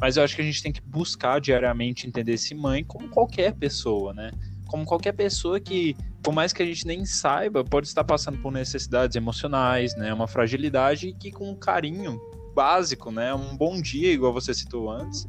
mas 0.00 0.16
eu 0.16 0.22
acho 0.22 0.36
que 0.36 0.40
a 0.40 0.44
gente 0.44 0.62
tem 0.62 0.72
que 0.72 0.80
buscar 0.80 1.40
diariamente 1.40 2.06
entender 2.06 2.34
esse 2.34 2.54
mãe 2.54 2.84
como 2.84 3.08
qualquer 3.08 3.54
pessoa, 3.54 4.14
né? 4.14 4.30
Como 4.66 4.84
qualquer 4.84 5.12
pessoa 5.12 5.58
que, 5.58 5.96
por 6.22 6.32
mais 6.32 6.52
que 6.52 6.62
a 6.62 6.66
gente 6.66 6.86
nem 6.86 7.04
saiba, 7.04 7.64
pode 7.64 7.88
estar 7.88 8.04
passando 8.04 8.38
por 8.38 8.52
necessidades 8.52 9.16
emocionais, 9.16 9.94
né? 9.96 10.14
Uma 10.14 10.28
fragilidade 10.28 11.12
que 11.18 11.32
com 11.32 11.50
um 11.50 11.56
carinho 11.56 12.20
básico, 12.54 13.10
né? 13.10 13.34
Um 13.34 13.56
bom 13.56 13.82
dia, 13.82 14.12
igual 14.12 14.32
você 14.32 14.54
citou 14.54 14.90
antes, 14.90 15.26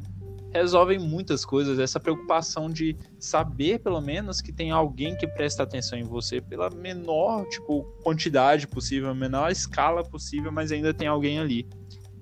resolvem 0.52 0.98
muitas 0.98 1.44
coisas. 1.44 1.78
Essa 1.78 1.98
preocupação 1.98 2.70
de 2.70 2.96
saber, 3.18 3.80
pelo 3.80 4.00
menos, 4.00 4.40
que 4.40 4.52
tem 4.52 4.70
alguém 4.70 5.16
que 5.16 5.26
presta 5.26 5.62
atenção 5.62 5.98
em 5.98 6.04
você 6.04 6.40
pela 6.40 6.70
menor, 6.70 7.46
tipo, 7.48 7.84
quantidade 8.02 8.66
possível, 8.66 9.14
menor 9.14 9.50
escala 9.50 10.02
possível, 10.02 10.52
mas 10.52 10.70
ainda 10.70 10.92
tem 10.92 11.08
alguém 11.08 11.38
ali. 11.38 11.66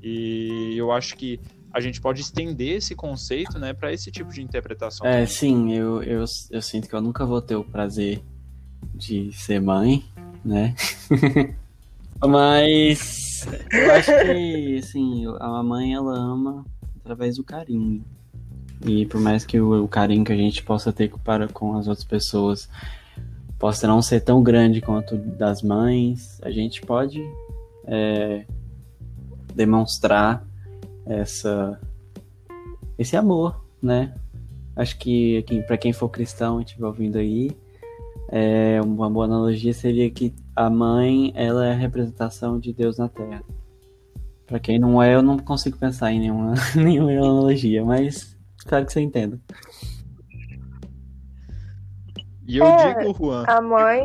E 0.02 0.74
eu 0.76 0.92
acho 0.92 1.16
que 1.16 1.40
a 1.72 1.80
gente 1.80 2.00
pode 2.00 2.20
estender 2.20 2.76
esse 2.76 2.94
conceito, 2.94 3.58
né, 3.58 3.72
para 3.72 3.92
esse 3.92 4.10
tipo 4.10 4.32
de 4.32 4.42
interpretação. 4.42 5.06
É, 5.06 5.24
sim, 5.26 5.72
eu, 5.72 6.02
eu, 6.02 6.24
eu 6.50 6.62
sinto 6.62 6.88
que 6.88 6.94
eu 6.94 7.00
nunca 7.00 7.24
vou 7.24 7.40
ter 7.40 7.54
o 7.54 7.64
prazer 7.64 8.22
de 8.94 9.32
ser 9.32 9.60
mãe, 9.60 10.04
né? 10.44 10.74
Mas 12.22 13.46
eu 13.72 13.92
acho 13.92 14.10
que, 14.26 14.78
assim, 14.78 15.24
a 15.38 15.62
mãe 15.62 15.94
ela 15.94 16.14
ama 16.14 16.66
através 17.00 17.36
do 17.36 17.44
carinho. 17.44 18.04
E 18.84 19.06
por 19.06 19.20
mais 19.20 19.44
que 19.44 19.60
o, 19.60 19.84
o 19.84 19.88
carinho 19.88 20.24
que 20.24 20.32
a 20.32 20.36
gente 20.36 20.62
possa 20.62 20.92
ter 20.92 21.10
para 21.24 21.48
com 21.48 21.76
as 21.76 21.86
outras 21.86 22.04
pessoas 22.04 22.68
possa 23.58 23.86
não 23.86 24.00
ser 24.00 24.20
tão 24.20 24.42
grande 24.42 24.80
quanto 24.80 25.16
das 25.16 25.62
mães, 25.62 26.40
a 26.42 26.50
gente 26.50 26.80
pode 26.80 27.22
é, 27.84 28.46
demonstrar 29.54 30.42
essa 31.04 31.78
esse 32.98 33.16
amor, 33.16 33.64
né? 33.82 34.14
Acho 34.76 34.96
que, 34.98 35.42
para 35.66 35.76
quem 35.76 35.92
for 35.92 36.08
cristão 36.08 36.60
e 36.60 36.64
estiver 36.64 36.86
ouvindo 36.86 37.18
aí, 37.18 37.50
é, 38.28 38.80
uma 38.82 39.10
boa 39.10 39.24
analogia 39.24 39.72
seria 39.72 40.10
que 40.10 40.32
a 40.54 40.70
mãe 40.70 41.32
ela 41.34 41.66
é 41.66 41.72
a 41.72 41.76
representação 41.76 42.58
de 42.58 42.72
Deus 42.72 42.98
na 42.98 43.08
Terra. 43.08 43.42
Pra 44.46 44.58
quem 44.58 44.78
não 44.78 45.02
é, 45.02 45.14
eu 45.14 45.22
não 45.22 45.38
consigo 45.38 45.78
pensar 45.78 46.12
em 46.12 46.20
nenhuma, 46.20 46.54
nenhuma 46.76 47.10
analogia, 47.10 47.84
mas 47.84 48.36
espero 48.60 48.86
que 48.86 48.92
você 48.92 49.00
entenda. 49.00 49.40
E 52.46 52.56
eu 52.58 52.64
É, 52.66 52.94
digo, 53.04 53.14
Juan, 53.16 53.44
A 53.46 53.60
mãe. 53.60 54.02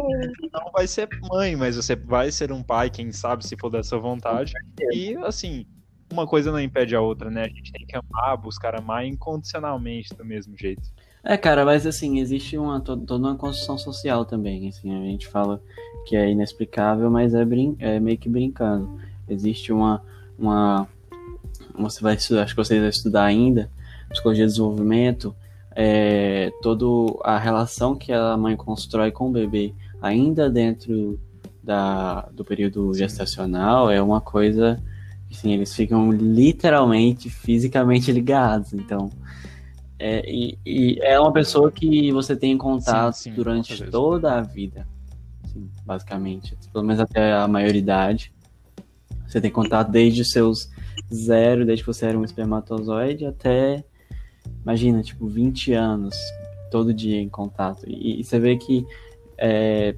não 0.53 0.71
vai 0.71 0.87
ser 0.87 1.09
mãe, 1.31 1.55
mas 1.55 1.75
você 1.75 1.95
vai 1.95 2.31
ser 2.31 2.51
um 2.51 2.61
pai, 2.61 2.89
quem 2.89 3.11
sabe, 3.11 3.45
se 3.45 3.55
for 3.57 3.69
dessa 3.69 3.97
vontade. 3.97 4.53
E, 4.93 5.15
assim, 5.25 5.65
uma 6.11 6.27
coisa 6.27 6.51
não 6.51 6.59
impede 6.59 6.95
a 6.95 7.01
outra, 7.01 7.31
né? 7.31 7.45
A 7.45 7.47
gente 7.47 7.71
tem 7.71 7.85
que 7.87 7.95
amar, 7.97 8.37
buscar 8.37 8.75
amar 8.75 9.05
incondicionalmente 9.05 10.13
do 10.15 10.23
mesmo 10.23 10.55
jeito. 10.57 10.83
É, 11.23 11.35
cara, 11.37 11.65
mas 11.65 11.87
assim, 11.87 12.19
existe 12.19 12.55
uma, 12.55 12.79
to- 12.79 12.97
toda 12.97 13.27
uma 13.27 13.35
construção 13.35 13.79
social 13.79 14.23
também. 14.25 14.67
Assim, 14.69 14.93
a 14.95 15.01
gente 15.09 15.27
fala 15.27 15.59
que 16.05 16.15
é 16.15 16.29
inexplicável, 16.29 17.09
mas 17.09 17.33
é, 17.33 17.43
brin 17.43 17.75
é 17.79 17.99
meio 17.99 18.17
que 18.19 18.29
brincando. 18.29 18.99
Existe 19.27 19.73
uma. 19.73 20.03
uma 20.37 20.87
você 21.73 21.99
vai 21.99 22.13
estudar, 22.13 22.43
acho 22.43 22.53
que 22.53 22.63
vocês 22.63 22.79
vão 22.79 22.89
estudar 22.89 23.23
ainda, 23.23 23.71
psicologia 24.15 24.45
de 24.45 24.51
desenvolvimento, 24.51 25.35
é, 25.75 26.51
toda 26.61 26.85
a 27.23 27.37
relação 27.37 27.95
que 27.95 28.11
a 28.11 28.35
mãe 28.37 28.55
constrói 28.55 29.11
com 29.11 29.27
o 29.27 29.31
bebê, 29.31 29.73
ainda 30.01 30.49
dentro 30.49 31.19
da, 31.61 32.21
do 32.33 32.45
período 32.45 32.93
gestacional, 32.93 33.91
é 33.91 34.01
uma 34.01 34.21
coisa. 34.21 34.81
Assim, 35.31 35.51
eles 35.51 35.73
ficam 35.73 36.11
literalmente, 36.11 37.29
fisicamente 37.29 38.11
ligados. 38.11 38.73
Então. 38.73 39.09
É, 39.97 40.23
e, 40.29 40.57
e 40.65 40.99
é 41.01 41.19
uma 41.19 41.31
pessoa 41.31 41.71
que 41.71 42.11
você 42.11 42.35
tem 42.35 42.57
contato 42.57 43.15
Sim, 43.15 43.29
sim, 43.29 43.35
durante 43.35 43.83
toda 43.85 44.33
a 44.33 44.41
vida, 44.41 44.85
assim, 45.43 45.69
basicamente, 45.85 46.57
pelo 46.71 46.83
menos 46.85 47.01
até 47.01 47.33
a 47.33 47.47
maioridade. 47.47 48.33
Você 49.27 49.41
tem 49.41 49.49
contato 49.49 49.89
desde 49.89 50.21
os 50.21 50.31
seus 50.31 50.69
zero, 51.13 51.65
desde 51.65 51.83
que 51.83 51.87
você 51.87 52.05
era 52.05 52.17
um 52.17 52.23
espermatozoide, 52.23 53.25
até, 53.25 53.83
imagina, 54.63 55.01
tipo, 55.01 55.27
20 55.27 55.73
anos, 55.73 56.15
todo 56.71 56.93
dia 56.93 57.21
em 57.21 57.29
contato. 57.29 57.83
E, 57.87 58.19
e 58.19 58.23
você 58.23 58.39
vê 58.39 58.57
que 58.57 58.85
é, 59.37 59.95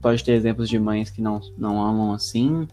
pode 0.00 0.24
ter 0.24 0.32
exemplos 0.32 0.68
de 0.68 0.78
mães 0.78 1.10
que 1.10 1.20
não, 1.20 1.40
não 1.56 1.82
amam 1.82 2.12
assim, 2.12 2.66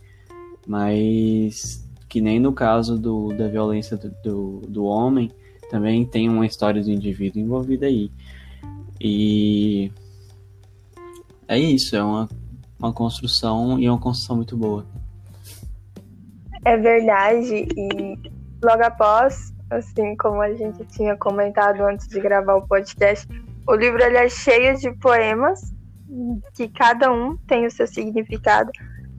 mas 0.66 1.86
que 2.08 2.22
nem 2.22 2.40
no 2.40 2.54
caso 2.54 2.98
do, 2.98 3.34
da 3.34 3.48
violência 3.48 3.98
do, 3.98 4.10
do, 4.24 4.62
do 4.68 4.86
homem, 4.86 5.32
também 5.70 6.06
tem 6.06 6.30
uma 6.30 6.46
história 6.46 6.82
do 6.82 6.90
indivíduo 6.90 7.42
envolvida 7.42 7.86
aí. 7.86 8.10
E 9.00 9.92
é 11.48 11.60
isso, 11.60 11.96
é 11.96 12.04
uma, 12.04 12.30
uma 12.80 12.94
construção 12.94 13.80
e 13.80 13.86
é 13.86 13.92
uma 13.92 14.00
construção 14.00 14.38
muito 14.38 14.56
boa. 14.56 14.86
É 16.66 16.78
verdade. 16.78 17.68
E 17.76 18.18
logo 18.64 18.84
após, 18.84 19.54
assim 19.70 20.16
como 20.16 20.42
a 20.42 20.54
gente 20.54 20.86
tinha 20.86 21.16
comentado 21.18 21.82
antes 21.82 22.08
de 22.08 22.20
gravar 22.20 22.56
o 22.56 22.68
podcast, 22.68 23.28
o 23.68 23.76
livro 23.76 24.02
ele 24.02 24.18
é 24.18 24.30
cheio 24.30 24.78
de 24.78 24.92
poemas 24.94 25.74
que 26.54 26.68
cada 26.70 27.12
um 27.12 27.38
tem 27.48 27.66
o 27.66 27.72
seu 27.72 27.86
significado, 27.86 28.72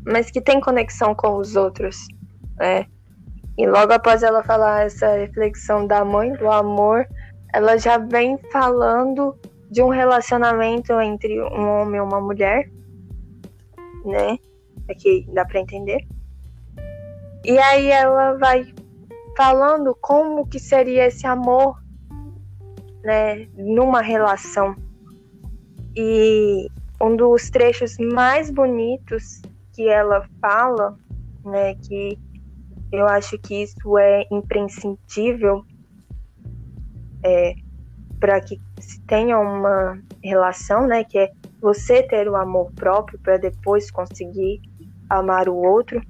mas 0.07 0.31
que 0.31 0.41
tem 0.41 0.61
conexão 0.61 1.15
com 1.15 1.37
os 1.37 1.55
outros, 1.55 2.07
né? 2.57 2.87
E 3.59 3.67
logo 3.67 3.93
após 3.93 4.23
ela 4.23 4.43
falar 4.43 4.87
essa 4.87 5.17
reflexão 5.17 5.87
da 5.87 6.05
mãe, 6.05 6.33
do 6.35 6.51
amor, 6.51 7.07
ela 7.53 7.77
já 7.77 7.99
vem 7.99 8.39
falando 8.53 9.37
de 9.71 9.83
um 9.83 9.89
relacionamento 9.89 10.99
entre 11.01 11.41
um 11.43 11.69
homem 11.69 11.99
e 11.99 12.01
uma 12.01 12.21
mulher, 12.21 12.71
né? 14.05 14.39
Aqui 14.89 15.27
dá 15.33 15.45
para 15.45 15.61
entender. 15.61 16.07
E 17.45 17.59
aí 17.59 17.91
ela 17.91 18.35
vai 18.35 18.73
falando 19.39 19.97
como 20.01 20.49
que 20.49 20.59
seria 20.59 21.07
esse 21.07 21.25
amor, 21.25 21.81
né, 23.05 23.47
numa 23.57 24.01
relação. 24.01 24.75
E 25.95 26.67
um 27.01 27.15
dos 27.15 27.49
trechos 27.49 27.97
mais 27.99 28.51
bonitos 28.51 29.41
que 29.73 29.89
ela 29.89 30.29
fala, 30.41 30.99
né, 31.45 31.77
que 31.77 32.19
eu 32.91 33.07
acho 33.07 33.39
que 33.39 33.63
isso 33.63 33.97
é 33.97 34.27
imprescindível 34.33 35.65
é, 37.23 37.55
para 38.19 38.41
que 38.41 38.61
se 38.81 39.01
tenha 39.03 39.39
uma 39.39 40.03
relação, 40.21 40.89
né, 40.89 41.05
que 41.05 41.17
é 41.17 41.31
você 41.61 42.03
ter 42.03 42.29
o 42.29 42.35
amor 42.35 42.73
próprio 42.73 43.17
para 43.21 43.37
depois 43.37 43.89
conseguir 43.89 44.61
amar 45.09 45.49
o 45.49 45.55
outro. 45.55 46.03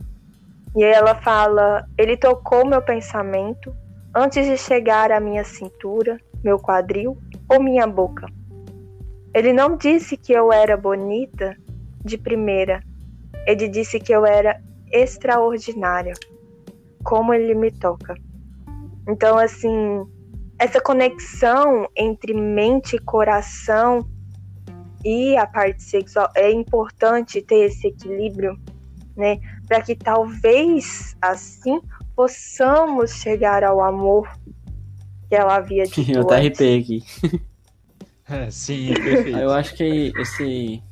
E 0.77 0.85
ela 0.85 1.15
fala: 1.15 1.85
Ele 1.97 2.17
tocou 2.17 2.67
meu 2.67 2.83
pensamento 2.83 3.75
antes 4.15 4.47
de 4.47 4.57
chegar 4.57 5.11
à 5.11 5.21
minha 5.21 5.45
cintura, 5.45 6.19
meu 6.43 6.59
quadril 6.59 7.19
ou 7.49 7.63
minha 7.63 7.87
boca. 7.87 8.27
Ele 9.35 9.53
não 9.53 9.77
disse 9.77 10.17
que 10.17 10.33
eu 10.33 10.53
era 10.53 10.77
bonita 10.77 11.57
de 12.05 12.17
primeira. 12.17 12.83
Ele 13.47 13.69
disse 13.69 14.01
que 14.01 14.13
eu 14.13 14.27
era 14.27 14.61
extraordinária. 14.91 16.15
Como 17.05 17.33
ele 17.33 17.55
me 17.55 17.71
toca. 17.71 18.15
Então, 19.09 19.39
assim, 19.39 20.05
essa 20.59 20.81
conexão 20.81 21.89
entre 21.97 22.35
mente 22.35 22.97
e 22.97 22.99
coração 22.99 24.07
e 25.05 25.37
a 25.37 25.47
parte 25.47 25.83
sexual 25.83 26.29
é 26.35 26.51
importante 26.51 27.41
ter 27.41 27.67
esse 27.67 27.87
equilíbrio, 27.87 28.59
né? 29.17 29.39
Para 29.69 29.83
que 29.83 29.95
talvez 29.95 31.15
assim 31.21 31.81
possamos 32.17 33.13
chegar 33.13 33.63
ao 33.63 33.81
amor 33.83 34.29
que 35.29 35.35
ela 35.35 35.57
havia 35.57 35.85
dito 35.85 36.11
Eu 36.11 36.23
até 36.23 36.37
antes. 36.37 36.61
arrepiei 36.61 36.81
aqui. 36.81 37.05
É, 38.31 38.51
sim, 38.51 38.93
perfeito. 38.93 39.39
Eu 39.39 39.51
acho 39.53 39.75
que 39.75 40.13
esse. 40.19 40.83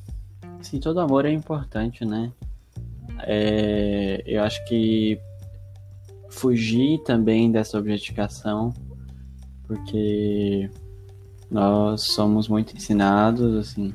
Assim, 0.59 0.81
todo 0.81 1.01
amor 1.01 1.27
é 1.27 1.31
importante, 1.31 2.03
né? 2.03 2.33
É, 3.25 4.23
eu 4.25 4.43
acho 4.43 4.65
que 4.65 5.21
fugir 6.31 7.03
também 7.05 7.53
dessa 7.53 7.79
objetificação, 7.79 8.73
porque 9.65 10.71
nós 11.51 12.05
somos 12.05 12.49
muito 12.49 12.75
ensinados, 12.75 13.55
assim, 13.55 13.95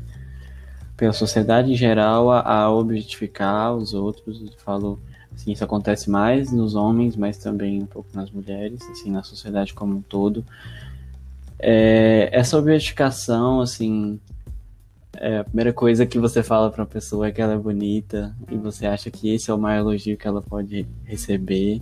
pela 1.01 1.13
sociedade 1.13 1.71
em 1.71 1.75
geral, 1.75 2.29
a, 2.29 2.41
a 2.41 2.71
objetificar 2.71 3.73
os 3.75 3.91
outros. 3.91 4.39
Eu 4.39 4.51
falo, 4.59 4.99
assim, 5.33 5.51
isso 5.51 5.63
acontece 5.63 6.11
mais 6.11 6.51
nos 6.51 6.75
homens, 6.75 7.15
mas 7.15 7.39
também 7.39 7.81
um 7.81 7.87
pouco 7.87 8.09
nas 8.13 8.29
mulheres, 8.29 8.79
assim, 8.87 9.09
na 9.09 9.23
sociedade 9.23 9.73
como 9.73 9.95
um 9.95 10.01
todo. 10.03 10.45
É, 11.57 12.29
essa 12.31 12.55
objetificação, 12.55 13.61
assim, 13.61 14.19
é, 15.13 15.39
a 15.39 15.43
primeira 15.43 15.73
coisa 15.73 16.05
que 16.05 16.19
você 16.19 16.43
fala 16.43 16.69
pra 16.69 16.83
uma 16.83 16.87
pessoa 16.87 17.25
é 17.25 17.31
que 17.31 17.41
ela 17.41 17.53
é 17.53 17.57
bonita 17.57 18.35
e 18.51 18.55
você 18.55 18.85
acha 18.85 19.09
que 19.09 19.33
esse 19.33 19.49
é 19.49 19.53
o 19.55 19.57
maior 19.57 19.79
elogio 19.79 20.15
que 20.15 20.27
ela 20.27 20.43
pode 20.43 20.85
receber. 21.03 21.81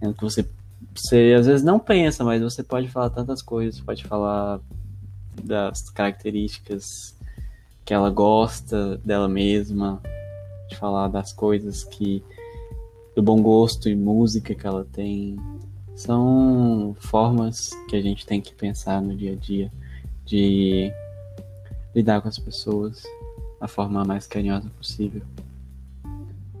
É 0.00 0.10
que 0.14 0.22
você, 0.22 0.48
você 0.94 1.34
às 1.38 1.46
vezes 1.46 1.62
não 1.62 1.78
pensa, 1.78 2.24
mas 2.24 2.40
você 2.40 2.62
pode 2.62 2.88
falar 2.88 3.10
tantas 3.10 3.42
coisas, 3.42 3.82
pode 3.82 4.02
falar 4.02 4.60
das 5.44 5.90
características 5.90 7.20
que 7.84 7.92
ela 7.92 8.10
gosta 8.10 8.96
dela 8.98 9.28
mesma, 9.28 10.00
de 10.68 10.76
falar 10.76 11.08
das 11.08 11.32
coisas 11.32 11.84
que 11.84 12.22
do 13.14 13.22
bom 13.22 13.42
gosto 13.42 13.88
e 13.88 13.94
música 13.94 14.54
que 14.54 14.66
ela 14.66 14.86
tem. 14.92 15.36
São 15.94 16.96
formas 16.98 17.70
que 17.88 17.96
a 17.96 18.00
gente 18.00 18.24
tem 18.24 18.40
que 18.40 18.54
pensar 18.54 19.02
no 19.02 19.14
dia 19.14 19.32
a 19.32 19.36
dia 19.36 19.70
de 20.24 20.90
lidar 21.94 22.22
com 22.22 22.28
as 22.28 22.38
pessoas 22.38 23.02
da 23.60 23.68
forma 23.68 24.04
mais 24.04 24.26
carinhosa 24.26 24.70
possível. 24.70 25.22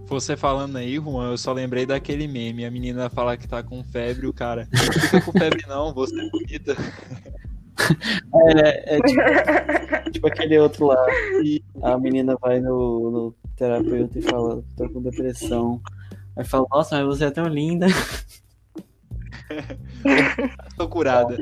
Você 0.06 0.36
falando 0.36 0.76
aí, 0.76 0.96
Juan, 0.96 1.30
eu 1.30 1.38
só 1.38 1.54
lembrei 1.54 1.86
daquele 1.86 2.28
meme. 2.28 2.66
A 2.66 2.70
menina 2.70 3.08
fala 3.08 3.34
que 3.34 3.48
tá 3.48 3.62
com 3.62 3.82
febre, 3.82 4.26
o 4.26 4.32
cara. 4.32 4.68
Não 4.70 4.92
fica 4.92 5.20
com 5.22 5.32
febre, 5.32 5.64
não, 5.66 5.94
você 5.94 6.20
é 6.20 6.28
bonita. 6.28 6.76
É, 8.56 8.96
é 8.96 9.00
tipo, 9.00 9.22
tipo 10.12 10.26
aquele 10.26 10.58
outro 10.58 10.86
lá. 10.86 11.06
E 11.42 11.62
a 11.82 11.98
menina 11.98 12.36
vai 12.40 12.60
no, 12.60 13.10
no 13.10 13.34
terapeuta 13.56 14.18
e 14.18 14.22
fala, 14.22 14.62
tô 14.76 14.88
com 14.90 15.02
depressão. 15.02 15.80
Aí 16.36 16.44
fala, 16.44 16.66
nossa, 16.70 16.96
mas 16.96 17.18
você 17.18 17.26
é 17.26 17.30
tão 17.30 17.46
linda. 17.46 17.86
Tô 20.76 20.88
curada. 20.88 21.36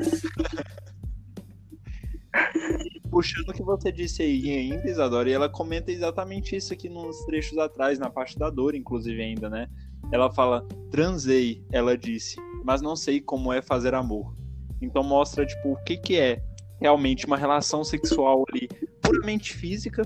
Puxando 3.09 3.49
o 3.49 3.53
que 3.53 3.63
você 3.63 3.91
disse 3.91 4.21
aí 4.21 4.49
ainda, 4.49 4.89
Isadora, 4.89 5.29
e 5.29 5.33
ela 5.33 5.49
comenta 5.49 5.91
exatamente 5.91 6.55
isso 6.55 6.73
aqui 6.73 6.89
nos 6.89 7.25
trechos 7.25 7.57
atrás, 7.57 7.99
na 7.99 8.09
parte 8.09 8.39
da 8.39 8.49
dor, 8.49 8.75
inclusive, 8.75 9.21
ainda, 9.21 9.49
né? 9.49 9.67
Ela 10.11 10.31
fala, 10.31 10.65
transei, 10.89 11.63
ela 11.71 11.97
disse, 11.97 12.37
mas 12.63 12.81
não 12.81 12.95
sei 12.95 13.19
como 13.19 13.51
é 13.51 13.61
fazer 13.61 13.93
amor. 13.93 14.33
Então 14.81 15.03
mostra, 15.03 15.45
tipo, 15.45 15.73
o 15.73 15.83
que 15.83 15.97
que 15.97 16.17
é 16.17 16.41
realmente 16.79 17.25
uma 17.25 17.37
relação 17.37 17.83
sexual 17.83 18.43
ali 18.49 18.67
puramente 19.01 19.53
física, 19.53 20.03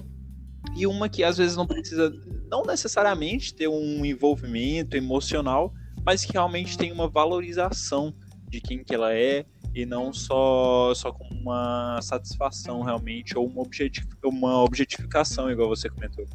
e 0.76 0.86
uma 0.86 1.08
que 1.08 1.24
às 1.24 1.38
vezes 1.38 1.56
não 1.56 1.66
precisa, 1.66 2.12
não 2.50 2.64
necessariamente 2.64 3.54
ter 3.54 3.68
um 3.68 4.06
envolvimento 4.06 4.98
emocional, 4.98 5.74
mas 6.06 6.26
que 6.26 6.34
realmente 6.34 6.78
tem 6.78 6.92
uma 6.92 7.08
valorização 7.08 8.14
de 8.50 8.60
quem 8.60 8.84
que 8.84 8.94
ela 8.94 9.14
é 9.14 9.46
e 9.74 9.86
não 9.86 10.14
só 10.14 10.94
só 10.94 11.12
com 11.12 11.28
uma 11.34 12.00
satisfação 12.02 12.82
realmente 12.82 13.38
ou 13.38 13.48
uma, 13.48 13.62
objetif 13.62 14.06
uma 14.24 14.64
objetificação, 14.64 15.50
igual 15.50 15.70
você 15.70 15.90
comentou. 15.90 16.26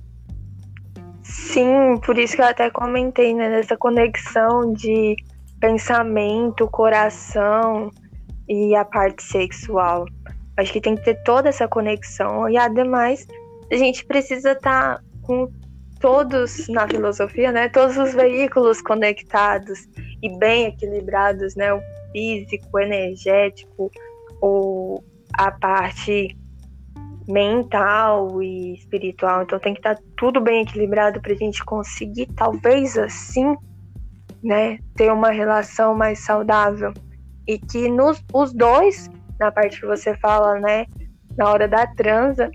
Sim, 1.22 1.98
por 2.04 2.18
isso 2.18 2.36
que 2.36 2.42
eu 2.42 2.46
até 2.46 2.70
comentei, 2.70 3.34
né, 3.34 3.48
nessa 3.48 3.76
conexão 3.76 4.72
de 4.72 5.14
pensamento, 5.60 6.66
coração 6.68 7.90
e 8.50 8.74
a 8.74 8.84
parte 8.84 9.22
sexual. 9.22 10.04
Acho 10.56 10.72
que 10.72 10.80
tem 10.80 10.96
que 10.96 11.04
ter 11.04 11.22
toda 11.22 11.48
essa 11.48 11.68
conexão. 11.68 12.50
E 12.50 12.56
ademais, 12.56 13.26
a 13.70 13.76
gente 13.76 14.04
precisa 14.04 14.52
estar 14.52 14.96
tá 14.96 15.02
com 15.22 15.48
todos 16.00 16.66
na 16.68 16.88
filosofia, 16.88 17.52
né? 17.52 17.68
Todos 17.68 17.96
os 17.96 18.12
veículos 18.12 18.82
conectados 18.82 19.88
e 20.20 20.36
bem 20.36 20.66
equilibrados, 20.66 21.54
né? 21.54 21.72
O 21.72 21.80
físico, 22.10 22.66
o 22.74 22.80
energético, 22.80 23.88
o, 24.42 25.00
a 25.34 25.52
parte 25.52 26.36
mental 27.28 28.42
e 28.42 28.74
espiritual. 28.74 29.42
Então 29.42 29.60
tem 29.60 29.74
que 29.74 29.78
estar 29.78 29.94
tá 29.94 30.02
tudo 30.16 30.40
bem 30.40 30.62
equilibrado 30.62 31.20
para 31.20 31.32
a 31.32 31.36
gente 31.36 31.64
conseguir, 31.64 32.26
talvez 32.34 32.98
assim, 32.98 33.54
né, 34.42 34.78
ter 34.96 35.12
uma 35.12 35.30
relação 35.30 35.94
mais 35.94 36.18
saudável. 36.18 36.92
E 37.46 37.58
que 37.58 37.88
nos, 37.88 38.22
os 38.32 38.52
dois, 38.52 39.10
na 39.38 39.50
parte 39.50 39.80
que 39.80 39.86
você 39.86 40.16
fala, 40.16 40.58
né, 40.60 40.86
na 41.36 41.50
hora 41.50 41.66
da 41.66 41.86
transa, 41.86 42.50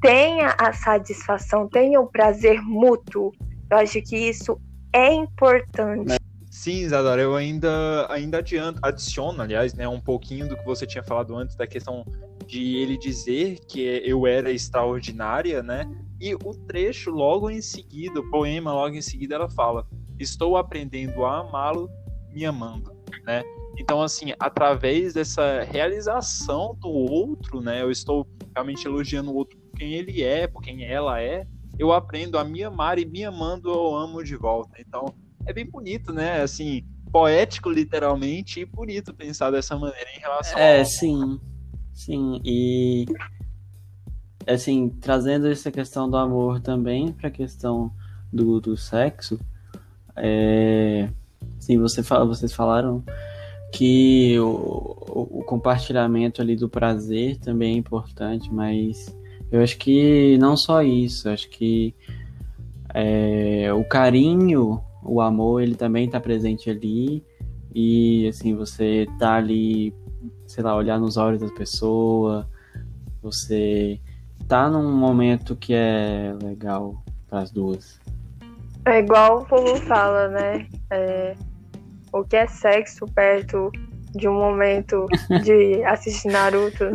tenha 0.00 0.54
a 0.58 0.72
satisfação, 0.72 1.68
tenha 1.68 2.00
o 2.00 2.06
prazer 2.06 2.60
mútuo. 2.62 3.32
Eu 3.70 3.78
acho 3.78 4.00
que 4.02 4.16
isso 4.16 4.60
é 4.92 5.12
importante. 5.12 6.16
Sim, 6.50 6.80
Isadora, 6.80 7.20
eu 7.20 7.36
ainda, 7.36 8.06
ainda 8.10 8.38
adianto, 8.38 8.80
adiciono, 8.82 9.42
aliás, 9.42 9.74
né, 9.74 9.86
um 9.86 10.00
pouquinho 10.00 10.48
do 10.48 10.56
que 10.56 10.64
você 10.64 10.86
tinha 10.86 11.04
falado 11.04 11.36
antes 11.36 11.54
da 11.54 11.66
questão 11.66 12.04
de 12.46 12.76
ele 12.76 12.96
dizer 12.96 13.58
que 13.68 13.80
eu 14.04 14.26
era 14.26 14.50
extraordinária, 14.50 15.62
né? 15.62 15.84
E 16.18 16.34
o 16.34 16.54
trecho 16.66 17.10
logo 17.10 17.50
em 17.50 17.60
seguida, 17.60 18.18
o 18.20 18.30
poema 18.30 18.72
logo 18.72 18.96
em 18.96 19.02
seguida, 19.02 19.34
ela 19.34 19.48
fala: 19.48 19.86
Estou 20.18 20.56
aprendendo 20.56 21.24
a 21.24 21.40
amá-lo, 21.40 21.90
me 22.32 22.44
amando, 22.44 22.90
né? 23.24 23.42
Então, 23.76 24.02
assim, 24.02 24.32
através 24.40 25.14
dessa 25.14 25.62
realização 25.62 26.74
do 26.80 26.88
outro, 26.88 27.60
né? 27.60 27.82
Eu 27.82 27.90
estou 27.90 28.26
realmente 28.54 28.86
elogiando 28.86 29.30
o 29.30 29.34
outro 29.34 29.56
por 29.58 29.78
quem 29.78 29.94
ele 29.94 30.22
é, 30.22 30.46
por 30.46 30.62
quem 30.62 30.84
ela 30.84 31.20
é. 31.22 31.46
Eu 31.78 31.92
aprendo 31.92 32.38
a 32.38 32.44
me 32.44 32.64
amar 32.64 32.98
e 32.98 33.04
me 33.04 33.24
amando 33.24 33.70
eu 33.70 33.94
amo 33.94 34.24
de 34.24 34.34
volta. 34.34 34.80
Então, 34.80 35.14
é 35.46 35.52
bem 35.52 35.64
bonito, 35.64 36.12
né? 36.12 36.42
Assim, 36.42 36.84
poético 37.12 37.70
literalmente 37.70 38.60
e 38.60 38.64
bonito 38.64 39.14
pensar 39.14 39.50
dessa 39.50 39.76
maneira 39.76 40.10
em 40.16 40.20
relação 40.20 40.58
É, 40.58 40.80
ao... 40.80 40.84
sim. 40.84 41.40
Sim, 41.92 42.40
e 42.44 43.06
assim, 44.46 44.88
trazendo 44.88 45.48
essa 45.48 45.70
questão 45.70 46.08
do 46.08 46.16
amor 46.16 46.60
também 46.60 47.12
para 47.12 47.26
a 47.28 47.30
questão 47.30 47.92
do, 48.32 48.60
do 48.60 48.76
sexo, 48.76 49.38
é, 50.14 51.10
sim, 51.68 51.78
você 51.78 52.02
fala, 52.02 52.24
vocês 52.24 52.50
falaram 52.50 53.04
que 53.70 54.38
o, 54.40 54.48
o, 54.48 55.44
compartilhamento 55.44 56.40
ali 56.40 56.56
do 56.56 56.66
prazer 56.66 57.36
também 57.36 57.74
é 57.74 57.76
importante, 57.76 58.50
mas 58.50 59.14
eu 59.52 59.62
acho 59.62 59.76
que 59.76 60.38
não 60.38 60.56
só 60.56 60.82
isso, 60.82 61.28
acho 61.28 61.50
que 61.50 61.94
é, 62.94 63.70
o 63.74 63.84
carinho, 63.84 64.82
o 65.04 65.20
amor, 65.20 65.62
ele 65.62 65.74
também 65.74 66.06
está 66.06 66.18
presente 66.18 66.70
ali 66.70 67.22
e 67.74 68.26
assim 68.28 68.54
você 68.54 69.06
tá 69.18 69.34
ali 69.34 69.94
sei 70.46 70.64
lá, 70.64 70.74
olhar 70.74 70.98
nos 70.98 71.18
olhos 71.18 71.42
da 71.42 71.50
pessoa, 71.50 72.48
você 73.22 74.00
tá 74.48 74.70
num 74.70 74.90
momento 74.90 75.54
que 75.54 75.74
é 75.74 76.34
legal 76.42 77.04
para 77.28 77.40
as 77.40 77.50
duas. 77.50 78.00
É 78.86 79.00
igual 79.00 79.42
o 79.42 79.44
povo 79.44 79.76
fala, 79.82 80.28
né? 80.28 80.66
É, 80.90 81.36
o 82.12 82.24
que 82.24 82.36
é 82.36 82.46
sexo 82.46 83.06
perto 83.06 83.70
de 84.14 84.28
um 84.28 84.34
momento 84.34 85.06
de 85.44 85.82
assistir 85.86 86.28
Naruto. 86.28 86.90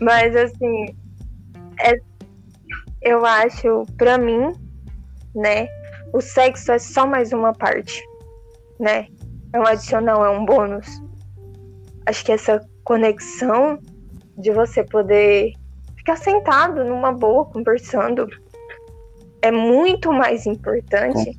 Mas 0.00 0.34
assim, 0.36 0.96
é, 1.80 1.94
eu 3.02 3.24
acho, 3.24 3.86
pra 3.96 4.18
mim, 4.18 4.52
né, 5.34 5.68
o 6.12 6.20
sexo 6.20 6.72
é 6.72 6.78
só 6.78 7.06
mais 7.06 7.32
uma 7.32 7.52
parte, 7.52 8.02
né? 8.80 9.06
é 9.52 9.58
um 9.58 9.66
adicional, 9.66 10.24
é 10.24 10.30
um 10.30 10.44
bônus. 10.44 11.02
Acho 12.06 12.24
que 12.24 12.32
essa 12.32 12.60
conexão 12.84 13.78
de 14.36 14.50
você 14.52 14.84
poder 14.84 15.52
ficar 15.96 16.16
sentado 16.16 16.84
numa 16.84 17.12
boa 17.12 17.44
conversando 17.46 18.28
é 19.42 19.50
muito 19.50 20.12
mais 20.12 20.46
importante 20.46 21.38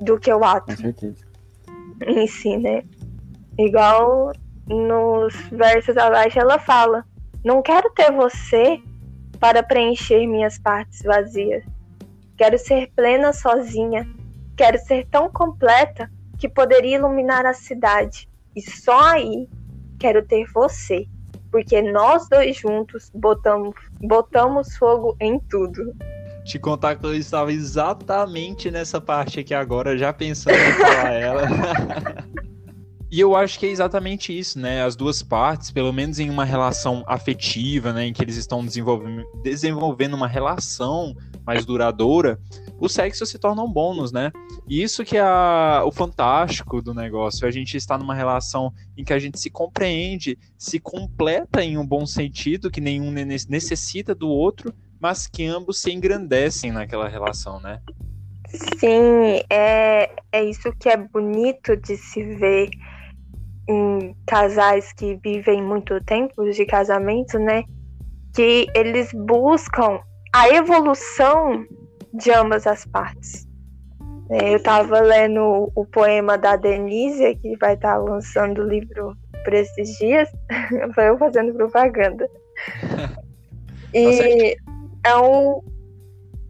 do 0.00 0.18
que 0.18 0.32
o 0.32 0.44
ato 0.44 0.72
em 2.06 2.26
si, 2.26 2.56
né? 2.56 2.82
Igual 3.58 4.32
nos 4.66 5.34
versos 5.50 5.96
abaixo 5.96 6.38
ela 6.38 6.58
fala: 6.58 7.04
Não 7.44 7.62
quero 7.62 7.90
ter 7.90 8.12
você 8.12 8.80
para 9.40 9.62
preencher 9.62 10.26
minhas 10.26 10.58
partes 10.58 11.02
vazias. 11.02 11.64
Quero 12.36 12.58
ser 12.58 12.90
plena 12.94 13.32
sozinha. 13.32 14.08
Quero 14.56 14.78
ser 14.78 15.06
tão 15.06 15.30
completa 15.30 16.10
que 16.38 16.48
poderia 16.48 16.96
iluminar 16.96 17.46
a 17.46 17.54
cidade. 17.54 18.28
E 18.54 18.62
só 18.62 19.00
aí 19.10 19.48
quero 19.98 20.24
ter 20.24 20.46
você, 20.52 21.06
porque 21.50 21.82
nós 21.82 22.28
dois 22.28 22.56
juntos 22.56 23.10
botamos, 23.14 23.74
botamos 24.00 24.76
fogo 24.76 25.16
em 25.20 25.38
tudo. 25.40 25.94
Te 26.48 26.58
contar 26.58 26.96
que 26.96 27.04
eu 27.04 27.14
estava 27.14 27.52
exatamente 27.52 28.70
nessa 28.70 28.98
parte 28.98 29.38
aqui 29.38 29.52
agora, 29.52 29.98
já 29.98 30.14
pensando 30.14 30.56
em 30.56 30.72
falar 30.72 31.12
ela. 31.12 31.42
E 33.10 33.20
eu 33.20 33.34
acho 33.34 33.58
que 33.58 33.64
é 33.64 33.70
exatamente 33.70 34.38
isso, 34.38 34.58
né? 34.58 34.82
As 34.82 34.94
duas 34.94 35.22
partes, 35.22 35.70
pelo 35.70 35.90
menos 35.94 36.18
em 36.18 36.28
uma 36.28 36.44
relação 36.44 37.02
afetiva, 37.06 37.90
né? 37.90 38.06
Em 38.06 38.12
que 38.12 38.22
eles 38.22 38.36
estão 38.36 38.62
desenvolvendo, 38.62 39.24
desenvolvendo 39.42 40.12
uma 40.12 40.28
relação 40.28 41.16
mais 41.46 41.64
duradoura, 41.64 42.38
o 42.78 42.86
sexo 42.86 43.24
se 43.24 43.38
torna 43.38 43.62
um 43.62 43.72
bônus, 43.72 44.12
né? 44.12 44.30
E 44.68 44.82
isso 44.82 45.06
que 45.06 45.16
é 45.16 45.22
a, 45.22 45.82
o 45.86 45.90
fantástico 45.90 46.82
do 46.82 46.92
negócio. 46.92 47.48
A 47.48 47.50
gente 47.50 47.78
está 47.78 47.96
numa 47.96 48.14
relação 48.14 48.74
em 48.94 49.02
que 49.02 49.14
a 49.14 49.18
gente 49.18 49.40
se 49.40 49.48
compreende, 49.48 50.38
se 50.58 50.78
completa 50.78 51.64
em 51.64 51.78
um 51.78 51.86
bom 51.86 52.04
sentido, 52.04 52.70
que 52.70 52.80
nenhum 52.80 53.10
necessita 53.10 54.14
do 54.14 54.28
outro, 54.28 54.70
mas 55.00 55.26
que 55.26 55.44
ambos 55.46 55.80
se 55.80 55.92
engrandecem 55.92 56.72
naquela 56.72 57.08
relação, 57.08 57.60
né? 57.60 57.80
Sim, 58.78 59.42
é, 59.50 60.10
é 60.32 60.44
isso 60.44 60.72
que 60.78 60.88
é 60.88 60.96
bonito 60.96 61.76
de 61.76 61.96
se 61.96 62.22
ver 62.22 62.70
em 63.68 64.16
casais 64.26 64.92
que 64.94 65.16
vivem 65.22 65.62
muito 65.62 66.02
tempo 66.04 66.50
de 66.50 66.64
casamento, 66.64 67.38
né? 67.38 67.64
Que 68.34 68.66
eles 68.74 69.10
buscam 69.12 70.00
a 70.34 70.48
evolução 70.48 71.66
de 72.14 72.30
ambas 72.30 72.66
as 72.66 72.86
partes. 72.86 73.46
É, 74.30 74.52
eu 74.52 74.56
estava 74.56 75.00
lendo 75.00 75.70
o 75.74 75.86
poema 75.86 76.36
da 76.36 76.56
Denise, 76.56 77.34
que 77.36 77.56
vai 77.56 77.74
estar 77.74 77.94
tá 77.94 77.98
lançando 77.98 78.62
o 78.62 78.68
livro 78.68 79.14
por 79.44 79.52
esses 79.52 79.96
dias. 79.98 80.28
Foi 80.94 81.08
eu 81.08 81.18
fazendo 81.18 81.54
propaganda. 81.54 82.28
E 83.94 84.54
é 85.04 85.16
um, 85.16 85.62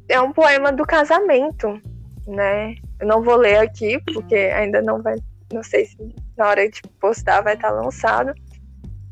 é 0.09 0.21
um 0.21 0.33
poema 0.33 0.73
do 0.73 0.85
casamento, 0.85 1.81
né? 2.27 2.75
Eu 3.01 3.07
não 3.07 3.23
vou 3.23 3.37
ler 3.37 3.59
aqui, 3.59 4.01
porque 4.13 4.35
ainda 4.35 4.83
não 4.83 5.03
vai. 5.03 5.17
Não 5.53 5.63
sei 5.63 5.87
se 5.87 5.97
na 6.37 6.49
hora 6.49 6.69
de 6.69 6.83
postar 7.01 7.43
vai 7.43 7.55
estar 7.55 7.71
lançado. 7.71 8.33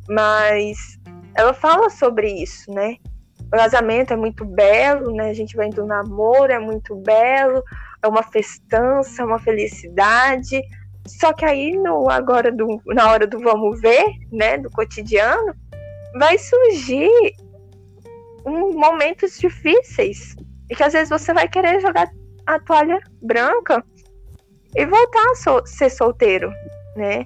Mas 0.09 0.77
ela 1.35 1.53
fala 1.53 1.91
sobre 1.91 2.29
isso, 2.29 2.71
né? 2.73 2.97
O 3.47 3.51
casamento 3.51 4.13
é 4.13 4.17
muito 4.17 4.45
belo, 4.45 5.13
né? 5.13 5.31
A 5.31 5.35
gente 5.35 5.57
vai 5.57 5.69
do 5.71 5.87
namoro, 5.87 6.53
é 6.53 6.59
muito 6.59 6.97
belo, 6.97 7.63
é 8.03 8.09
uma 8.09 8.23
festança, 8.23 9.23
é 9.23 9.25
uma 9.25 9.39
felicidade. 9.39 10.61
Só 11.07 11.33
que 11.33 11.45
aí 11.45 11.77
no 11.77 12.11
agora 12.11 12.51
do, 12.51 12.81
na 12.87 13.11
hora 13.11 13.27
do 13.27 13.39
vamos 13.39 13.81
ver, 13.81 14.05
né, 14.33 14.59
do 14.59 14.71
cotidiano, 14.71 15.55
vai 16.19 16.37
surgir 16.39 17.11
momentos 18.47 19.39
difíceis 19.39 20.35
e 20.71 20.75
que 20.75 20.83
às 20.83 20.93
vezes 20.93 21.09
você 21.09 21.33
vai 21.35 21.49
querer 21.49 21.81
jogar 21.81 22.09
a 22.47 22.59
toalha 22.61 23.01
branca 23.23 23.85
e 24.75 24.87
voltar 24.87 25.31
a 25.31 25.35
so, 25.35 25.63
ser 25.67 25.91
solteiro, 25.91 26.51
né? 26.97 27.25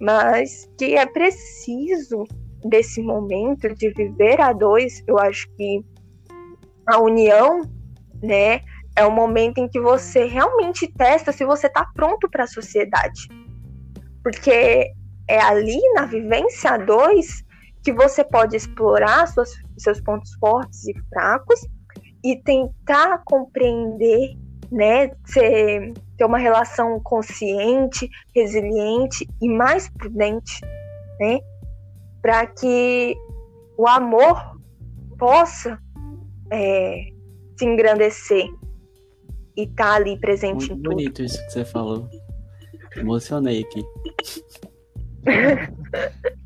Mas 0.00 0.68
que 0.78 0.96
é 0.96 1.06
preciso 1.06 2.24
desse 2.64 3.02
momento 3.02 3.74
de 3.74 3.90
viver 3.90 4.40
a 4.40 4.52
dois, 4.52 5.02
eu 5.06 5.18
acho 5.18 5.48
que 5.56 5.84
a 6.86 6.98
união, 6.98 7.62
né, 8.22 8.60
é 8.96 9.04
o 9.04 9.10
momento 9.10 9.58
em 9.58 9.68
que 9.68 9.80
você 9.80 10.24
realmente 10.24 10.86
testa 10.92 11.32
se 11.32 11.44
você 11.44 11.66
está 11.66 11.86
pronto 11.94 12.28
para 12.28 12.44
a 12.44 12.48
sociedade. 12.48 13.28
Porque 14.22 14.90
é 15.28 15.40
ali 15.40 15.80
na 15.94 16.04
vivência 16.06 16.72
a 16.72 16.76
dois 16.76 17.42
que 17.82 17.92
você 17.92 18.24
pode 18.24 18.56
explorar 18.56 19.26
suas, 19.26 19.50
seus 19.78 20.00
pontos 20.00 20.32
fortes 20.34 20.86
e 20.86 20.94
fracos 21.08 21.60
e 22.24 22.36
tentar 22.42 23.22
compreender, 23.24 24.36
né, 24.70 25.10
ser, 25.24 25.92
ter 26.16 26.24
uma 26.24 26.38
relação 26.38 27.00
consciente, 27.00 28.08
resiliente 28.34 29.26
e 29.40 29.48
mais 29.48 29.88
prudente, 29.88 30.60
né, 31.18 31.40
para 32.20 32.46
que 32.46 33.16
o 33.78 33.88
amor 33.88 34.60
possa 35.18 35.78
é, 36.52 37.06
se 37.58 37.64
engrandecer 37.64 38.46
e 39.56 39.66
tá 39.68 39.94
ali 39.94 40.18
presente 40.18 40.68
Muito 40.68 40.72
em 40.72 40.76
tudo. 40.76 40.90
bonito 40.90 41.22
isso 41.22 41.38
que 41.46 41.52
você 41.52 41.64
falou. 41.64 42.08
Emocionei 42.96 43.62
aqui. 43.62 43.82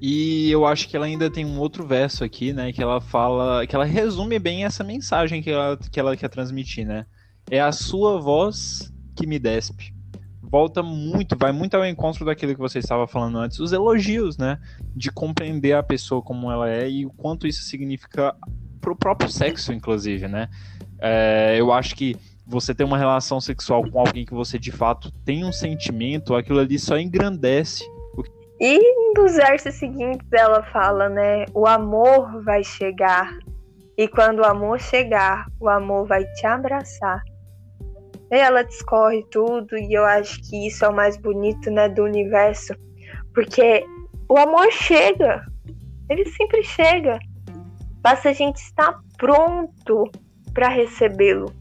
E 0.00 0.50
eu 0.50 0.64
acho 0.64 0.88
que 0.88 0.96
ela 0.96 1.06
ainda 1.06 1.30
tem 1.30 1.44
um 1.44 1.58
outro 1.58 1.86
verso 1.86 2.22
aqui, 2.22 2.52
né? 2.52 2.72
Que 2.72 2.82
ela 2.82 3.00
fala. 3.00 3.66
Que 3.66 3.74
ela 3.74 3.84
resume 3.84 4.38
bem 4.38 4.64
essa 4.64 4.84
mensagem 4.84 5.42
que 5.42 5.50
ela, 5.50 5.76
que 5.76 5.98
ela 5.98 6.16
quer 6.16 6.28
transmitir, 6.28 6.86
né? 6.86 7.06
É 7.50 7.60
a 7.60 7.72
sua 7.72 8.20
voz 8.20 8.92
que 9.16 9.26
me 9.26 9.38
despe. 9.38 9.92
Volta 10.40 10.82
muito, 10.82 11.36
vai 11.36 11.52
muito 11.52 11.74
ao 11.74 11.84
encontro 11.84 12.24
daquilo 12.24 12.54
que 12.54 12.60
você 12.60 12.78
estava 12.78 13.06
falando 13.06 13.36
antes, 13.38 13.58
os 13.60 13.72
elogios, 13.72 14.38
né? 14.38 14.58
De 14.94 15.10
compreender 15.10 15.74
a 15.74 15.82
pessoa 15.82 16.22
como 16.22 16.50
ela 16.50 16.70
é 16.70 16.88
e 16.88 17.04
o 17.04 17.10
quanto 17.10 17.46
isso 17.46 17.62
significa 17.62 18.34
pro 18.80 18.96
próprio 18.96 19.30
sexo, 19.30 19.72
inclusive, 19.72 20.26
né? 20.26 20.48
É, 21.00 21.56
eu 21.58 21.72
acho 21.72 21.94
que 21.94 22.16
você 22.46 22.74
ter 22.74 22.84
uma 22.84 22.96
relação 22.96 23.40
sexual 23.40 23.88
com 23.90 24.00
alguém 24.00 24.24
que 24.24 24.32
você 24.32 24.58
de 24.58 24.72
fato 24.72 25.12
tem 25.24 25.44
um 25.44 25.52
sentimento, 25.52 26.34
aquilo 26.34 26.60
ali 26.60 26.78
só 26.78 26.98
engrandece 26.98 27.84
E 28.60 28.80
nos 29.16 29.36
versos 29.36 29.74
seguintes 29.74 30.26
ela 30.32 30.62
fala, 30.72 31.08
né? 31.08 31.44
O 31.54 31.66
amor 31.66 32.42
vai 32.42 32.64
chegar. 32.64 33.38
E 33.96 34.08
quando 34.08 34.40
o 34.40 34.44
amor 34.44 34.80
chegar, 34.80 35.46
o 35.60 35.68
amor 35.68 36.06
vai 36.06 36.24
te 36.24 36.46
abraçar. 36.46 37.22
E 38.30 38.36
ela 38.36 38.62
discorre 38.62 39.24
tudo, 39.30 39.76
e 39.78 39.94
eu 39.94 40.04
acho 40.04 40.40
que 40.48 40.66
isso 40.66 40.84
é 40.84 40.88
o 40.88 40.94
mais 40.94 41.16
bonito, 41.16 41.70
né, 41.70 41.88
do 41.88 42.04
universo. 42.04 42.74
Porque 43.32 43.84
o 44.28 44.36
amor 44.36 44.70
chega. 44.72 45.44
Ele 46.10 46.24
sempre 46.26 46.62
chega. 46.62 47.18
Basta 48.02 48.30
a 48.30 48.32
gente 48.32 48.56
estar 48.56 49.00
pronto 49.16 50.10
para 50.52 50.68
recebê-lo, 50.68 51.52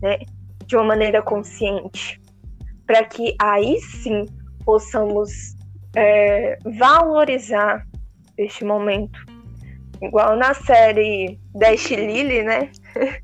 né? 0.00 0.18
De 0.66 0.76
uma 0.76 0.84
maneira 0.84 1.20
consciente. 1.20 2.20
Para 2.86 3.04
que 3.04 3.34
aí 3.40 3.78
sim 3.80 4.24
possamos 4.64 5.57
é, 5.96 6.58
valorizar 6.64 7.86
este 8.36 8.64
momento. 8.64 9.18
Igual 10.00 10.36
na 10.36 10.54
série 10.54 11.38
Dash 11.54 11.90
Lily, 11.90 12.42
né? 12.42 12.70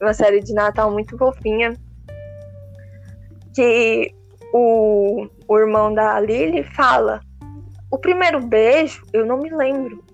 Uma 0.00 0.12
série 0.12 0.40
de 0.40 0.52
Natal 0.52 0.90
muito 0.90 1.16
fofinha. 1.16 1.74
Que 3.54 4.12
o, 4.52 5.26
o 5.48 5.58
irmão 5.58 5.94
da 5.94 6.20
Lily 6.20 6.64
fala: 6.64 7.20
O 7.90 7.98
primeiro 7.98 8.40
beijo, 8.40 9.02
eu 9.12 9.24
não 9.24 9.38
me 9.38 9.50
lembro. 9.50 10.04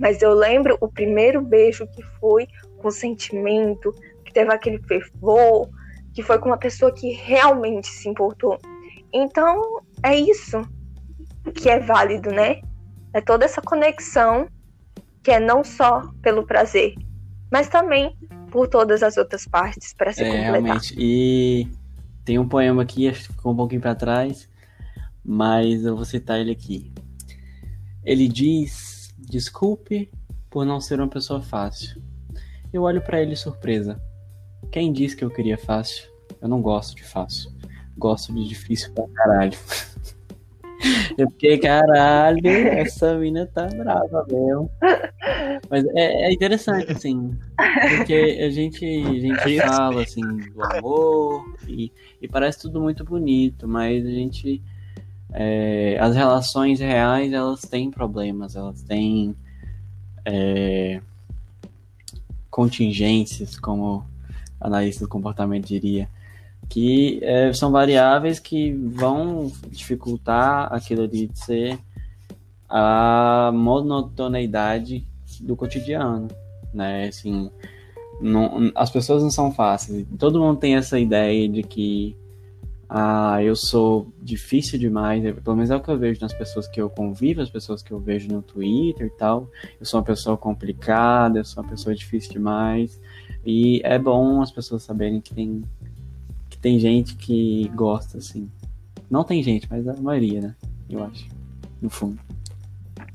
Mas 0.00 0.20
eu 0.22 0.34
lembro 0.34 0.76
o 0.80 0.88
primeiro 0.88 1.40
beijo 1.40 1.86
que 1.86 2.02
foi 2.18 2.48
com 2.78 2.90
sentimento, 2.90 3.92
que 4.24 4.32
teve 4.32 4.52
aquele 4.52 4.82
fervor, 4.82 5.68
que 6.12 6.22
foi 6.22 6.38
com 6.38 6.48
uma 6.48 6.58
pessoa 6.58 6.92
que 6.92 7.12
realmente 7.12 7.86
se 7.86 8.08
importou. 8.08 8.58
Então, 9.12 9.80
é 10.04 10.16
isso 10.16 10.60
que 11.54 11.68
é 11.68 11.80
válido, 11.80 12.30
né? 12.30 12.60
É 13.12 13.20
toda 13.20 13.44
essa 13.44 13.60
conexão 13.60 14.48
que 15.22 15.30
é 15.30 15.40
não 15.40 15.64
só 15.64 16.12
pelo 16.22 16.46
prazer, 16.46 16.94
mas 17.50 17.68
também 17.68 18.16
por 18.50 18.68
todas 18.68 19.02
as 19.02 19.16
outras 19.16 19.46
partes 19.46 19.94
para 19.94 20.12
se 20.12 20.22
É, 20.22 20.26
completar. 20.26 20.52
realmente. 20.52 20.94
E 20.98 21.66
tem 22.24 22.38
um 22.38 22.48
poema 22.48 22.82
aqui, 22.82 23.08
acho 23.08 23.28
que 23.28 23.34
ficou 23.34 23.52
um 23.52 23.56
pouquinho 23.56 23.80
para 23.80 23.94
trás, 23.94 24.48
mas 25.24 25.84
eu 25.84 25.96
vou 25.96 26.04
citar 26.04 26.38
ele 26.38 26.52
aqui. 26.52 26.92
Ele 28.04 28.28
diz: 28.28 29.14
Desculpe 29.18 30.10
por 30.50 30.66
não 30.66 30.80
ser 30.80 31.00
uma 31.00 31.08
pessoa 31.08 31.40
fácil. 31.40 32.02
Eu 32.72 32.82
olho 32.82 33.00
para 33.00 33.20
ele 33.22 33.34
surpresa. 33.36 34.00
Quem 34.70 34.92
disse 34.92 35.16
que 35.16 35.24
eu 35.24 35.30
queria 35.30 35.56
fácil? 35.56 36.10
Eu 36.40 36.48
não 36.48 36.60
gosto 36.60 36.94
de 36.96 37.04
fácil. 37.04 37.50
Gosto 37.96 38.34
de 38.34 38.46
difícil 38.46 38.92
pra 38.92 39.08
caralho. 39.08 39.56
Eu 41.16 41.30
fiquei, 41.30 41.58
caralho, 41.58 42.46
essa 42.46 43.14
mina 43.16 43.46
tá 43.46 43.66
brava 43.66 44.26
mesmo. 44.28 44.70
Mas 45.70 45.84
é, 45.94 46.28
é 46.28 46.32
interessante, 46.32 46.90
assim, 46.90 47.36
porque 47.96 48.38
a 48.40 48.50
gente, 48.50 48.84
a 48.84 49.20
gente 49.20 49.60
fala, 49.60 50.02
assim, 50.02 50.22
do 50.22 50.62
amor 50.62 51.44
e, 51.68 51.92
e 52.20 52.28
parece 52.28 52.60
tudo 52.60 52.80
muito 52.80 53.04
bonito, 53.04 53.66
mas 53.66 54.04
a 54.04 54.10
gente. 54.10 54.62
é, 55.32 55.96
as 56.00 56.14
relações 56.14 56.80
reais, 56.80 57.32
elas 57.32 57.62
têm 57.62 57.90
problemas, 57.90 58.56
elas 58.56 58.82
têm 58.82 59.34
é, 60.24 61.00
contingências, 62.50 63.58
como 63.58 64.06
a 64.60 64.66
analista 64.66 65.04
do 65.04 65.08
comportamento 65.08 65.66
diria 65.66 66.08
que 66.68 67.18
é, 67.22 67.52
são 67.52 67.70
variáveis 67.70 68.38
que 68.38 68.72
vão 68.72 69.50
dificultar 69.68 70.72
aquilo 70.72 71.06
de 71.06 71.30
ser 71.34 71.78
a 72.68 73.50
monotoneidade 73.54 75.06
do 75.40 75.56
cotidiano, 75.56 76.28
né? 76.72 77.08
Assim, 77.08 77.50
não, 78.20 78.72
as 78.74 78.90
pessoas 78.90 79.22
não 79.22 79.30
são 79.30 79.52
fáceis. 79.52 80.06
Todo 80.18 80.40
mundo 80.40 80.58
tem 80.58 80.76
essa 80.76 80.98
ideia 80.98 81.48
de 81.48 81.62
que 81.62 82.16
ah, 82.88 83.42
eu 83.42 83.56
sou 83.56 84.12
difícil 84.22 84.78
demais. 84.78 85.22
Pelo 85.42 85.56
menos 85.56 85.70
é 85.70 85.76
o 85.76 85.80
que 85.80 85.90
eu 85.90 85.98
vejo 85.98 86.20
nas 86.20 86.32
pessoas 86.32 86.68
que 86.68 86.80
eu 86.80 86.88
convivo, 86.88 87.40
as 87.40 87.50
pessoas 87.50 87.82
que 87.82 87.92
eu 87.92 87.98
vejo 87.98 88.28
no 88.28 88.42
Twitter 88.42 89.06
e 89.06 89.18
tal. 89.18 89.48
Eu 89.80 89.86
sou 89.86 89.98
uma 89.98 90.06
pessoa 90.06 90.36
complicada, 90.36 91.38
eu 91.38 91.44
sou 91.44 91.62
uma 91.62 91.70
pessoa 91.70 91.94
difícil 91.94 92.32
demais. 92.32 93.00
E 93.44 93.80
é 93.84 93.98
bom 93.98 94.40
as 94.40 94.50
pessoas 94.50 94.82
saberem 94.82 95.20
que 95.20 95.34
tem 95.34 95.64
tem 96.64 96.78
gente 96.78 97.14
que 97.16 97.70
gosta, 97.74 98.16
assim. 98.16 98.50
Não 99.10 99.22
tem 99.22 99.42
gente, 99.42 99.68
mas 99.70 99.86
a 99.86 99.92
maioria, 100.00 100.40
né? 100.40 100.54
Eu 100.88 101.04
acho. 101.04 101.28
No 101.82 101.90
fundo. 101.90 102.18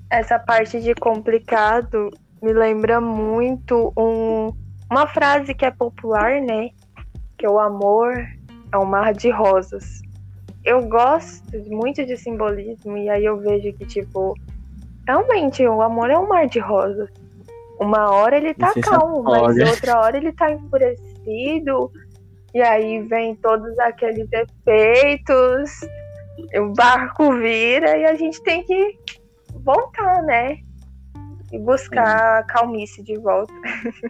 Essa 0.08 0.38
parte 0.38 0.80
de 0.80 0.94
complicado 0.94 2.12
me 2.44 2.54
lembra 2.54 3.02
muito 3.02 3.92
um, 3.98 4.54
uma 4.88 5.08
frase 5.08 5.56
que 5.56 5.66
é 5.66 5.72
popular, 5.72 6.40
né? 6.40 6.70
Que 7.40 7.48
é 7.48 7.50
o 7.50 7.58
amor 7.58 8.24
é 8.72 8.78
um 8.78 8.86
mar 8.86 9.14
de 9.14 9.32
rosas. 9.32 10.04
Eu 10.64 10.88
gosto 10.88 11.58
muito 11.72 12.06
de 12.06 12.18
simbolismo 12.18 12.98
e 12.98 13.10
aí 13.10 13.26
eu 13.26 13.40
vejo 13.40 13.74
que, 13.74 13.86
tipo, 13.88 14.36
realmente 15.08 15.68
o 15.68 15.82
amor 15.82 16.12
é 16.12 16.20
um 16.20 16.28
mar 16.28 16.48
de 16.48 16.60
rosas. 16.60 17.10
Uma 17.80 18.12
hora 18.12 18.38
ele 18.38 18.54
tá 18.54 18.74
Você 18.74 18.82
calmo, 18.82 19.24
mas 19.24 19.58
outra 19.58 20.00
hora 20.00 20.18
ele 20.18 20.32
tá 20.34 20.52
enfurecido. 20.52 21.92
E 22.54 22.62
aí 22.62 23.02
vem 23.04 23.36
todos 23.36 23.78
aqueles 23.80 24.28
efeitos, 24.32 25.70
o 26.56 26.74
barco 26.74 27.34
vira 27.34 27.98
e 27.98 28.06
a 28.06 28.16
gente 28.16 28.42
tem 28.44 28.64
que 28.64 28.98
voltar, 29.64 30.24
né? 30.24 30.58
E 31.52 31.60
buscar 31.60 32.40
a 32.40 32.44
calmice 32.44 33.04
de 33.04 33.18
volta. 33.18 33.54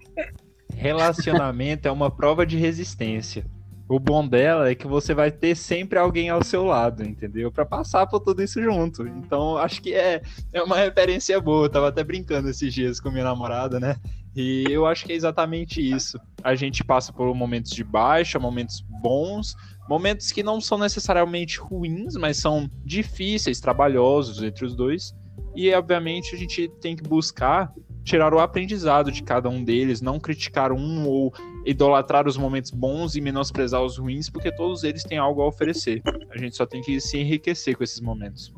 Relacionamento 0.76 1.88
é 1.88 1.92
uma 1.92 2.10
prova 2.10 2.46
de 2.46 2.58
resistência. 2.58 3.46
O 3.90 4.00
bom 4.00 4.26
dela 4.28 4.70
é 4.70 4.76
que 4.76 4.86
você 4.86 5.16
vai 5.16 5.32
ter 5.32 5.56
sempre 5.56 5.98
alguém 5.98 6.30
ao 6.30 6.44
seu 6.44 6.64
lado, 6.64 7.04
entendeu? 7.04 7.52
Pra 7.52 7.66
passar 7.66 8.06
por 8.06 8.20
tudo 8.20 8.44
isso 8.44 8.62
junto. 8.62 9.08
Então, 9.08 9.58
acho 9.58 9.82
que 9.82 9.96
é, 9.96 10.22
é 10.54 10.62
uma 10.62 10.78
referência 10.78 11.42
boa. 11.42 11.66
Eu 11.66 11.70
tava 11.70 11.88
até 11.88 12.04
brincando 12.04 12.48
esses 12.50 12.72
dias 12.72 13.00
com 13.00 13.10
minha 13.10 13.24
namorada, 13.24 13.80
né? 13.80 13.96
E 14.36 14.64
eu 14.70 14.86
acho 14.86 15.06
que 15.06 15.12
é 15.12 15.16
exatamente 15.16 15.82
isso. 15.82 16.20
A 16.44 16.54
gente 16.54 16.84
passa 16.84 17.12
por 17.12 17.34
momentos 17.34 17.72
de 17.72 17.84
baixa, 17.84 18.38
momentos 18.38 18.86
bons, 19.02 19.56
momentos 19.90 20.32
que 20.32 20.44
não 20.44 20.62
são 20.62 20.78
necessariamente 20.78 21.60
ruins, 21.60 22.14
mas 22.14 22.38
são 22.38 22.70
difíceis, 22.86 23.60
trabalhosos 23.60 24.44
entre 24.44 24.66
os 24.66 24.76
dois. 24.76 25.16
E, 25.56 25.74
obviamente, 25.74 26.36
a 26.36 26.38
gente 26.38 26.70
tem 26.80 26.96
que 26.96 27.02
buscar 27.02 27.74
tirar 28.04 28.34
o 28.34 28.40
aprendizado 28.40 29.12
de 29.12 29.24
cada 29.24 29.50
um 29.50 29.64
deles, 29.64 30.00
não 30.02 30.20
criticar 30.20 30.72
um 30.72 31.08
ou 31.08 31.34
idolatrar 31.66 32.28
os 32.28 32.38
momentos 32.38 32.72
bons 32.72 33.16
e 33.16 33.22
menosprezar 33.22 33.82
os 33.82 33.98
ruins, 33.98 34.30
porque 34.30 34.52
todos 34.52 34.84
eles 34.84 35.04
têm 35.04 35.18
algo 35.18 35.42
a 35.42 35.48
oferecer. 35.48 36.02
A 36.30 36.38
gente 36.38 36.56
só 36.56 36.66
tem 36.66 36.82
que 36.82 37.00
se 37.00 37.18
enriquecer 37.18 37.76
com 37.76 37.84
esses 37.84 38.00
momentos. 38.00 38.54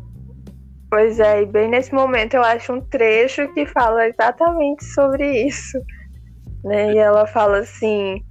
Pois 0.89 1.19
é, 1.19 1.41
e 1.41 1.45
bem 1.45 1.69
nesse 1.69 1.93
momento 1.93 2.33
eu 2.33 2.43
acho 2.43 2.73
um 2.73 2.81
trecho 2.81 3.47
que 3.53 3.65
fala 3.65 4.07
exatamente 4.07 4.83
sobre 4.85 5.45
isso. 5.45 5.77
Né? 6.63 6.93
E 6.93 6.97
ela 6.97 7.25
fala 7.25 7.59
assim: 7.59 8.21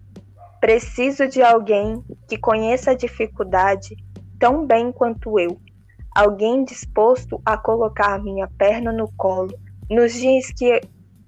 preciso 0.60 1.26
de 1.26 1.42
alguém 1.42 2.02
que 2.28 2.36
conheça 2.36 2.90
a 2.90 2.94
dificuldade 2.94 3.96
tão 4.38 4.66
bem 4.66 4.92
quanto 4.92 5.38
eu. 5.38 5.58
Alguém 6.14 6.64
disposto 6.64 7.40
a 7.46 7.56
colocar 7.56 8.22
minha 8.22 8.48
perna 8.58 8.92
no 8.92 9.10
colo 9.16 9.54
nos 9.88 10.12
dias 10.12 10.46
que 10.52 10.80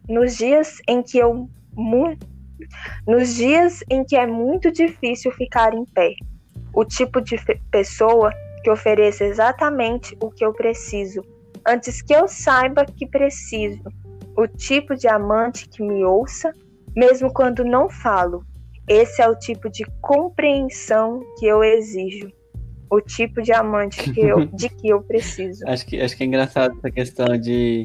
nos 0.09 0.37
dias 0.37 0.79
em 0.89 1.03
que 1.03 1.19
eu 1.19 1.49
nos 3.07 3.35
dias 3.35 3.83
em 3.91 4.05
que 4.05 4.17
é 4.17 4.27
muito 4.27 4.71
difícil 4.71 5.31
ficar 5.33 5.75
em 5.75 5.85
pé. 5.85 6.15
O 6.75 6.85
tipo 6.85 7.21
de 7.21 7.37
pessoa 7.71 8.33
que 8.63 8.71
ofereça 8.71 9.25
exatamente 9.25 10.17
o 10.21 10.31
que 10.31 10.45
eu 10.45 10.53
preciso, 10.53 11.23
antes 11.67 12.01
que 12.01 12.15
eu 12.15 12.29
saiba 12.29 12.85
que 12.85 13.07
preciso. 13.07 13.83
O 14.37 14.47
tipo 14.47 14.97
de 14.97 15.09
amante 15.09 15.69
que 15.69 15.83
me 15.83 16.05
ouça, 16.05 16.53
mesmo 16.97 17.33
quando 17.33 17.65
não 17.65 17.91
falo. 17.91 18.45
Esse 18.89 19.23
é 19.23 19.29
o 19.29 19.37
tipo 19.37 19.71
de 19.71 19.85
compreensão 20.01 21.21
que 21.39 21.47
eu 21.47 21.63
exijo. 21.63 22.31
O 22.91 23.01
tipo 23.01 23.43
de 23.43 23.53
amante 23.53 24.11
que 24.13 24.21
eu, 24.21 24.47
de 24.55 24.69
que 24.69 24.89
eu 24.89 25.03
preciso. 25.03 25.67
Acho 25.67 25.87
que, 25.87 26.01
acho 26.01 26.17
que 26.17 26.23
é 26.23 26.27
engraçado 26.27 26.77
essa 26.79 26.91
questão 26.91 27.39
de 27.39 27.85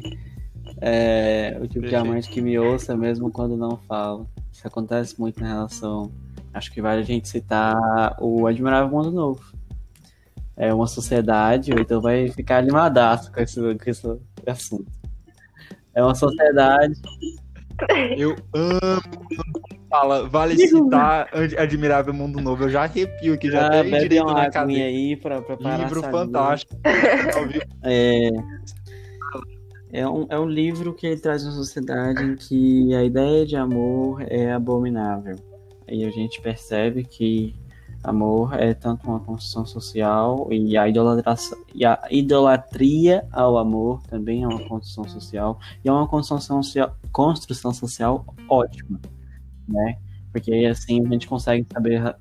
é, 0.80 1.56
o 1.60 1.66
tipo 1.66 1.86
de 1.86 1.94
amante 1.94 2.28
que 2.28 2.40
me 2.40 2.58
ouça 2.58 2.96
mesmo 2.96 3.30
quando 3.30 3.56
não 3.56 3.76
falo. 3.88 4.28
Isso 4.58 4.66
acontece 4.66 5.20
muito 5.20 5.40
na 5.40 5.46
relação. 5.46 6.10
Acho 6.52 6.72
que 6.72 6.82
vale 6.82 7.02
a 7.02 7.04
gente 7.04 7.28
citar 7.28 8.16
o 8.20 8.44
Admirável 8.44 8.90
Mundo 8.90 9.12
Novo 9.12 9.56
é 10.56 10.74
uma 10.74 10.88
sociedade, 10.88 11.72
o 11.72 11.78
Heitor 11.78 12.00
vai 12.00 12.28
ficar 12.30 12.56
animadaço 12.56 13.30
com 13.30 13.40
esse, 13.40 13.60
com 13.60 13.88
esse 13.88 14.18
assunto. 14.44 14.90
É 15.94 16.02
uma 16.02 16.16
sociedade. 16.16 16.94
Eu 18.16 18.34
amo 18.52 19.00
fala, 19.88 20.28
vale 20.28 20.56
citar 20.58 21.28
Admirável 21.56 22.12
Mundo 22.12 22.40
Novo. 22.40 22.64
Eu 22.64 22.70
já 22.70 22.82
arrepio 22.82 23.34
aqui, 23.34 23.50
já 23.50 23.62
ah, 23.62 23.66
até 23.66 24.00
direito 24.00 24.26
na 24.26 24.50
cadeira. 24.50 24.84
aí 24.84 25.16
pra 25.16 25.40
preparar 25.40 25.78
Livro 25.78 26.02
fantástico. 26.02 26.74
é, 27.84 28.30
é, 29.92 30.08
um, 30.08 30.26
é 30.28 30.38
um 30.38 30.48
livro 30.48 30.94
que 30.94 31.06
ele 31.06 31.20
traz 31.20 31.44
uma 31.44 31.52
sociedade 31.52 32.22
em 32.22 32.36
que 32.36 32.94
a 32.94 33.04
ideia 33.04 33.46
de 33.46 33.56
amor 33.56 34.22
é 34.22 34.52
abominável. 34.52 35.36
E 35.88 36.04
a 36.04 36.10
gente 36.10 36.40
percebe 36.42 37.04
que 37.04 37.54
Amor 38.02 38.54
é 38.54 38.74
tanto 38.74 39.08
uma 39.08 39.18
construção 39.18 39.66
social 39.66 40.46
e 40.52 40.76
a, 40.76 40.88
e 40.88 41.84
a 41.84 41.98
idolatria 42.10 43.26
ao 43.32 43.58
amor 43.58 44.00
também 44.04 44.44
é 44.44 44.46
uma 44.46 44.68
construção 44.68 45.04
social 45.08 45.58
e 45.84 45.88
é 45.88 45.92
uma 45.92 46.06
construção 46.06 46.62
social, 46.62 46.96
construção 47.10 47.74
social 47.74 48.24
ótima, 48.48 49.00
né? 49.66 49.98
Porque 50.30 50.52
assim 50.70 51.04
a 51.04 51.08
gente 51.10 51.26
consegue 51.26 51.66
saber, 51.72 52.16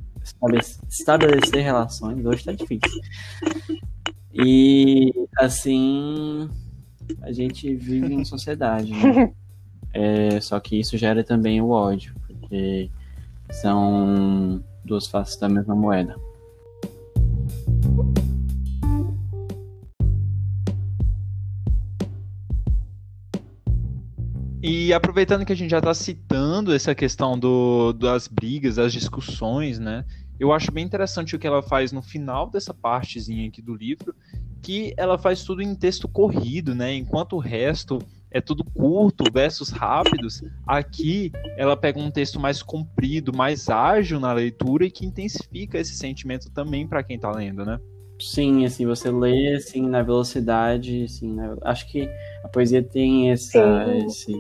estabelecer 0.89 1.63
relações. 1.63 2.26
Hoje 2.26 2.43
tá 2.43 2.53
difícil. 2.53 3.01
E 4.34 5.13
assim 5.38 6.49
a 7.22 7.32
gente 7.32 7.74
vive 7.76 8.14
em 8.14 8.26
sociedade, 8.26 8.91
né? 8.91 9.34
É, 9.93 10.39
só 10.41 10.60
que 10.60 10.80
isso 10.80 10.95
gera 10.95 11.24
também 11.24 11.60
o 11.60 11.70
ódio, 11.70 12.14
porque 12.28 12.91
são 13.49 14.64
duas 14.86 15.08
faces 15.08 15.38
da 15.38 15.49
mesma 15.49 15.74
moeda. 15.74 16.16
E 24.62 24.91
aproveitando 24.91 25.45
que 25.45 25.53
a 25.53 25.55
gente 25.55 25.72
já 25.72 25.78
está 25.78 25.93
citando 25.93 26.74
essa 26.74 26.93
questão 26.93 27.39
do, 27.39 27.93
das 27.93 28.28
brigas, 28.28 28.76
das 28.76 28.91
discussões, 28.91 29.80
né? 29.80 30.03
Eu 30.39 30.51
acho 30.51 30.71
bem 30.71 30.85
interessante 30.85 31.35
o 31.35 31.39
que 31.39 31.47
ela 31.47 31.61
faz 31.61 31.91
no 31.91 32.01
final 32.01 32.49
dessa 32.49 32.73
partezinha 32.73 33.47
aqui 33.47 33.61
do 33.61 33.75
livro, 33.75 34.15
que 34.61 34.93
ela 34.97 35.17
faz 35.17 35.43
tudo 35.43 35.61
em 35.61 35.73
texto 35.75 36.07
corrido, 36.07 36.75
né? 36.75 36.93
Enquanto 36.93 37.33
o 37.33 37.39
resto 37.39 37.99
é 38.29 38.41
tudo 38.41 38.63
curto 38.63 39.23
versus 39.31 39.69
rápidos, 39.69 40.43
aqui 40.65 41.31
ela 41.57 41.77
pega 41.77 41.99
um 41.99 42.11
texto 42.11 42.39
mais 42.39 42.61
comprido, 42.61 43.35
mais 43.35 43.69
ágil 43.69 44.19
na 44.19 44.33
leitura 44.33 44.85
e 44.85 44.91
que 44.91 45.05
intensifica 45.05 45.79
esse 45.79 45.95
sentimento 45.95 46.51
também 46.51 46.88
para 46.88 47.03
quem 47.03 47.15
está 47.15 47.31
lendo, 47.31 47.65
né? 47.65 47.79
Sim, 48.19 48.65
assim, 48.65 48.85
você 48.85 49.11
lê 49.11 49.53
assim 49.53 49.88
na 49.88 50.01
velocidade, 50.01 51.03
assim, 51.03 51.33
né? 51.33 51.55
acho 51.61 51.88
que 51.88 52.09
a 52.43 52.47
poesia 52.47 52.81
tem 52.81 53.31
essa, 53.31 53.85
esse, 54.05 54.33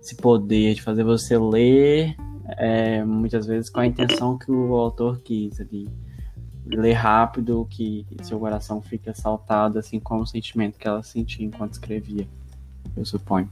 esse 0.00 0.14
poder 0.16 0.74
de 0.74 0.82
fazer 0.82 1.02
você 1.02 1.36
ler 1.36 2.14
é, 2.56 3.04
muitas 3.04 3.46
vezes 3.46 3.70
com 3.70 3.80
a 3.80 3.86
intenção 3.86 4.38
que 4.38 4.50
o 4.50 4.74
autor 4.74 5.20
quis 5.20 5.60
ali. 5.60 5.88
Ler 6.64 6.92
rápido, 6.92 7.66
que 7.68 8.06
seu 8.22 8.38
coração 8.38 8.80
fica 8.80 9.12
saltado, 9.12 9.78
assim 9.78 9.98
como 9.98 10.22
o 10.22 10.26
sentimento 10.26 10.78
que 10.78 10.86
ela 10.86 11.02
sentia 11.02 11.44
enquanto 11.44 11.72
escrevia 11.72 12.26
eu 12.96 13.04
suponho. 13.04 13.48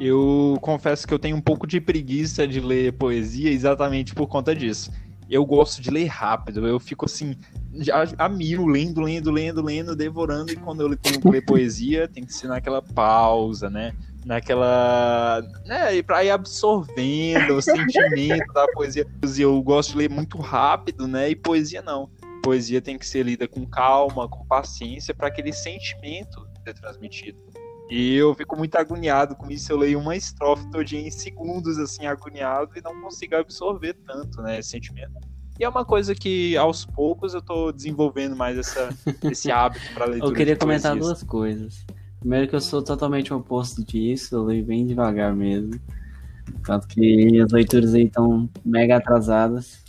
Eu 0.00 0.58
confesso 0.60 1.06
que 1.06 1.14
eu 1.14 1.18
tenho 1.18 1.36
um 1.36 1.40
pouco 1.40 1.66
de 1.66 1.80
preguiça 1.80 2.46
de 2.46 2.60
ler 2.60 2.92
poesia 2.94 3.50
exatamente 3.50 4.14
por 4.14 4.26
conta 4.26 4.54
disso. 4.54 4.90
Eu 5.28 5.44
gosto 5.46 5.80
de 5.80 5.90
ler 5.90 6.06
rápido, 6.06 6.66
eu 6.66 6.78
fico 6.78 7.06
assim, 7.06 7.36
já, 7.74 8.04
a 8.18 8.28
mil, 8.28 8.66
lendo, 8.66 9.00
lendo, 9.00 9.30
lendo, 9.30 9.62
lendo, 9.62 9.96
devorando, 9.96 10.52
e 10.52 10.56
quando 10.56 10.82
eu 10.82 10.96
tenho 10.96 11.20
que 11.20 11.28
ler 11.28 11.44
poesia, 11.44 12.08
tem 12.08 12.24
que 12.24 12.34
ser 12.34 12.48
naquela 12.48 12.82
pausa, 12.82 13.70
né? 13.70 13.94
Naquela. 14.24 15.42
né, 15.64 16.02
pra 16.02 16.24
ir 16.24 16.30
absorvendo 16.30 17.54
o 17.54 17.62
sentimento 17.62 18.52
da 18.52 18.66
poesia. 18.68 19.06
Eu 19.38 19.60
gosto 19.62 19.92
de 19.92 19.98
ler 19.98 20.10
muito 20.10 20.38
rápido, 20.38 21.06
né? 21.08 21.30
E 21.30 21.36
poesia 21.36 21.82
não. 21.82 22.10
Poesia 22.42 22.80
tem 22.80 22.98
que 22.98 23.06
ser 23.06 23.24
lida 23.24 23.46
com 23.46 23.66
calma, 23.66 24.28
com 24.28 24.44
paciência, 24.46 25.14
para 25.14 25.28
aquele 25.28 25.52
sentimento 25.52 26.46
ser 26.64 26.74
transmitido. 26.74 27.38
E 27.90 28.16
eu 28.16 28.34
fico 28.34 28.56
muito 28.56 28.74
agoniado 28.76 29.36
com 29.36 29.50
isso. 29.50 29.70
Eu 29.70 29.76
leio 29.76 29.98
uma 29.98 30.16
estrofe 30.16 30.68
todinha 30.70 31.06
em 31.06 31.10
segundos, 31.10 31.78
assim, 31.78 32.06
agoniado, 32.06 32.70
e 32.76 32.80
não 32.80 33.00
consigo 33.00 33.36
absorver 33.36 33.94
tanto, 34.06 34.40
né, 34.40 34.58
esse 34.58 34.70
sentimento. 34.70 35.12
E 35.60 35.64
é 35.64 35.68
uma 35.68 35.84
coisa 35.84 36.14
que, 36.14 36.56
aos 36.56 36.86
poucos, 36.86 37.34
eu 37.34 37.42
tô 37.42 37.70
desenvolvendo 37.70 38.34
mais 38.34 38.56
essa, 38.56 38.88
esse 39.30 39.50
hábito 39.52 39.84
para 39.92 40.06
leitura. 40.06 40.32
Eu 40.32 40.34
queria 40.34 40.56
comentar 40.56 40.96
duas 40.96 41.22
coisas. 41.22 41.84
Primeiro 42.22 42.46
que 42.46 42.54
eu 42.54 42.60
sou 42.60 42.80
totalmente 42.80 43.34
oposto 43.34 43.84
disso, 43.84 44.36
eu 44.36 44.44
leio 44.44 44.64
bem 44.64 44.86
devagar 44.86 45.34
mesmo. 45.34 45.74
Tanto 46.64 46.86
que 46.86 47.40
as 47.40 47.50
leituras 47.50 47.94
aí 47.94 48.04
estão 48.04 48.48
mega 48.64 48.96
atrasadas. 48.96 49.84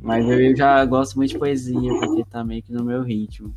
Mas 0.00 0.26
eu 0.26 0.56
já 0.56 0.82
gosto 0.86 1.16
muito 1.16 1.32
de 1.32 1.38
poesia, 1.38 1.92
porque 2.00 2.24
tá 2.24 2.42
meio 2.42 2.62
que 2.62 2.72
no 2.72 2.82
meu 2.82 3.02
ritmo. 3.02 3.54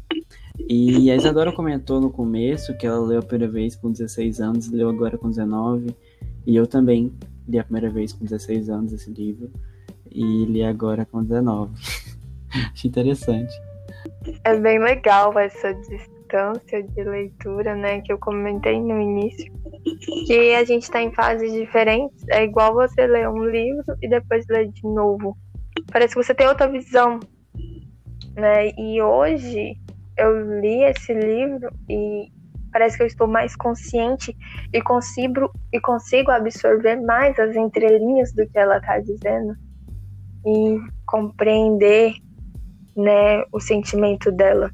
E 0.68 1.10
a 1.10 1.16
Isadora 1.16 1.53
comentou 1.53 2.01
no 2.01 2.12
começo 2.12 2.76
que 2.76 2.86
ela 2.86 2.99
leu 2.99 3.20
a 3.20 3.24
primeira 3.24 3.49
vez 3.49 3.74
com 3.74 3.89
16 3.89 4.41
anos, 4.41 4.70
leu 4.70 4.89
agora 4.89 5.18
com 5.18 5.30
19. 5.30 5.95
E 6.45 6.58
eu 6.58 6.68
também 6.68 7.14
li 7.47 7.58
a 7.58 7.64
primeira 7.64 7.89
vez 7.89 8.12
com 8.12 8.26
16 8.26 8.70
anos 8.70 8.91
esse 8.91 9.10
livro. 9.10 9.49
E 10.12 10.43
li 10.43 10.62
agora 10.62 11.06
com 11.06 11.24
19. 11.24 11.74
Acho 12.74 12.86
interessante. 12.86 13.53
É 14.43 14.60
bem 14.60 14.78
legal 14.78 15.39
essa 15.39 15.74
distância 15.74 16.14
de 16.28 17.03
leitura, 17.03 17.76
né? 17.76 18.01
Que 18.01 18.11
eu 18.11 18.17
comentei 18.17 18.80
no 18.80 19.01
início. 19.01 19.51
Que 20.26 20.53
a 20.55 20.63
gente 20.63 20.84
está 20.84 21.01
em 21.01 21.11
fases 21.11 21.51
diferentes. 21.51 22.28
É 22.30 22.43
igual 22.43 22.73
você 22.73 23.05
ler 23.07 23.30
um 23.30 23.45
livro 23.45 23.95
e 24.01 24.09
depois 24.09 24.45
ler 24.49 24.69
de 24.69 24.84
novo. 24.84 25.38
Parece 25.91 26.15
que 26.15 26.23
você 26.23 26.34
tem 26.34 26.47
outra 26.47 26.67
visão. 26.67 27.19
Né? 28.36 28.69
E 28.78 29.01
hoje 29.01 29.76
eu 30.17 30.59
li 30.59 30.84
esse 30.84 31.13
livro 31.13 31.69
e 31.89 32.28
parece 32.71 32.97
que 32.97 33.03
eu 33.03 33.07
estou 33.07 33.28
mais 33.28 33.55
consciente 33.55 34.36
e 34.73 34.82
consigo, 34.82 35.49
e 35.71 35.80
consigo 35.80 36.32
absorver 36.32 36.97
mais 36.97 37.39
as 37.39 37.55
entrelinhas 37.55 38.34
do 38.34 38.45
que 38.47 38.57
ela 38.57 38.78
está 38.78 38.99
dizendo 38.99 39.55
e 40.45 40.78
compreender 41.05 42.13
né, 42.95 43.43
o 43.51 43.59
sentimento 43.59 44.32
dela. 44.32 44.69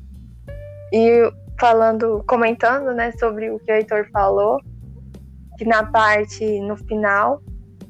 E 0.92 1.32
falando, 1.62 2.24
comentando 2.28 2.92
né, 2.92 3.12
sobre 3.12 3.52
o 3.52 3.60
que 3.60 3.72
o 3.72 3.76
Heitor 3.76 4.10
falou, 4.12 4.60
que 5.60 5.64
na 5.64 5.86
parte, 5.86 6.60
no 6.62 6.76
final 6.76 7.40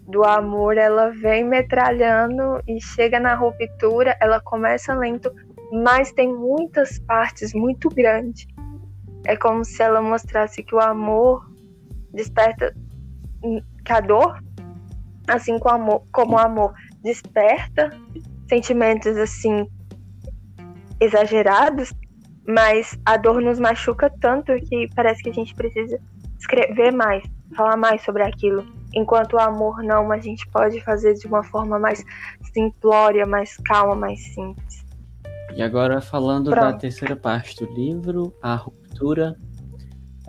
do 0.09 0.25
amor, 0.25 0.77
ela 0.77 1.09
vem 1.11 1.45
metralhando 1.45 2.61
e 2.67 2.81
chega 2.81 3.17
na 3.17 3.33
ruptura, 3.33 4.17
ela 4.19 4.41
começa 4.41 4.93
lento, 4.93 5.31
mas 5.71 6.11
tem 6.11 6.35
muitas 6.35 6.99
partes 6.99 7.53
muito 7.53 7.87
grandes. 7.87 8.45
É 9.25 9.37
como 9.37 9.63
se 9.63 9.81
ela 9.81 10.01
mostrasse 10.01 10.61
que 10.63 10.75
o 10.75 10.79
amor 10.81 11.49
desperta 12.13 12.75
que 13.85 13.93
a 13.93 14.01
dor, 14.01 14.43
assim 15.29 15.57
como 15.59 16.05
como 16.11 16.35
o 16.35 16.39
amor 16.39 16.73
desperta 17.01 17.89
sentimentos 18.49 19.15
assim 19.15 19.65
exagerados, 20.99 21.93
mas 22.47 22.97
a 23.05 23.17
dor 23.17 23.41
nos 23.41 23.59
machuca 23.59 24.11
tanto 24.19 24.53
que 24.67 24.89
parece 24.95 25.21
que 25.23 25.29
a 25.29 25.33
gente 25.33 25.53
precisa 25.55 25.99
escrever 26.39 26.91
mais, 26.91 27.23
falar 27.55 27.77
mais 27.77 28.03
sobre 28.03 28.23
aquilo. 28.23 28.65
Enquanto 28.93 29.33
o 29.33 29.39
amor 29.39 29.83
não, 29.83 30.11
a 30.11 30.17
gente 30.17 30.47
pode 30.49 30.81
fazer 30.81 31.13
de 31.13 31.27
uma 31.27 31.43
forma 31.43 31.79
mais 31.79 32.03
simplória, 32.53 33.25
mais 33.25 33.55
calma, 33.57 33.95
mais 33.95 34.19
simples. 34.33 34.85
E 35.55 35.61
agora 35.61 36.01
falando 36.01 36.49
da 36.49 36.55
Pronto. 36.55 36.79
terceira 36.79 37.15
parte 37.15 37.63
do 37.63 37.71
livro, 37.73 38.33
a 38.41 38.55
ruptura, 38.55 39.37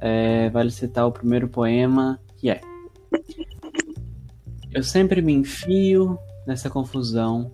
é, 0.00 0.50
vale 0.50 0.70
citar 0.70 1.06
o 1.06 1.12
primeiro 1.12 1.48
poema, 1.48 2.20
que 2.36 2.50
é 2.50 2.60
Eu 4.72 4.82
sempre 4.82 5.22
me 5.22 5.32
enfio 5.32 6.18
nessa 6.46 6.68
confusão, 6.68 7.52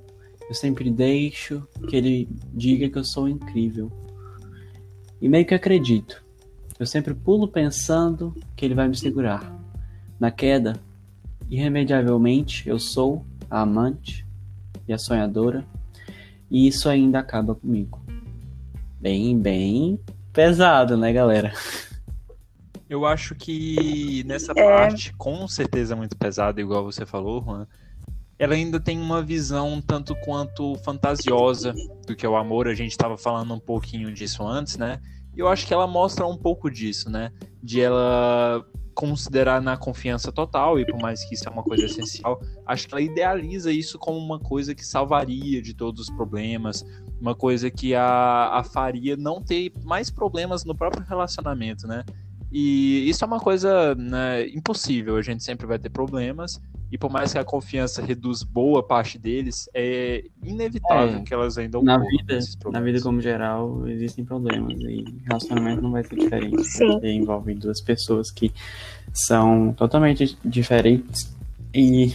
eu 0.48 0.54
sempre 0.54 0.90
deixo 0.90 1.66
que 1.88 1.96
ele 1.96 2.28
diga 2.54 2.88
que 2.88 2.96
eu 2.96 3.04
sou 3.04 3.28
incrível. 3.28 3.90
E 5.20 5.28
meio 5.28 5.44
que 5.46 5.54
acredito. 5.54 6.22
Eu 6.78 6.86
sempre 6.86 7.12
pulo 7.14 7.48
pensando 7.48 8.34
que 8.54 8.64
ele 8.64 8.74
vai 8.74 8.86
me 8.88 8.96
segurar. 8.96 9.52
Na 10.18 10.30
queda, 10.30 10.74
irremediavelmente 11.50 12.68
eu 12.68 12.78
sou 12.78 13.24
a 13.50 13.62
amante 13.62 14.26
e 14.86 14.92
a 14.92 14.98
sonhadora, 14.98 15.64
e 16.50 16.66
isso 16.66 16.88
ainda 16.88 17.18
acaba 17.18 17.54
comigo. 17.54 18.00
Bem, 19.00 19.38
bem 19.38 19.98
pesado, 20.32 20.96
né, 20.96 21.12
galera? 21.12 21.52
Eu 22.88 23.04
acho 23.04 23.34
que 23.34 24.22
nessa 24.24 24.52
É. 24.56 24.64
parte, 24.64 25.12
com 25.14 25.46
certeza 25.46 25.94
muito 25.94 26.16
pesada, 26.16 26.60
igual 26.60 26.84
você 26.84 27.04
falou, 27.04 27.42
Juan, 27.44 27.66
ela 28.38 28.54
ainda 28.54 28.78
tem 28.78 28.98
uma 29.00 29.20
visão 29.20 29.80
tanto 29.80 30.14
quanto 30.24 30.76
fantasiosa 30.84 31.74
do 32.06 32.14
que 32.14 32.24
é 32.24 32.28
o 32.28 32.36
amor. 32.36 32.68
A 32.68 32.74
gente 32.74 32.92
estava 32.92 33.18
falando 33.18 33.52
um 33.52 33.58
pouquinho 33.58 34.12
disso 34.12 34.46
antes, 34.46 34.76
né? 34.76 35.00
E 35.36 35.40
eu 35.40 35.48
acho 35.48 35.66
que 35.66 35.74
ela 35.74 35.86
mostra 35.86 36.26
um 36.26 36.36
pouco 36.36 36.70
disso, 36.70 37.10
né? 37.10 37.32
De 37.62 37.80
ela 37.80 38.64
considerar 38.94 39.62
na 39.62 39.76
confiança 39.76 40.32
total, 40.32 40.80
e 40.80 40.84
por 40.84 41.00
mais 41.00 41.24
que 41.24 41.34
isso 41.34 41.48
é 41.48 41.52
uma 41.52 41.62
coisa 41.62 41.86
essencial, 41.86 42.42
acho 42.66 42.88
que 42.88 42.94
ela 42.94 43.00
idealiza 43.00 43.70
isso 43.70 43.96
como 43.96 44.18
uma 44.18 44.40
coisa 44.40 44.74
que 44.74 44.84
salvaria 44.84 45.62
de 45.62 45.72
todos 45.72 46.08
os 46.08 46.10
problemas, 46.16 46.84
uma 47.20 47.32
coisa 47.32 47.70
que 47.70 47.94
a, 47.94 48.48
a 48.54 48.64
faria 48.64 49.16
não 49.16 49.40
ter 49.40 49.72
mais 49.84 50.10
problemas 50.10 50.64
no 50.64 50.74
próprio 50.74 51.04
relacionamento, 51.08 51.86
né? 51.86 52.04
E 52.50 53.08
isso 53.08 53.22
é 53.22 53.26
uma 53.26 53.38
coisa 53.38 53.94
né, 53.94 54.48
impossível, 54.48 55.14
a 55.16 55.22
gente 55.22 55.44
sempre 55.44 55.64
vai 55.64 55.78
ter 55.78 55.90
problemas, 55.90 56.60
e 56.90 56.96
por 56.96 57.10
mais 57.10 57.32
que 57.32 57.38
a 57.38 57.44
confiança 57.44 58.02
reduz 58.02 58.42
boa 58.42 58.82
parte 58.82 59.18
deles, 59.18 59.68
é 59.74 60.24
inevitável 60.42 61.18
É, 61.18 61.22
que 61.22 61.34
elas 61.34 61.58
ainda 61.58 61.80
Na 61.82 61.96
ocorram 61.96 62.10
vida, 62.10 62.38
na 62.72 62.80
vida 62.80 63.00
como 63.02 63.20
geral, 63.20 63.86
existem 63.86 64.24
problemas 64.24 64.78
e 64.80 65.04
relacionamento 65.26 65.82
não 65.82 65.92
vai 65.92 66.02
ser 66.02 66.16
diferente. 66.16 66.64
Sim. 66.64 66.98
Envolve 67.02 67.54
duas 67.54 67.80
pessoas 67.80 68.30
que 68.30 68.52
são 69.12 69.72
totalmente 69.74 70.38
diferentes 70.44 71.34
e 71.74 72.14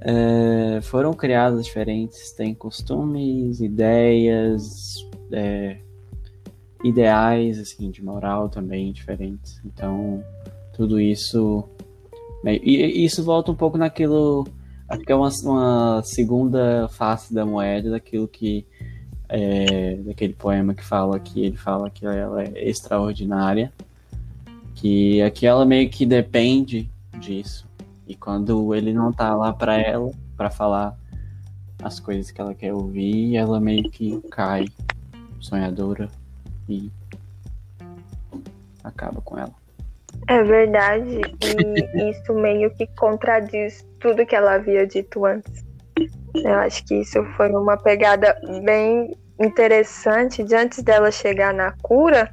é, 0.00 0.80
foram 0.82 1.12
criadas 1.12 1.64
diferentes, 1.64 2.32
têm 2.32 2.54
costumes, 2.54 3.60
ideias, 3.60 4.62
é, 5.32 5.78
ideais 6.84 7.58
assim 7.58 7.90
de 7.90 8.04
moral 8.04 8.48
também 8.48 8.92
diferentes. 8.92 9.60
Então 9.64 10.22
tudo 10.76 11.00
isso 11.00 11.68
e 12.54 13.00
e 13.02 13.04
isso 13.04 13.22
volta 13.24 13.50
um 13.50 13.54
pouco 13.54 13.76
naquilo 13.78 14.46
Acho 14.88 15.02
que 15.02 15.10
é 15.10 15.16
uma, 15.16 15.28
uma 15.42 16.02
segunda 16.04 16.88
face 16.88 17.34
da 17.34 17.44
moeda 17.44 17.90
daquilo 17.90 18.28
que. 18.28 18.66
É, 19.28 19.96
daquele 19.96 20.34
poema 20.34 20.72
que 20.72 20.84
fala 20.84 21.18
que 21.18 21.40
ele 21.40 21.56
fala 21.56 21.90
que 21.90 22.06
ela 22.06 22.44
é 22.44 22.68
extraordinária. 22.68 23.72
Que 24.76 25.20
aqui 25.22 25.46
ela 25.46 25.64
meio 25.64 25.90
que 25.90 26.06
depende 26.06 26.88
disso. 27.18 27.66
E 28.06 28.14
quando 28.14 28.72
ele 28.72 28.92
não 28.92 29.12
tá 29.12 29.34
lá 29.34 29.52
pra 29.52 29.76
ela, 29.76 30.12
pra 30.36 30.48
falar 30.48 30.96
as 31.82 31.98
coisas 31.98 32.30
que 32.30 32.40
ela 32.40 32.54
quer 32.54 32.72
ouvir, 32.72 33.34
ela 33.34 33.58
meio 33.58 33.90
que 33.90 34.20
cai 34.30 34.66
sonhadora 35.40 36.08
e 36.68 36.88
acaba 38.84 39.20
com 39.20 39.36
ela. 39.36 39.65
É 40.28 40.42
verdade, 40.42 41.20
e 41.42 42.10
isso 42.10 42.34
meio 42.34 42.70
que 42.74 42.86
contradiz 42.96 43.86
tudo 44.00 44.26
que 44.26 44.34
ela 44.34 44.54
havia 44.54 44.86
dito 44.86 45.24
antes. 45.24 45.64
Eu 46.34 46.54
acho 46.54 46.84
que 46.84 46.96
isso 46.96 47.24
foi 47.36 47.50
uma 47.50 47.76
pegada 47.76 48.36
bem 48.64 49.16
interessante. 49.40 50.42
De 50.42 50.54
antes 50.54 50.82
dela 50.82 51.10
chegar 51.10 51.54
na 51.54 51.72
cura, 51.82 52.30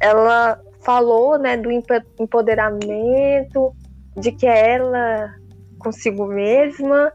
ela 0.00 0.58
falou, 0.82 1.38
né, 1.38 1.56
do 1.56 1.70
empo- 1.70 2.02
empoderamento, 2.18 3.74
de 4.16 4.32
que 4.32 4.46
é 4.46 4.74
ela 4.74 5.34
consigo 5.78 6.26
mesma 6.26 7.12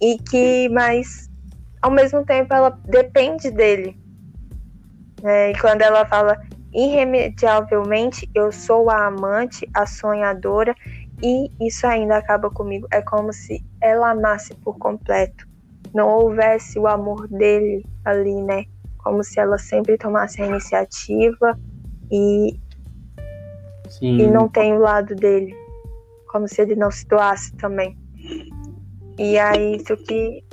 e 0.00 0.18
que, 0.18 0.68
mas 0.70 1.28
ao 1.80 1.90
mesmo 1.90 2.24
tempo 2.24 2.52
ela 2.52 2.76
depende 2.86 3.50
dele. 3.50 3.96
É, 5.22 5.50
e 5.50 5.58
quando 5.58 5.82
ela 5.82 6.04
fala 6.04 6.38
irremediavelmente 6.72 8.28
eu 8.34 8.52
sou 8.52 8.90
a 8.90 9.06
amante, 9.06 9.68
a 9.74 9.86
sonhadora 9.86 10.74
e 11.22 11.50
isso 11.60 11.86
ainda 11.86 12.16
acaba 12.16 12.50
comigo. 12.50 12.86
É 12.92 13.02
como 13.02 13.32
se 13.32 13.64
ela 13.80 14.10
amasse 14.10 14.54
por 14.56 14.78
completo. 14.78 15.46
Não 15.94 16.08
houvesse 16.08 16.78
o 16.78 16.86
amor 16.86 17.26
dele 17.28 17.84
ali, 18.04 18.40
né? 18.42 18.64
Como 18.98 19.24
se 19.24 19.40
ela 19.40 19.58
sempre 19.58 19.96
tomasse 19.96 20.42
a 20.42 20.46
iniciativa 20.46 21.58
e, 22.10 22.58
Sim. 23.88 24.18
e 24.18 24.26
não 24.26 24.48
tem 24.48 24.74
o 24.74 24.78
lado 24.78 25.14
dele. 25.14 25.56
Como 26.30 26.46
se 26.46 26.60
ele 26.60 26.76
não 26.76 26.90
se 26.90 27.06
doasse 27.06 27.56
também. 27.56 27.96
E 29.18 29.38
aí 29.38 29.76
isso 29.76 29.96
que, 29.96 30.44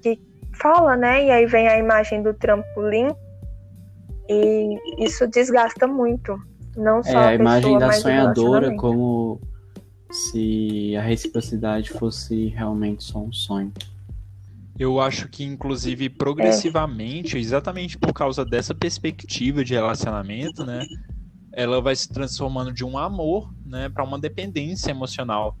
que 0.00 0.18
fala, 0.54 0.96
né? 0.96 1.26
E 1.26 1.30
aí 1.30 1.44
vem 1.44 1.68
a 1.68 1.78
imagem 1.78 2.22
do 2.22 2.32
trampolim. 2.32 3.08
E 4.28 5.04
isso 5.04 5.26
desgasta 5.26 5.86
muito. 5.86 6.36
Não 6.76 7.02
só 7.02 7.10
É, 7.10 7.14
a, 7.16 7.28
a 7.28 7.34
imagem 7.34 7.78
da 7.78 7.92
sonhadora 7.92 8.76
como 8.76 9.40
se 10.10 10.94
a 10.96 11.02
reciprocidade 11.02 11.90
fosse 11.90 12.46
realmente 12.48 13.04
só 13.04 13.18
um 13.18 13.32
sonho. 13.32 13.72
Eu 14.78 15.00
acho 15.00 15.26
que, 15.28 15.42
inclusive, 15.42 16.10
progressivamente, 16.10 17.38
exatamente 17.38 17.96
por 17.96 18.12
causa 18.12 18.44
dessa 18.44 18.74
perspectiva 18.74 19.64
de 19.64 19.72
relacionamento, 19.72 20.64
né? 20.66 20.84
Ela 21.52 21.80
vai 21.80 21.96
se 21.96 22.12
transformando 22.12 22.72
de 22.72 22.84
um 22.84 22.98
amor, 22.98 23.50
né, 23.64 23.88
para 23.88 24.04
uma 24.04 24.18
dependência 24.18 24.90
emocional. 24.90 25.56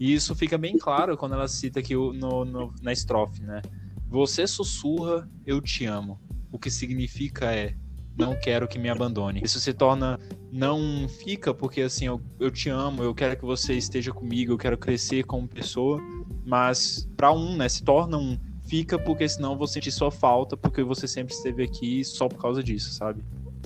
E 0.00 0.14
isso 0.14 0.34
fica 0.34 0.56
bem 0.56 0.78
claro 0.78 1.16
quando 1.16 1.34
ela 1.34 1.46
cita 1.46 1.80
aqui 1.80 1.94
o- 1.94 2.14
no, 2.14 2.44
no- 2.46 2.74
na 2.80 2.90
estrofe, 2.92 3.42
né? 3.42 3.60
Você 4.08 4.46
sussurra, 4.46 5.28
eu 5.46 5.60
te 5.60 5.84
amo. 5.84 6.18
O 6.50 6.58
que 6.58 6.70
significa 6.70 7.54
é, 7.54 7.74
não 8.16 8.36
quero 8.36 8.68
que 8.68 8.78
me 8.78 8.88
abandone. 8.88 9.40
Isso 9.42 9.58
se 9.58 9.72
torna, 9.72 10.18
não 10.52 11.08
fica 11.08 11.52
porque 11.52 11.82
assim, 11.82 12.06
eu, 12.06 12.20
eu 12.38 12.50
te 12.50 12.68
amo, 12.68 13.02
eu 13.02 13.14
quero 13.14 13.36
que 13.36 13.44
você 13.44 13.74
esteja 13.74 14.12
comigo, 14.12 14.52
eu 14.52 14.58
quero 14.58 14.78
crescer 14.78 15.24
como 15.24 15.48
pessoa. 15.48 16.00
Mas 16.44 17.08
para 17.16 17.32
um, 17.32 17.56
né, 17.56 17.68
se 17.68 17.82
torna 17.82 18.16
um 18.16 18.38
fica 18.66 18.98
porque 18.98 19.28
senão 19.28 19.52
eu 19.52 19.58
vou 19.58 19.66
sentir 19.66 19.90
sua 19.90 20.10
falta 20.10 20.56
porque 20.56 20.82
você 20.82 21.06
sempre 21.06 21.34
esteve 21.34 21.62
aqui 21.62 22.04
só 22.04 22.28
por 22.28 22.40
causa 22.40 22.62
disso, 22.62 22.92
sabe? 22.92 23.22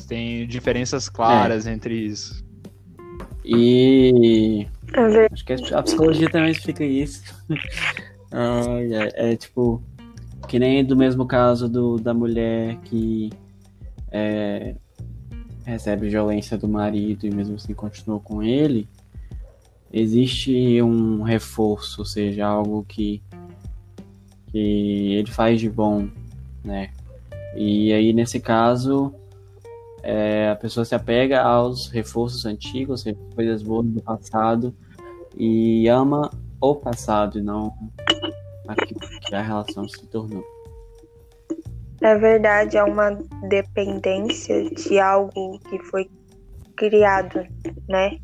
Tem 0.06 0.46
diferenças 0.46 1.08
claras 1.08 1.66
entre 1.66 1.94
isso. 1.94 2.44
E 3.44 4.66
É 4.92 5.32
acho 5.32 5.44
que 5.44 5.52
a 5.52 5.82
psicologia 5.82 6.30
também 6.30 6.50
explica 6.50 6.84
isso. 6.84 7.22
Ai, 8.30 8.92
é, 9.16 9.32
é 9.32 9.36
tipo, 9.36 9.82
que 10.46 10.58
nem 10.58 10.84
do 10.84 10.96
mesmo 10.96 11.26
caso 11.26 11.68
do, 11.68 11.96
da 11.96 12.12
mulher 12.12 12.76
que 12.84 13.30
é, 14.10 14.74
recebe 15.64 16.08
violência 16.08 16.56
do 16.56 16.68
marido 16.68 17.26
e 17.26 17.30
mesmo 17.30 17.56
assim 17.56 17.74
continua 17.74 18.18
com 18.20 18.42
ele. 18.42 18.88
Existe 19.92 20.82
um 20.82 21.22
reforço, 21.22 22.02
ou 22.02 22.04
seja, 22.04 22.46
algo 22.46 22.84
que, 22.86 23.22
que 24.50 25.14
ele 25.14 25.30
faz 25.30 25.60
de 25.60 25.68
bom, 25.68 26.08
né? 26.62 26.90
E 27.56 27.92
aí, 27.92 28.12
nesse 28.12 28.38
caso, 28.38 29.14
é, 30.02 30.50
a 30.50 30.56
pessoa 30.56 30.84
se 30.84 30.94
apega 30.94 31.42
aos 31.42 31.88
reforços 31.88 32.44
antigos, 32.44 33.04
coisas 33.34 33.62
boas 33.62 33.86
do 33.86 34.02
passado, 34.02 34.74
e 35.36 35.88
ama 35.88 36.30
o 36.60 36.74
passado 36.74 37.38
e 37.38 37.42
não 37.42 37.72
aquilo 38.66 39.00
que 39.22 39.34
a 39.34 39.42
relação 39.42 39.88
se 39.88 40.06
tornou. 40.06 40.44
É 42.00 42.14
verdade, 42.16 42.76
é 42.76 42.84
uma 42.84 43.10
dependência 43.48 44.70
de 44.70 45.00
algo 45.00 45.58
que 45.68 45.78
foi 45.80 46.08
criado, 46.76 47.44
né? 47.88 48.18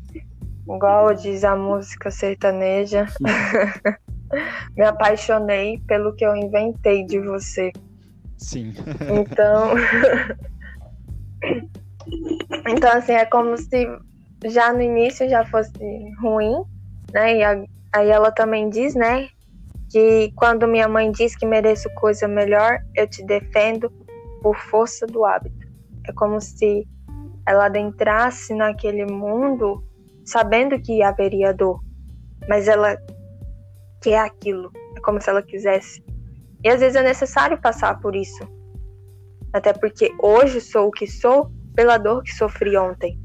Igual 0.63 1.13
diz 1.13 1.43
a 1.43 1.55
música 1.55 2.09
sertaneja. 2.09 3.05
Me 4.75 4.83
apaixonei 4.83 5.79
pelo 5.87 6.15
que 6.15 6.25
eu 6.25 6.35
inventei 6.35 7.05
de 7.05 7.19
você. 7.19 7.71
Sim. 8.37 8.73
Então. 9.13 9.75
então, 12.67 12.91
assim, 12.97 13.13
é 13.13 13.25
como 13.25 13.57
se 13.57 13.87
já 14.45 14.73
no 14.73 14.81
início 14.81 15.29
já 15.29 15.45
fosse 15.45 15.71
ruim, 16.21 16.63
né? 17.13 17.37
E 17.37 17.43
a, 17.43 17.63
aí 17.93 18.09
ela 18.09 18.31
também 18.31 18.69
diz, 18.69 18.95
né? 18.95 19.29
Que 19.95 20.29
quando 20.35 20.67
minha 20.67 20.89
mãe 20.89 21.09
diz 21.09 21.37
que 21.37 21.45
mereço 21.45 21.89
coisa 21.91 22.27
melhor, 22.27 22.79
eu 22.93 23.07
te 23.07 23.25
defendo 23.25 23.89
por 24.41 24.53
força 24.57 25.07
do 25.07 25.23
hábito. 25.23 25.65
É 26.05 26.11
como 26.11 26.41
se 26.41 26.85
ela 27.47 27.67
adentrasse 27.67 28.53
naquele 28.53 29.05
mundo 29.05 29.81
sabendo 30.25 30.77
que 30.81 31.01
haveria 31.01 31.53
dor, 31.53 31.79
mas 32.49 32.67
ela 32.67 32.97
quer 34.01 34.19
aquilo. 34.19 34.69
É 34.97 34.99
como 34.99 35.21
se 35.21 35.29
ela 35.29 35.41
quisesse. 35.41 36.03
E 36.61 36.67
às 36.67 36.81
vezes 36.81 36.97
é 36.97 37.01
necessário 37.01 37.57
passar 37.61 37.97
por 38.01 38.17
isso. 38.17 38.45
Até 39.53 39.71
porque 39.71 40.13
hoje 40.21 40.59
sou 40.59 40.89
o 40.89 40.91
que 40.91 41.07
sou 41.07 41.49
pela 41.73 41.97
dor 41.97 42.21
que 42.21 42.33
sofri 42.33 42.75
ontem. 42.75 43.17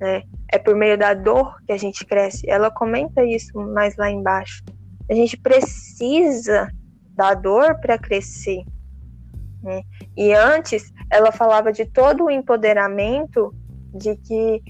Né? 0.00 0.24
É 0.50 0.58
por 0.58 0.74
meio 0.74 0.98
da 0.98 1.14
dor 1.14 1.54
que 1.64 1.72
a 1.72 1.78
gente 1.78 2.04
cresce. 2.04 2.42
Ela 2.50 2.72
comenta 2.72 3.24
isso 3.24 3.56
mais 3.56 3.96
lá 3.96 4.10
embaixo. 4.10 4.60
A 5.10 5.14
gente 5.14 5.36
precisa 5.36 6.68
da 7.14 7.34
dor 7.34 7.78
para 7.80 7.98
crescer. 7.98 8.64
Né? 9.62 9.82
E 10.16 10.32
antes, 10.32 10.92
ela 11.10 11.32
falava 11.32 11.72
de 11.72 11.84
todo 11.84 12.24
o 12.24 12.30
empoderamento 12.30 13.54
de 13.94 14.16
que 14.16 14.62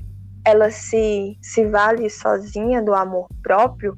ela 0.45 0.71
se, 0.71 1.39
se 1.41 1.65
vale 1.67 2.11
sozinha 2.11 2.83
do 2.83 2.95
amor 2.95 3.29
próprio, 3.43 3.97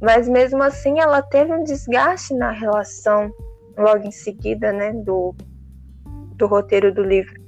mas 0.00 0.28
mesmo 0.28 0.62
assim 0.62 0.98
ela 0.98 1.22
teve 1.22 1.52
um 1.52 1.62
desgaste 1.62 2.34
na 2.34 2.50
relação 2.50 3.30
logo 3.78 4.04
em 4.04 4.10
seguida, 4.10 4.72
né, 4.72 4.92
do, 4.92 5.34
do 6.34 6.46
roteiro 6.46 6.92
do 6.92 7.02
livro. 7.02 7.40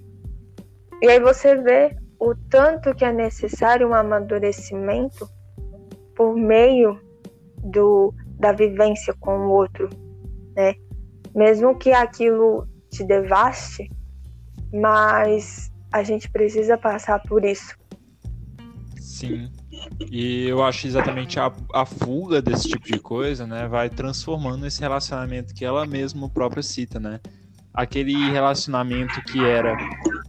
E 1.02 1.08
aí 1.08 1.20
você 1.20 1.56
vê 1.56 1.96
o 2.18 2.34
tanto 2.48 2.94
que 2.94 3.04
é 3.04 3.12
necessário 3.12 3.88
um 3.88 3.94
amadurecimento 3.94 5.28
por 6.14 6.34
meio 6.34 7.00
do, 7.62 8.14
da 8.38 8.52
vivência 8.52 9.14
com 9.20 9.36
o 9.38 9.50
outro, 9.50 9.88
né? 10.56 10.74
Mesmo 11.34 11.76
que 11.76 11.92
aquilo 11.92 12.66
te 12.90 13.04
devaste, 13.04 13.90
mas 14.72 15.70
a 15.92 16.02
gente 16.02 16.30
precisa 16.30 16.76
passar 16.76 17.20
por 17.22 17.44
isso. 17.44 17.76
Sim. 19.00 19.50
E 20.10 20.46
eu 20.48 20.62
acho 20.62 20.86
exatamente 20.86 21.38
a, 21.40 21.52
a 21.72 21.84
fuga 21.84 22.40
desse 22.42 22.68
tipo 22.68 22.86
de 22.86 22.98
coisa, 22.98 23.46
né, 23.46 23.66
vai 23.68 23.88
transformando 23.88 24.66
esse 24.66 24.80
relacionamento 24.80 25.54
que 25.54 25.64
ela 25.64 25.86
mesma 25.86 26.28
própria 26.28 26.62
cita, 26.62 26.98
né? 26.98 27.20
Aquele 27.72 28.30
relacionamento 28.30 29.22
que 29.22 29.44
era 29.44 29.76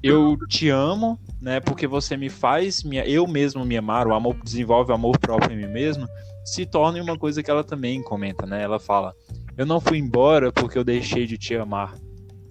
eu 0.04 0.38
te 0.48 0.70
amo, 0.70 1.20
né, 1.42 1.60
porque 1.60 1.88
você 1.88 2.18
me 2.18 2.30
faz, 2.30 2.84
minha, 2.84 3.06
eu 3.06 3.26
mesmo 3.28 3.64
me 3.66 3.78
amar, 3.78 4.08
o 4.08 4.14
amor 4.14 4.36
desenvolve 4.44 4.92
o 4.92 4.96
amor 4.96 5.18
próprio 5.18 5.54
em 5.54 5.62
mim 5.62 5.72
mesmo, 5.72 6.08
se 6.46 6.66
torna 6.66 7.02
uma 7.02 7.18
coisa 7.18 7.42
que 7.44 7.50
ela 7.52 7.64
também 7.64 8.02
comenta, 8.04 8.46
né? 8.46 8.62
Ela 8.64 8.80
fala: 8.80 9.14
"Eu 9.58 9.66
não 9.66 9.80
fui 9.80 9.98
embora 9.98 10.52
porque 10.52 10.78
eu 10.78 10.84
deixei 10.84 11.26
de 11.26 11.38
te 11.38 11.56
amar. 11.56 11.96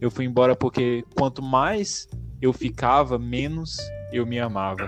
Eu 0.01 0.11
fui 0.11 0.24
embora 0.24 0.55
porque 0.55 1.05
quanto 1.16 1.43
mais 1.43 2.07
eu 2.41 2.53
ficava, 2.53 3.18
menos 3.18 3.76
eu 4.12 4.24
me 4.24 4.39
amava. 4.39 4.86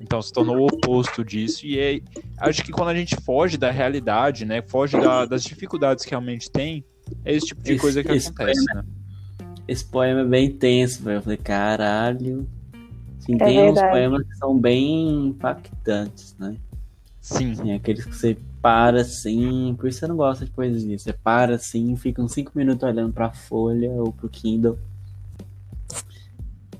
Então 0.00 0.20
se 0.20 0.32
tornou 0.32 0.56
o 0.58 0.66
oposto 0.66 1.24
disso. 1.24 1.64
E 1.64 1.78
é, 1.78 2.00
acho 2.40 2.62
que 2.64 2.72
quando 2.72 2.88
a 2.88 2.94
gente 2.94 3.16
foge 3.24 3.56
da 3.56 3.70
realidade, 3.70 4.44
né? 4.44 4.60
Foge 4.62 4.98
da, 5.00 5.24
das 5.24 5.42
dificuldades 5.44 6.04
que 6.04 6.10
realmente 6.10 6.50
tem, 6.50 6.84
é 7.24 7.32
esse 7.34 7.46
tipo 7.46 7.62
de 7.62 7.72
Esse- 7.72 7.80
coisa 7.80 8.02
que 8.02 8.10
acontece, 8.10 8.64
poema- 8.66 8.82
né? 8.82 8.84
Esse 9.68 9.84
poema 9.84 10.20
é 10.20 10.24
bem 10.24 10.50
tenso, 10.50 11.02
velho. 11.02 11.18
Eu 11.18 11.22
falei, 11.22 11.38
caralho. 11.38 12.48
Assim, 13.26 13.34
É 13.34 13.38
tem 13.38 13.58
uns 13.58 13.64
verdade. 13.74 13.90
poemas 13.90 14.22
que 14.26 14.36
são 14.36 14.58
bem 14.58 15.26
impactantes, 15.26 16.36
né? 16.38 16.56
Sim. 17.20 17.52
Assim, 17.52 17.72
aqueles 17.72 18.04
que 18.04 18.14
você 18.14 18.38
para 18.62 19.00
assim, 19.00 19.74
por 19.76 19.88
isso 19.88 19.98
você 19.98 20.06
não 20.06 20.16
gosta 20.16 20.44
de 20.44 20.50
poesia. 20.52 20.96
Você 20.96 21.12
para 21.12 21.56
assim, 21.56 21.96
fica 21.96 22.22
uns 22.22 22.32
5 22.32 22.52
minutos 22.54 22.88
olhando 22.88 23.12
pra 23.12 23.32
folha 23.32 23.90
ou 23.90 24.12
pro 24.12 24.28
Kindle 24.28 24.78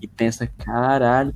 e 0.01 0.07
pensa, 0.07 0.47
caralho. 0.47 1.35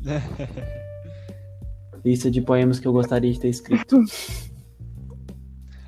Lista 2.04 2.30
de 2.30 2.40
poemas 2.40 2.78
que 2.78 2.86
eu 2.86 2.92
gostaria 2.92 3.32
de 3.32 3.40
ter 3.40 3.48
escrito. 3.48 4.00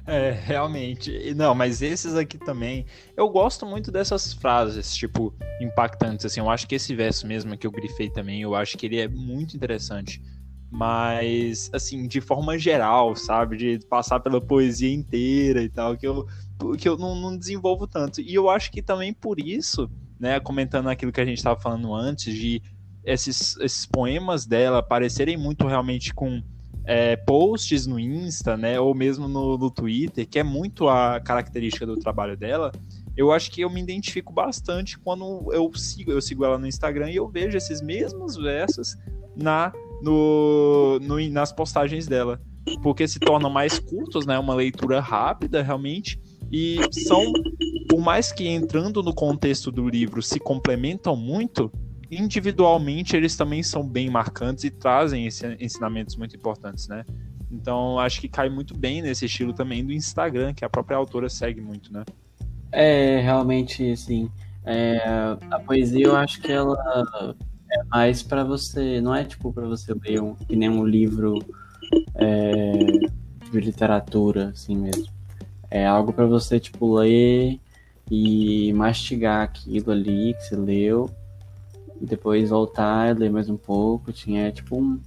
É, 0.06 0.30
realmente. 0.30 1.34
Não, 1.34 1.54
mas 1.54 1.80
esses 1.80 2.14
aqui 2.14 2.38
também. 2.38 2.84
Eu 3.16 3.28
gosto 3.30 3.64
muito 3.64 3.90
dessas 3.90 4.32
frases, 4.34 4.94
tipo, 4.94 5.34
impactantes. 5.60 6.26
Assim, 6.26 6.40
eu 6.40 6.50
acho 6.50 6.66
que 6.66 6.74
esse 6.74 6.94
verso 6.94 7.26
mesmo 7.26 7.56
que 7.56 7.66
eu 7.66 7.70
grifei 7.70 8.10
também, 8.10 8.42
eu 8.42 8.54
acho 8.54 8.76
que 8.76 8.86
ele 8.86 9.00
é 9.00 9.08
muito 9.08 9.56
interessante. 9.56 10.20
Mas, 10.70 11.70
assim, 11.72 12.06
de 12.06 12.20
forma 12.20 12.58
geral, 12.58 13.16
sabe? 13.16 13.56
De 13.56 13.78
passar 13.86 14.20
pela 14.20 14.40
poesia 14.40 14.92
inteira 14.92 15.62
e 15.62 15.70
tal, 15.70 15.96
que 15.96 16.06
eu, 16.06 16.26
que 16.78 16.88
eu 16.88 16.98
não, 16.98 17.14
não 17.14 17.36
desenvolvo 17.36 17.86
tanto. 17.86 18.20
E 18.20 18.34
eu 18.34 18.50
acho 18.50 18.70
que 18.70 18.82
também 18.82 19.12
por 19.12 19.40
isso, 19.40 19.88
né, 20.18 20.38
comentando 20.40 20.88
aquilo 20.88 21.12
que 21.12 21.20
a 21.20 21.24
gente 21.24 21.38
estava 21.38 21.58
falando 21.58 21.94
antes, 21.94 22.34
de 22.34 22.60
esses, 23.04 23.56
esses 23.58 23.86
poemas 23.86 24.46
dela 24.46 24.82
parecerem 24.82 25.36
muito 25.36 25.66
realmente 25.66 26.12
com 26.12 26.42
é, 26.84 27.16
posts 27.16 27.86
no 27.86 27.98
Insta, 27.98 28.56
né, 28.56 28.78
ou 28.78 28.94
mesmo 28.94 29.26
no, 29.28 29.56
no 29.56 29.70
Twitter, 29.70 30.28
que 30.28 30.38
é 30.38 30.42
muito 30.42 30.88
a 30.88 31.18
característica 31.20 31.86
do 31.86 31.96
trabalho 31.96 32.36
dela, 32.36 32.70
eu 33.16 33.32
acho 33.32 33.50
que 33.50 33.60
eu 33.62 33.70
me 33.70 33.80
identifico 33.80 34.32
bastante 34.32 34.98
quando 34.98 35.48
eu 35.52 35.70
sigo, 35.74 36.10
eu 36.10 36.20
sigo 36.20 36.44
ela 36.44 36.58
no 36.58 36.66
Instagram 36.66 37.10
e 37.10 37.16
eu 37.16 37.28
vejo 37.28 37.56
esses 37.56 37.80
mesmos 37.80 38.36
versos 38.36 38.96
na 39.36 39.72
no, 40.02 40.98
no- 41.00 41.30
nas 41.30 41.52
postagens 41.52 42.06
dela, 42.06 42.40
porque 42.82 43.06
se 43.08 43.18
tornam 43.18 43.48
mais 43.48 43.78
curtos, 43.78 44.26
né, 44.26 44.38
uma 44.38 44.54
leitura 44.54 45.00
rápida 45.00 45.62
realmente 45.62 46.20
e 46.52 46.78
são 46.92 47.32
por 47.88 48.00
mais 48.00 48.32
que 48.32 48.46
entrando 48.46 49.02
no 49.02 49.14
contexto 49.14 49.70
do 49.70 49.88
livro 49.88 50.20
se 50.20 50.38
complementam 50.40 51.16
muito, 51.16 51.70
individualmente 52.18 53.16
eles 53.16 53.36
também 53.36 53.62
são 53.62 53.86
bem 53.86 54.10
marcantes 54.10 54.64
e 54.64 54.70
trazem 54.70 55.28
ensinamentos 55.60 56.16
muito 56.16 56.36
importantes, 56.36 56.88
né? 56.88 57.04
Então 57.50 57.98
acho 57.98 58.20
que 58.20 58.28
cai 58.28 58.48
muito 58.48 58.76
bem 58.76 59.00
nesse 59.00 59.26
estilo 59.26 59.52
também 59.52 59.84
do 59.84 59.92
Instagram, 59.92 60.52
que 60.52 60.64
a 60.64 60.68
própria 60.68 60.96
autora 60.96 61.28
segue 61.28 61.60
muito, 61.60 61.92
né? 61.92 62.04
É, 62.72 63.20
realmente, 63.20 63.92
assim, 63.92 64.28
é, 64.64 64.98
a 65.50 65.60
poesia 65.60 66.06
eu 66.06 66.16
acho 66.16 66.40
que 66.40 66.50
ela 66.50 66.76
é 67.70 67.84
mais 67.90 68.22
pra 68.22 68.42
você, 68.42 69.00
não 69.00 69.14
é 69.14 69.24
tipo 69.24 69.52
pra 69.52 69.66
você 69.66 69.94
ler 69.94 70.20
um, 70.20 70.34
que 70.34 70.56
nem 70.56 70.68
um 70.68 70.84
livro 70.84 71.38
é, 72.16 72.72
de 73.50 73.60
literatura, 73.60 74.48
assim 74.48 74.76
mesmo. 74.76 75.06
É 75.70 75.86
algo 75.86 76.12
pra 76.12 76.26
você, 76.26 76.58
tipo, 76.58 76.94
ler 76.94 77.60
e 78.10 78.72
mastigar 78.72 79.42
aquilo 79.42 79.92
ali 79.92 80.34
que 80.34 80.42
você 80.42 80.56
leu 80.56 81.10
depois 82.04 82.50
voltar 82.50 83.10
e 83.10 83.18
ler 83.18 83.30
mais 83.30 83.48
um 83.48 83.56
pouco. 83.56 84.12
Tinha, 84.12 84.50
tipo, 84.52 84.76
um, 84.76 85.00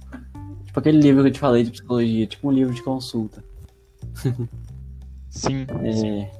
tipo 0.64 0.78
aquele 0.78 0.98
livro 0.98 1.22
que 1.22 1.28
eu 1.28 1.32
te 1.32 1.40
falei 1.40 1.64
de 1.64 1.70
psicologia, 1.70 2.26
tipo 2.26 2.48
um 2.48 2.52
livro 2.52 2.74
de 2.74 2.82
consulta. 2.82 3.42
Sim, 5.30 5.66
É, 5.82 6.30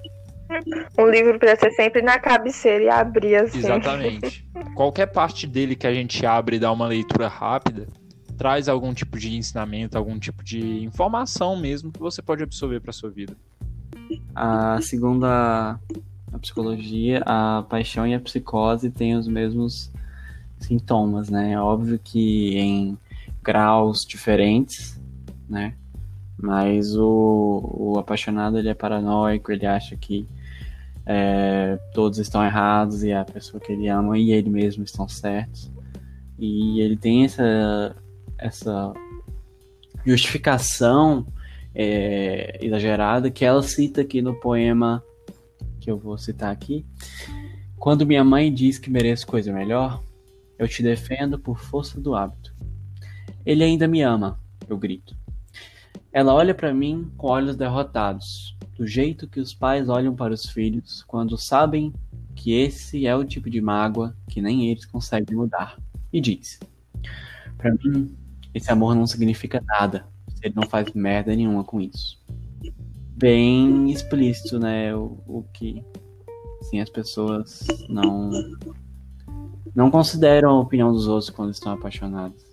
Um 0.99 1.11
livro 1.11 1.39
para 1.39 1.57
ser 1.57 1.71
sempre 1.73 2.03
na 2.03 2.19
cabeceira 2.19 2.85
e 2.85 2.89
abrir 2.89 3.37
assim. 3.37 3.59
exatamente. 3.59 4.49
Qualquer 4.75 5.07
parte 5.07 5.47
dele 5.47 5.77
que 5.77 5.87
a 5.87 5.93
gente 5.93 6.25
abre 6.25 6.57
e 6.57 6.59
dá 6.59 6.73
uma 6.73 6.87
leitura 6.87 7.29
rápida 7.29 7.87
traz 8.37 8.69
algum 8.69 8.95
tipo 8.95 9.19
de 9.19 9.37
ensinamento, 9.37 9.99
algum 9.99 10.19
tipo 10.19 10.45
de 10.45 10.85
informação 10.85 11.57
mesmo 11.57 11.91
que 11.93 11.99
você 11.99 12.23
pode 12.23 12.43
absorver 12.43 12.81
para 12.81 12.93
sua 12.93 13.11
vida. 13.11 13.37
A 14.35 14.81
segunda 14.81 15.79
a 16.33 16.39
psicologia, 16.39 17.23
a 17.27 17.65
paixão 17.69 18.07
e 18.07 18.15
a 18.15 18.21
psicose 18.21 18.91
têm 18.91 19.17
os 19.17 19.27
mesmos 19.27 19.91
sintomas, 20.61 21.29
né? 21.29 21.53
É 21.53 21.61
óbvio 21.61 21.99
que 22.03 22.57
em 22.59 22.99
graus 23.43 24.05
diferentes, 24.05 25.01
né? 25.49 25.75
Mas 26.41 26.95
o, 26.97 27.63
o 27.75 27.99
apaixonado 27.99 28.59
ele 28.59 28.69
é 28.69 28.75
paranoico, 28.75 29.51
ele 29.51 29.67
acha 29.67 29.97
que 29.97 30.29
é, 31.05 31.79
todos 31.95 32.19
estão 32.19 32.45
errados 32.45 33.03
e 33.03 33.13
a 33.13 33.25
pessoa 33.25 33.61
que 33.61 33.73
ele 33.73 33.89
ama 33.89 34.19
e 34.19 34.31
ele 34.31 34.51
mesmo 34.51 34.85
estão 34.85 35.09
certos. 35.09 35.71
E 36.39 36.81
ele 36.81 36.97
tem 36.97 37.25
essa, 37.25 37.97
essa 38.37 38.93
justificação 40.05 41.27
é, 41.75 42.59
exagerada 42.61 43.31
que 43.31 43.45
ela 43.45 43.63
cita 43.63 44.03
aqui 44.03 44.21
no 44.21 44.35
poema 44.35 45.03
que 45.81 45.91
eu 45.91 45.97
vou 45.97 46.19
citar 46.19 46.53
aqui. 46.53 46.85
Quando 47.79 48.07
minha 48.07 48.23
mãe 48.23 48.53
diz 48.53 48.79
que 48.79 48.91
mereço 48.91 49.27
coisa 49.27 49.53
melhor, 49.53 50.03
eu 50.59 50.67
te 50.67 50.83
defendo 50.83 51.39
por 51.39 51.59
força 51.59 52.01
do 52.01 52.15
hábito. 52.15 52.55
Ele 53.45 53.63
ainda 53.63 53.87
me 53.87 54.03
ama, 54.03 54.39
eu 54.69 54.77
grito. 54.77 55.17
Ela 56.13 56.35
olha 56.35 56.55
para 56.55 56.75
mim 56.75 57.11
com 57.17 57.29
olhos 57.29 57.57
derrotados, 57.57 58.57
do 58.77 58.87
jeito 58.87 59.29
que 59.29 59.41
os 59.41 59.55
pais 59.55 59.89
olham 59.89 60.15
para 60.15 60.35
os 60.35 60.47
filhos 60.47 61.03
quando 61.07 61.39
sabem 61.39 61.93
que 62.35 62.53
esse 62.53 63.07
é 63.07 63.15
o 63.15 63.25
tipo 63.25 63.49
de 63.51 63.61
mágoa 63.61 64.17
que 64.29 64.41
nem 64.41 64.71
eles 64.71 64.85
conseguem 64.85 65.37
mudar. 65.37 65.79
E 66.13 66.21
diz: 66.21 66.59
Para 67.57 67.73
mim, 67.75 68.17
esse 68.55 68.71
amor 68.71 68.95
não 68.95 69.07
significa 69.07 69.63
nada 69.67 70.07
ele 70.43 70.55
não 70.55 70.69
faz 70.69 70.93
merda 70.93 71.35
nenhuma 71.35 71.65
com 71.65 71.81
isso. 71.81 72.21
Bem 73.17 73.91
explícito, 73.91 74.59
né? 74.59 74.95
O, 74.95 75.19
o 75.27 75.45
que 75.53 75.85
assim, 76.61 76.81
as 76.81 76.91
pessoas 76.91 77.67
não 77.89 78.31
não 79.75 79.91
consideram 79.91 80.51
a 80.51 80.61
opinião 80.61 80.93
dos 80.93 81.07
outros 81.07 81.31
quando 81.31 81.51
estão 81.51 81.73
apaixonadas. 81.73 82.47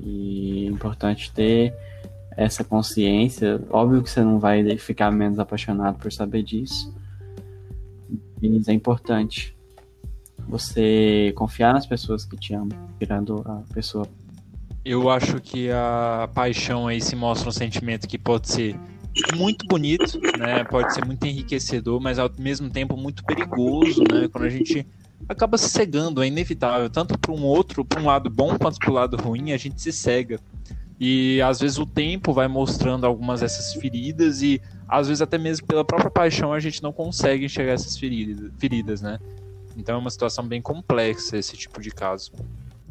E 0.00 0.66
é 0.66 0.70
importante 0.70 1.32
ter 1.32 1.74
essa 2.36 2.64
consciência. 2.64 3.60
Óbvio 3.70 4.02
que 4.02 4.10
você 4.10 4.22
não 4.22 4.38
vai 4.38 4.76
ficar 4.76 5.10
menos 5.10 5.38
apaixonado 5.38 5.98
por 5.98 6.12
saber 6.12 6.42
disso. 6.42 6.92
Mas 8.42 8.68
é 8.68 8.72
importante 8.72 9.56
você 10.46 11.32
confiar 11.36 11.72
nas 11.72 11.86
pessoas 11.86 12.24
que 12.24 12.36
te 12.36 12.54
amam, 12.54 12.78
tirando 12.98 13.42
a 13.46 13.62
pessoa. 13.72 14.06
Eu 14.84 15.08
acho 15.08 15.40
que 15.40 15.70
a 15.70 16.28
paixão 16.34 16.86
aí 16.86 17.00
se 17.00 17.16
mostra 17.16 17.48
um 17.48 17.52
sentimento 17.52 18.06
que 18.06 18.18
pode 18.18 18.50
ser 18.50 18.78
muito 19.34 19.66
bonito, 19.66 20.20
né? 20.38 20.64
Pode 20.64 20.92
ser 20.92 21.04
muito 21.06 21.24
enriquecedor, 21.24 22.00
mas 22.00 22.18
ao 22.18 22.30
mesmo 22.38 22.68
tempo 22.68 22.96
muito 22.96 23.24
perigoso, 23.24 24.02
né? 24.02 24.28
Quando 24.30 24.44
a 24.44 24.50
gente 24.50 24.86
acaba 25.28 25.56
se 25.56 25.68
cegando, 25.68 26.22
é 26.22 26.26
inevitável, 26.26 26.88
tanto 26.90 27.18
para 27.18 27.32
um 27.32 27.44
outro, 27.44 27.84
para 27.84 28.00
um 28.00 28.06
lado 28.06 28.28
bom 28.30 28.58
quanto 28.58 28.78
para 28.78 28.90
o 28.90 28.94
lado 28.94 29.16
ruim, 29.16 29.52
a 29.52 29.56
gente 29.56 29.80
se 29.80 29.92
cega. 29.92 30.38
E 30.98 31.40
às 31.42 31.60
vezes 31.60 31.78
o 31.78 31.86
tempo 31.86 32.32
vai 32.32 32.46
mostrando 32.46 33.04
algumas 33.04 33.40
dessas 33.40 33.74
feridas 33.74 34.42
e 34.42 34.60
às 34.88 35.08
vezes 35.08 35.20
até 35.20 35.36
mesmo 35.36 35.66
pela 35.66 35.84
própria 35.84 36.10
paixão 36.10 36.52
a 36.52 36.60
gente 36.60 36.82
não 36.82 36.92
consegue 36.92 37.46
enxergar 37.46 37.72
essas 37.72 37.98
feridas, 37.98 38.50
feridas, 38.58 39.02
né? 39.02 39.18
Então 39.76 39.96
é 39.96 39.98
uma 39.98 40.10
situação 40.10 40.46
bem 40.46 40.62
complexa 40.62 41.36
esse 41.36 41.56
tipo 41.56 41.80
de 41.80 41.90
caso. 41.90 42.32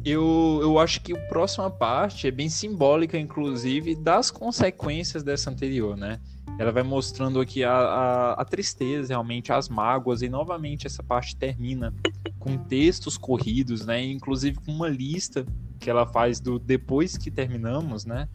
Eu, 0.04 0.58
eu 0.60 0.78
acho 0.78 1.00
que 1.00 1.14
a 1.14 1.20
próxima 1.28 1.70
parte 1.70 2.26
é 2.26 2.30
bem 2.30 2.50
simbólica, 2.50 3.18
inclusive, 3.18 3.94
das 3.94 4.30
consequências 4.30 5.22
dessa 5.22 5.50
anterior, 5.50 5.96
né? 5.96 6.20
Ela 6.58 6.70
vai 6.70 6.82
mostrando 6.84 7.40
aqui 7.40 7.64
a, 7.64 7.72
a, 7.72 8.32
a 8.34 8.44
tristeza, 8.44 9.08
realmente, 9.12 9.52
as 9.52 9.68
mágoas, 9.68 10.22
e 10.22 10.28
novamente 10.28 10.86
essa 10.86 11.02
parte 11.02 11.36
termina 11.36 11.92
com 12.38 12.56
textos 12.56 13.18
corridos, 13.18 13.84
né? 13.84 14.04
Inclusive 14.04 14.58
com 14.64 14.72
uma 14.72 14.88
lista 14.88 15.44
que 15.80 15.90
ela 15.90 16.06
faz 16.06 16.40
do 16.40 16.58
depois 16.58 17.18
que 17.18 17.30
terminamos, 17.30 18.04
né? 18.04 18.28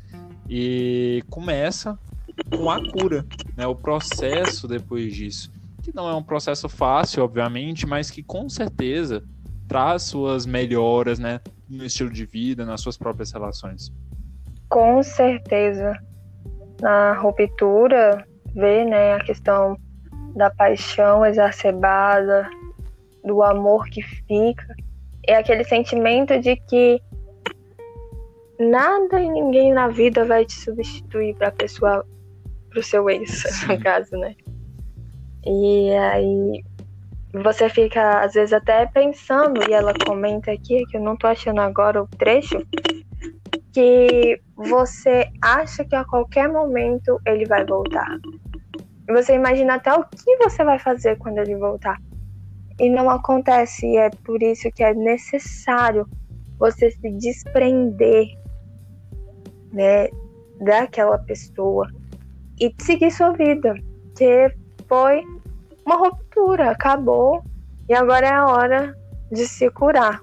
E 0.50 1.24
começa 1.30 1.98
com 2.58 2.70
a 2.70 2.82
cura, 2.92 3.26
né? 3.56 3.66
O 3.68 3.76
processo 3.76 4.68
depois 4.68 5.16
disso, 5.16 5.50
que 5.82 5.96
não 5.96 6.10
é 6.10 6.14
um 6.14 6.24
processo 6.24 6.68
fácil, 6.68 7.24
obviamente, 7.24 7.86
mas 7.86 8.12
que 8.12 8.22
com 8.22 8.50
certeza 8.50 9.24
traz 9.68 10.04
suas 10.04 10.46
melhoras, 10.46 11.20
né? 11.20 11.40
No 11.70 11.86
estilo 11.86 12.10
de 12.10 12.26
vida, 12.26 12.66
nas 12.66 12.82
suas 12.82 12.98
próprias 12.98 13.32
relações. 13.32 13.92
Com 14.68 15.02
certeza 15.02 15.94
na 16.80 17.14
ruptura, 17.14 18.26
ver 18.56 18.86
né, 18.86 19.14
a 19.14 19.20
questão 19.20 19.78
da 20.36 20.50
paixão 20.50 21.26
exacerbada, 21.26 22.50
do 23.24 23.44
amor 23.44 23.86
que 23.88 24.02
fica, 24.02 24.76
é 25.28 25.36
aquele 25.36 25.64
sentimento 25.64 26.40
de 26.40 26.56
que 26.56 27.02
nada 28.60 29.22
e 29.22 29.30
ninguém 29.30 29.74
na 29.74 29.88
vida 29.88 30.26
vai 30.26 30.46
te 30.46 30.54
substituir 30.54 31.36
para 31.36 31.52
pessoa, 31.52 32.06
para 32.70 32.80
o 32.80 32.84
seu 32.84 33.10
ex, 33.10 33.44
no 33.68 33.80
caso, 33.80 34.16
né? 34.18 34.36
E 35.46 35.92
aí 35.92 36.64
você 37.34 37.70
fica 37.70 38.22
às 38.22 38.34
vezes 38.34 38.54
até 38.54 38.86
pensando, 38.88 39.62
e 39.70 39.74
ela 39.74 39.94
comenta 40.06 40.52
aqui, 40.52 40.86
que 40.88 40.98
eu 40.98 41.02
não 41.02 41.16
tô 41.16 41.28
achando 41.28 41.62
agora 41.62 42.02
o 42.02 42.08
trecho, 42.08 42.58
que 43.74 44.42
você 44.56 45.30
acha 45.42 45.86
que 45.86 45.96
a 45.96 46.06
qualquer 46.06 46.50
momento 46.50 47.20
ele 47.26 47.46
vai 47.46 47.66
voltar. 47.66 48.18
Você 49.08 49.34
imagina 49.34 49.76
até 49.76 49.94
o 49.94 50.04
que 50.04 50.38
você 50.38 50.64
vai 50.64 50.80
fazer 50.80 51.18
quando 51.18 51.40
ele 51.40 51.56
voltar. 51.56 51.98
E 52.80 52.90
não 52.90 53.10
acontece, 53.10 53.86
e 53.86 53.98
é 53.98 54.10
por 54.10 54.42
isso 54.42 54.70
que 54.72 54.84
é 54.84 54.94
necessário 54.94 56.08
você 56.58 56.92
se 56.92 57.10
desprender, 57.12 58.28
né, 59.72 60.08
daquela 60.60 61.18
pessoa 61.20 61.88
e 62.60 62.74
seguir 62.80 63.12
sua 63.12 63.32
vida, 63.32 63.74
que 64.16 64.54
foi 64.88 65.24
uma 65.86 65.96
ruptura, 65.96 66.72
acabou 66.72 67.42
e 67.88 67.94
agora 67.94 68.28
é 68.28 68.34
a 68.34 68.46
hora 68.46 68.96
de 69.32 69.48
se 69.48 69.70
curar. 69.72 70.22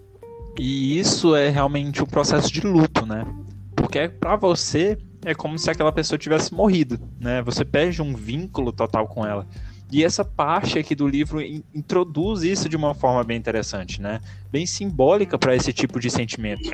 E 0.59 0.99
isso 0.99 1.35
é 1.35 1.49
realmente 1.49 2.03
um 2.03 2.07
processo 2.07 2.53
de 2.53 2.61
luto, 2.61 3.05
né? 3.05 3.27
Porque 3.75 4.09
para 4.09 4.37
você 4.37 4.99
é 5.25 5.35
como 5.35 5.59
se 5.59 5.71
aquela 5.71 5.93
pessoa 5.93 6.19
tivesse 6.19 6.55
morrido, 6.55 6.99
né? 7.21 7.43
Você 7.43 7.65
perde 7.65 8.01
um 8.01 8.15
vínculo 8.15 8.73
total 8.73 9.07
com 9.07 9.27
ela. 9.27 9.47
E 9.91 10.03
essa 10.03 10.25
parte 10.25 10.79
aqui 10.79 10.95
do 10.95 11.07
livro 11.07 11.41
introduz 11.75 12.43
isso 12.43 12.69
de 12.69 12.77
uma 12.77 12.95
forma 12.95 13.23
bem 13.23 13.37
interessante, 13.37 14.01
né? 14.01 14.21
Bem 14.51 14.67
simbólica 14.67 15.39
para 15.39 15.55
esse 15.55 15.73
tipo 15.73 16.01
de 16.01 16.11
sentimento. 16.11 16.71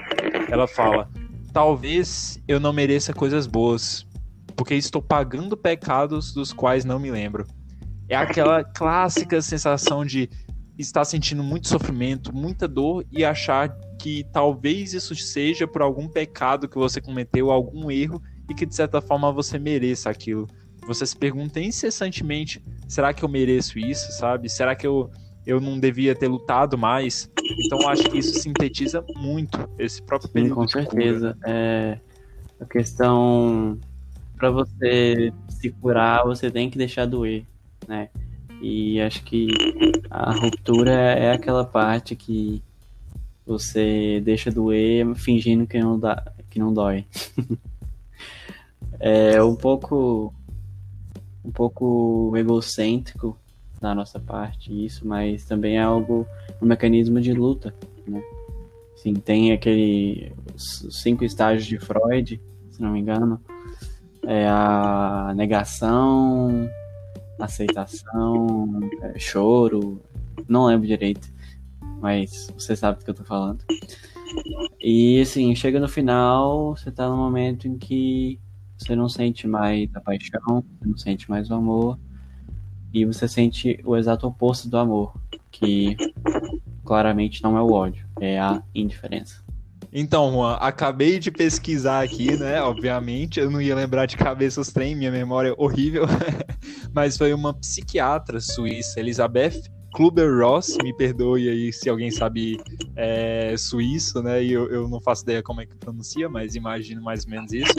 Ela 0.50 0.66
fala: 0.66 1.10
talvez 1.52 2.40
eu 2.48 2.58
não 2.58 2.72
mereça 2.72 3.12
coisas 3.12 3.46
boas, 3.46 4.06
porque 4.56 4.74
estou 4.74 5.02
pagando 5.02 5.56
pecados 5.56 6.32
dos 6.32 6.52
quais 6.52 6.84
não 6.84 6.98
me 6.98 7.10
lembro. 7.10 7.46
É 8.08 8.16
aquela 8.16 8.64
clássica 8.64 9.40
sensação 9.40 10.04
de 10.04 10.28
estar 10.78 11.04
sentindo 11.04 11.42
muito 11.42 11.68
sofrimento, 11.68 12.34
muita 12.34 12.66
dor 12.66 13.04
e 13.10 13.24
achar 13.24 13.76
que 13.98 14.24
talvez 14.32 14.94
isso 14.94 15.14
seja 15.14 15.66
por 15.66 15.82
algum 15.82 16.08
pecado 16.08 16.68
que 16.68 16.76
você 16.76 17.00
cometeu, 17.00 17.50
algum 17.50 17.90
erro 17.90 18.22
e 18.48 18.54
que 18.54 18.66
de 18.66 18.74
certa 18.74 19.00
forma 19.00 19.30
você 19.32 19.58
mereça 19.58 20.10
aquilo. 20.10 20.48
Você 20.86 21.06
se 21.06 21.16
pergunta 21.16 21.60
incessantemente: 21.60 22.62
será 22.88 23.12
que 23.12 23.22
eu 23.22 23.28
mereço 23.28 23.78
isso, 23.78 24.10
sabe? 24.12 24.48
Será 24.48 24.74
que 24.74 24.86
eu, 24.86 25.10
eu 25.46 25.60
não 25.60 25.78
devia 25.78 26.14
ter 26.14 26.28
lutado 26.28 26.76
mais? 26.76 27.30
Então 27.64 27.88
acho 27.88 28.04
que 28.04 28.18
isso 28.18 28.38
sintetiza 28.40 29.04
muito 29.16 29.68
esse 29.78 30.02
próprio 30.02 30.28
Sim, 30.28 30.34
período. 30.34 30.54
com 30.56 30.68
certeza. 30.68 31.36
É, 31.44 31.98
a 32.60 32.64
questão 32.64 33.78
para 34.36 34.50
você 34.50 35.32
se 35.48 35.70
curar, 35.70 36.24
você 36.24 36.50
tem 36.50 36.68
que 36.68 36.76
deixar 36.76 37.06
doer, 37.06 37.44
né? 37.86 38.08
E 38.62 39.00
acho 39.00 39.24
que 39.24 39.48
a 40.08 40.32
ruptura 40.32 40.92
é 40.92 41.32
aquela 41.32 41.64
parte 41.64 42.14
que 42.14 42.62
você 43.44 44.22
deixa 44.24 44.52
doer 44.52 45.12
fingindo 45.16 45.66
que 45.66 45.80
não, 45.80 45.98
dá, 45.98 46.32
que 46.48 46.60
não 46.60 46.72
dói. 46.72 47.04
é 49.00 49.42
um 49.42 49.56
pouco 49.56 50.32
um 51.44 51.50
pouco 51.50 52.32
egocêntrico 52.36 53.36
da 53.80 53.92
nossa 53.96 54.20
parte 54.20 54.84
isso, 54.84 55.04
mas 55.04 55.44
também 55.44 55.76
é 55.76 55.82
algo 55.82 56.24
um 56.60 56.66
mecanismo 56.66 57.20
de 57.20 57.32
luta, 57.32 57.74
né? 58.06 58.22
Sim, 58.94 59.14
tem 59.14 59.50
aquele 59.50 60.32
cinco 60.56 61.24
estágios 61.24 61.66
de 61.66 61.80
Freud, 61.80 62.40
se 62.70 62.80
não 62.80 62.92
me 62.92 63.00
engano, 63.00 63.40
é 64.24 64.46
a 64.46 65.32
negação, 65.34 66.70
aceitação, 67.38 68.80
é, 69.02 69.18
choro, 69.18 70.00
não 70.48 70.66
lembro 70.66 70.86
direito, 70.86 71.28
mas 72.00 72.48
você 72.56 72.76
sabe 72.76 72.98
do 72.98 73.04
que 73.04 73.10
eu 73.10 73.14
tô 73.14 73.24
falando. 73.24 73.64
E 74.80 75.20
assim, 75.20 75.54
chega 75.54 75.78
no 75.78 75.88
final, 75.88 76.76
você 76.76 76.90
tá 76.90 77.08
num 77.08 77.16
momento 77.16 77.68
em 77.68 77.76
que 77.78 78.40
você 78.76 78.96
não 78.96 79.08
sente 79.08 79.46
mais 79.46 79.88
a 79.94 80.00
paixão, 80.00 80.64
você 80.78 80.88
não 80.88 80.96
sente 80.96 81.30
mais 81.30 81.50
o 81.50 81.54
amor, 81.54 81.98
e 82.92 83.04
você 83.04 83.28
sente 83.28 83.80
o 83.84 83.96
exato 83.96 84.26
oposto 84.26 84.68
do 84.68 84.76
amor, 84.76 85.14
que 85.50 85.96
claramente 86.84 87.42
não 87.42 87.56
é 87.56 87.62
o 87.62 87.72
ódio, 87.72 88.06
é 88.20 88.38
a 88.38 88.62
indiferença. 88.74 89.42
Então, 89.92 90.32
Juan, 90.32 90.54
acabei 90.54 91.18
de 91.18 91.30
pesquisar 91.30 92.02
aqui, 92.02 92.34
né? 92.36 92.62
Obviamente, 92.62 93.38
eu 93.38 93.50
não 93.50 93.60
ia 93.60 93.74
lembrar 93.74 94.06
de 94.06 94.16
cabeça 94.16 94.60
os 94.60 94.72
trem, 94.72 94.96
minha 94.96 95.10
memória 95.10 95.50
é 95.50 95.54
horrível. 95.58 96.04
Mas 96.94 97.18
foi 97.18 97.34
uma 97.34 97.52
psiquiatra 97.52 98.40
suíça, 98.40 98.98
Elizabeth 99.00 99.62
Kluber-Ross, 99.92 100.78
me 100.82 100.94
perdoe 100.94 101.48
aí 101.50 101.72
se 101.72 101.88
alguém 101.88 102.10
sabe 102.10 102.58
é, 102.96 103.54
suíço, 103.58 104.22
né? 104.22 104.42
E 104.42 104.52
eu, 104.52 104.70
eu 104.70 104.88
não 104.88 105.00
faço 105.00 105.22
ideia 105.22 105.42
como 105.42 105.60
é 105.60 105.66
que 105.66 105.76
pronuncia, 105.76 106.28
mas 106.30 106.54
imagino 106.54 107.02
mais 107.02 107.24
ou 107.24 107.30
menos 107.30 107.52
isso. 107.52 107.74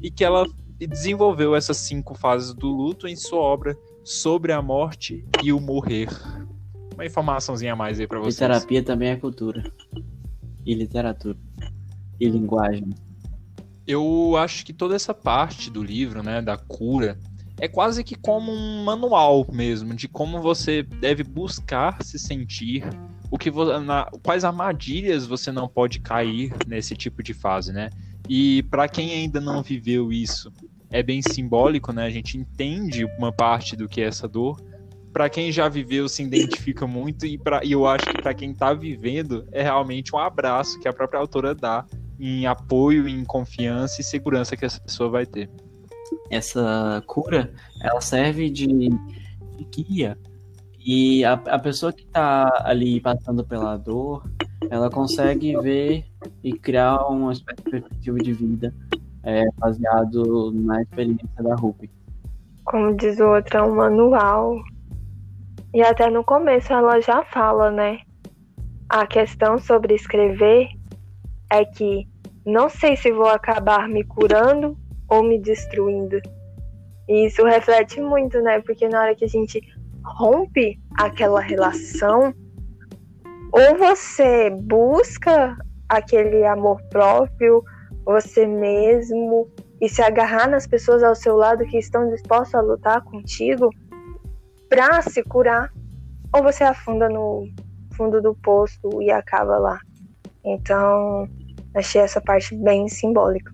E 0.00 0.10
que 0.10 0.24
ela 0.24 0.46
desenvolveu 0.78 1.54
essas 1.54 1.76
cinco 1.76 2.14
fases 2.14 2.54
do 2.54 2.68
luto 2.68 3.06
em 3.06 3.16
sua 3.16 3.40
obra 3.40 3.76
Sobre 4.02 4.52
a 4.52 4.62
Morte 4.62 5.22
e 5.42 5.52
o 5.52 5.60
Morrer. 5.60 6.08
Uma 6.94 7.04
informaçãozinha 7.04 7.74
a 7.74 7.76
mais 7.76 8.00
aí 8.00 8.06
pra 8.06 8.18
E 8.18 8.22
vocês. 8.22 8.36
terapia 8.38 8.82
também 8.82 9.10
é 9.10 9.16
cultura. 9.16 9.62
E 10.68 10.74
literatura. 10.74 11.34
E 12.20 12.28
linguagem. 12.28 12.90
Eu 13.86 14.36
acho 14.36 14.66
que 14.66 14.72
toda 14.74 14.94
essa 14.94 15.14
parte 15.14 15.70
do 15.70 15.82
livro, 15.82 16.22
né, 16.22 16.42
da 16.42 16.58
cura, 16.58 17.18
é 17.58 17.66
quase 17.66 18.04
que 18.04 18.14
como 18.14 18.52
um 18.52 18.84
manual 18.84 19.46
mesmo 19.50 19.94
de 19.94 20.06
como 20.06 20.42
você 20.42 20.82
deve 20.82 21.24
buscar 21.24 22.02
se 22.02 22.18
sentir, 22.18 22.84
o 23.30 23.38
que 23.38 23.50
na, 23.50 24.10
quais 24.22 24.44
armadilhas 24.44 25.24
você 25.24 25.50
não 25.50 25.66
pode 25.66 26.00
cair 26.00 26.52
nesse 26.66 26.94
tipo 26.94 27.22
de 27.22 27.32
fase, 27.32 27.72
né? 27.72 27.88
E 28.28 28.62
para 28.64 28.86
quem 28.88 29.10
ainda 29.12 29.40
não 29.40 29.62
viveu 29.62 30.12
isso, 30.12 30.52
é 30.90 31.02
bem 31.02 31.22
simbólico, 31.22 31.94
né? 31.94 32.04
A 32.04 32.10
gente 32.10 32.36
entende 32.36 33.06
uma 33.18 33.32
parte 33.32 33.74
do 33.74 33.88
que 33.88 34.02
é 34.02 34.04
essa 34.04 34.28
dor. 34.28 34.60
Para 35.12 35.28
quem 35.28 35.50
já 35.50 35.68
viveu, 35.68 36.08
se 36.08 36.22
identifica 36.22 36.86
muito 36.86 37.26
e, 37.26 37.38
pra, 37.38 37.64
e 37.64 37.72
eu 37.72 37.86
acho 37.86 38.06
que 38.06 38.22
para 38.22 38.34
quem 38.34 38.52
está 38.52 38.72
vivendo 38.72 39.46
é 39.52 39.62
realmente 39.62 40.14
um 40.14 40.18
abraço 40.18 40.78
que 40.78 40.88
a 40.88 40.92
própria 40.92 41.18
autora 41.18 41.54
dá 41.54 41.84
em 42.20 42.46
apoio, 42.46 43.08
em 43.08 43.24
confiança 43.24 44.00
e 44.00 44.04
segurança 44.04 44.56
que 44.56 44.64
essa 44.64 44.80
pessoa 44.80 45.08
vai 45.08 45.26
ter. 45.26 45.50
Essa 46.30 47.02
cura, 47.06 47.52
ela 47.82 48.00
serve 48.00 48.50
de, 48.50 48.66
de 48.66 49.64
guia 49.74 50.18
e 50.90 51.24
a, 51.24 51.34
a 51.34 51.58
pessoa 51.58 51.92
que 51.92 52.02
está 52.02 52.62
ali 52.64 53.00
passando 53.00 53.44
pela 53.44 53.76
dor, 53.76 54.22
ela 54.70 54.88
consegue 54.88 55.54
ver 55.60 56.04
e 56.42 56.52
criar 56.52 57.06
uma 57.08 57.32
espécie 57.32 57.62
de 57.62 57.70
perspectiva 57.70 58.18
de 58.18 58.32
vida 58.32 58.74
é, 59.22 59.44
baseado 59.58 60.50
na 60.54 60.80
experiência 60.80 61.28
da 61.42 61.54
Rupi. 61.54 61.90
Como 62.64 62.94
diz 62.96 63.18
o 63.20 63.34
outro, 63.34 63.58
é 63.58 63.62
um 63.62 63.74
manual. 63.74 64.58
E 65.74 65.82
até 65.82 66.08
no 66.10 66.24
começo 66.24 66.72
ela 66.72 67.00
já 67.00 67.22
fala, 67.24 67.70
né? 67.70 68.00
A 68.88 69.06
questão 69.06 69.58
sobre 69.58 69.94
escrever 69.94 70.68
é 71.50 71.64
que 71.64 72.08
não 72.46 72.68
sei 72.68 72.96
se 72.96 73.12
vou 73.12 73.28
acabar 73.28 73.88
me 73.88 74.02
curando 74.04 74.76
ou 75.08 75.22
me 75.22 75.38
destruindo. 75.38 76.20
E 77.06 77.26
isso 77.26 77.44
reflete 77.44 78.00
muito, 78.00 78.40
né? 78.40 78.60
Porque 78.60 78.88
na 78.88 79.00
hora 79.00 79.14
que 79.14 79.24
a 79.24 79.28
gente 79.28 79.60
rompe 80.04 80.78
aquela 80.98 81.40
relação, 81.40 82.32
ou 83.52 83.78
você 83.78 84.50
busca 84.50 85.56
aquele 85.88 86.44
amor 86.44 86.80
próprio, 86.90 87.62
você 88.04 88.46
mesmo, 88.46 89.50
e 89.80 89.88
se 89.88 90.02
agarrar 90.02 90.48
nas 90.48 90.66
pessoas 90.66 91.02
ao 91.02 91.14
seu 91.14 91.36
lado 91.36 91.64
que 91.66 91.78
estão 91.78 92.08
dispostas 92.08 92.54
a 92.54 92.60
lutar 92.60 93.02
contigo 93.04 93.70
para 94.68 95.02
se 95.02 95.22
curar, 95.22 95.70
ou 96.34 96.42
você 96.42 96.64
afunda 96.64 97.08
no 97.08 97.46
fundo 97.94 98.20
do 98.20 98.34
poço 98.34 99.02
e 99.02 99.10
acaba 99.10 99.58
lá. 99.58 99.78
Então, 100.44 101.28
achei 101.74 102.00
essa 102.00 102.20
parte 102.20 102.54
bem 102.54 102.88
simbólica. 102.88 103.52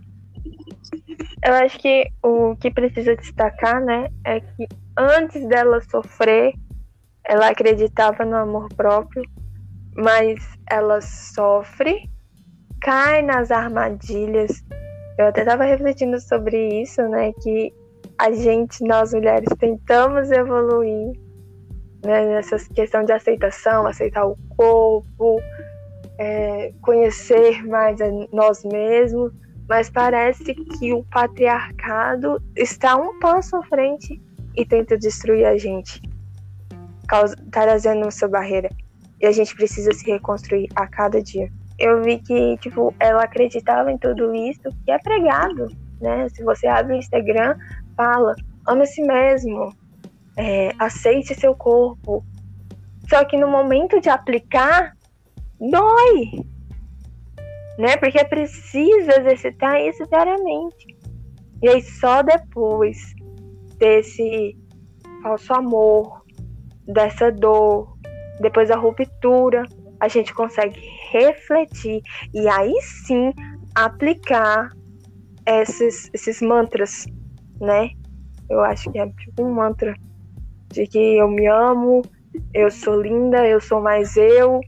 Eu 1.44 1.54
acho 1.54 1.78
que 1.78 2.10
o 2.22 2.56
que 2.56 2.70
precisa 2.70 3.16
destacar, 3.16 3.80
né, 3.84 4.08
é 4.24 4.40
que 4.40 4.66
antes 4.96 5.46
dela 5.46 5.80
sofrer, 5.80 6.54
ela 7.24 7.48
acreditava 7.48 8.24
no 8.24 8.36
amor 8.36 8.68
próprio, 8.74 9.22
mas 9.96 10.40
ela 10.70 11.00
sofre, 11.00 12.10
cai 12.80 13.22
nas 13.22 13.50
armadilhas. 13.50 14.62
Eu 15.18 15.26
até 15.26 15.40
estava 15.40 15.64
refletindo 15.64 16.20
sobre 16.20 16.82
isso, 16.82 17.02
né, 17.08 17.32
que 17.42 17.72
a 18.18 18.30
gente, 18.32 18.82
nós 18.84 19.12
mulheres, 19.12 19.48
tentamos 19.58 20.30
evoluir 20.30 21.12
né, 22.04 22.26
nessa 22.26 22.56
questão 22.72 23.04
de 23.04 23.12
aceitação, 23.12 23.86
aceitar 23.86 24.26
o 24.26 24.36
corpo, 24.56 25.40
é, 26.18 26.72
conhecer 26.80 27.66
mais 27.66 27.98
nós 28.32 28.64
mesmos, 28.64 29.32
mas 29.68 29.90
parece 29.90 30.54
que 30.54 30.92
o 30.92 31.02
patriarcado 31.04 32.40
está 32.54 32.96
um 32.96 33.18
passo 33.18 33.56
à 33.56 33.62
frente 33.64 34.20
e 34.54 34.64
tenta 34.64 34.96
destruir 34.96 35.46
a 35.46 35.56
gente, 35.56 36.00
trazendo 37.50 38.10
sua 38.10 38.28
barreira. 38.28 38.70
E 39.20 39.26
a 39.26 39.32
gente 39.32 39.54
precisa 39.54 39.92
se 39.92 40.10
reconstruir 40.10 40.68
a 40.74 40.86
cada 40.86 41.22
dia. 41.22 41.50
Eu 41.78 42.02
vi 42.02 42.18
que, 42.18 42.56
tipo, 42.58 42.94
ela 43.00 43.24
acreditava 43.24 43.90
em 43.90 43.98
tudo 43.98 44.34
isso 44.34 44.70
que 44.84 44.90
é 44.90 44.98
pregado, 44.98 45.66
né? 46.00 46.28
Se 46.28 46.44
você 46.44 46.66
abre 46.66 46.94
o 46.94 46.96
Instagram, 46.96 47.56
fala, 47.96 48.34
ama 48.66 48.82
a 48.82 48.86
si 48.86 49.02
mesmo, 49.02 49.72
é, 50.36 50.72
aceite 50.78 51.34
seu 51.34 51.54
corpo. 51.54 52.24
Só 53.08 53.24
que 53.24 53.36
no 53.36 53.48
momento 53.48 54.00
de 54.00 54.08
aplicar, 54.08 54.96
dói, 55.60 56.44
né? 57.78 57.96
Porque 57.96 58.18
é 58.18 58.24
preciso 58.24 59.10
exercitar 59.10 59.80
isso 59.80 60.04
diariamente. 60.06 60.96
E 61.62 61.68
aí 61.68 61.82
só 61.82 62.22
depois 62.22 63.14
desse 63.78 64.56
falso 65.22 65.52
amor, 65.54 66.24
dessa 66.86 67.30
dor, 67.30 67.96
depois 68.40 68.68
da 68.68 68.76
ruptura, 68.76 69.64
a 70.00 70.08
gente 70.08 70.34
consegue 70.34 70.80
refletir 71.10 72.02
e 72.34 72.48
aí 72.48 72.74
sim 72.82 73.32
aplicar 73.74 74.70
esses, 75.46 76.10
esses 76.12 76.40
mantras, 76.40 77.06
né? 77.64 77.90
Eu 78.48 78.60
acho 78.60 78.90
que 78.92 78.98
é 78.98 79.08
tipo 79.08 79.42
um 79.42 79.54
mantra 79.54 79.94
de 80.70 80.86
que 80.86 80.98
eu 80.98 81.28
me 81.28 81.46
amo, 81.46 82.02
eu 82.52 82.70
sou 82.70 83.00
linda, 83.00 83.46
eu 83.46 83.60
sou 83.60 83.80
mais 83.80 84.16
eu, 84.16 84.60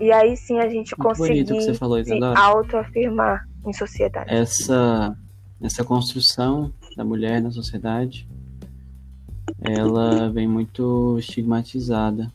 e 0.00 0.12
aí 0.12 0.36
sim 0.36 0.58
a 0.58 0.68
gente 0.68 0.94
conseguir 0.96 1.74
falou, 1.74 2.02
se 2.02 2.12
autoafirmar 2.36 3.46
em 3.66 3.72
sociedade. 3.72 4.32
Essa, 4.32 5.16
essa 5.60 5.84
construção 5.84 6.72
da 6.96 7.04
mulher 7.04 7.40
na 7.40 7.50
sociedade, 7.50 8.28
ela 9.60 10.30
vem 10.30 10.46
muito 10.46 11.18
estigmatizada. 11.18 12.32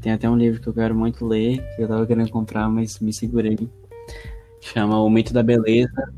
Tem 0.00 0.12
até 0.12 0.28
um 0.28 0.36
livro 0.36 0.60
que 0.60 0.68
eu 0.68 0.74
quero 0.74 0.94
muito 0.94 1.26
ler, 1.26 1.58
que 1.74 1.82
eu 1.82 1.88
tava 1.88 2.06
querendo 2.06 2.30
comprar, 2.30 2.68
mas 2.68 3.00
me 3.00 3.12
segurei. 3.12 3.58
Chama 4.60 5.00
O 5.00 5.08
Mito 5.08 5.32
da 5.32 5.42
Beleza, 5.42 6.12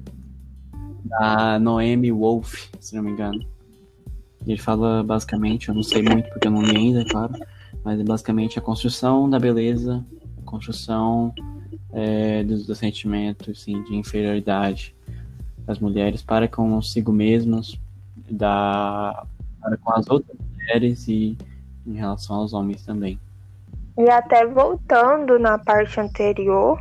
da 1.04 1.58
Noemi 1.58 2.12
Wolf, 2.12 2.68
se 2.78 2.94
não 2.96 3.02
me 3.02 3.10
engano. 3.10 3.44
Ele 4.46 4.58
fala 4.58 5.02
basicamente, 5.02 5.68
eu 5.68 5.74
não 5.74 5.82
sei 5.82 6.02
muito 6.02 6.28
porque 6.30 6.48
eu 6.48 6.52
não 6.52 6.62
li 6.62 6.76
ainda, 6.76 7.02
é 7.02 7.04
claro, 7.04 7.34
mas 7.84 8.00
é 8.00 8.04
basicamente 8.04 8.58
a 8.58 8.62
construção 8.62 9.28
da 9.28 9.38
beleza 9.38 10.04
construção 10.50 11.32
é, 11.92 12.42
do, 12.42 12.64
do 12.64 12.74
sentimento 12.74 13.52
assim, 13.52 13.82
de 13.84 13.94
inferioridade 13.94 14.94
das 15.64 15.78
mulheres 15.78 16.22
para 16.22 16.48
consigo 16.48 17.12
mesmas, 17.12 17.78
da, 18.28 19.24
para 19.60 19.76
com 19.76 19.92
as 19.92 20.08
outras 20.08 20.36
mulheres 20.52 21.06
e 21.06 21.38
em 21.86 21.94
relação 21.94 22.36
aos 22.36 22.52
homens 22.52 22.84
também. 22.84 23.18
E 23.96 24.08
até 24.10 24.46
voltando 24.46 25.38
na 25.38 25.58
parte 25.58 26.00
anterior, 26.00 26.80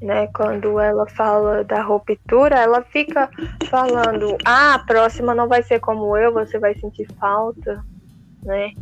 né, 0.00 0.26
quando 0.28 0.78
ela 0.78 1.06
fala 1.08 1.64
da 1.64 1.82
ruptura, 1.82 2.56
ela 2.56 2.82
fica 2.82 3.30
falando: 3.70 4.36
"Ah, 4.44 4.74
a 4.74 4.78
próxima 4.78 5.34
não 5.34 5.48
vai 5.48 5.62
ser 5.62 5.80
como 5.80 6.16
eu, 6.16 6.32
você 6.32 6.58
vai 6.58 6.74
sentir 6.74 7.06
falta", 7.18 7.82
né? 8.44 8.72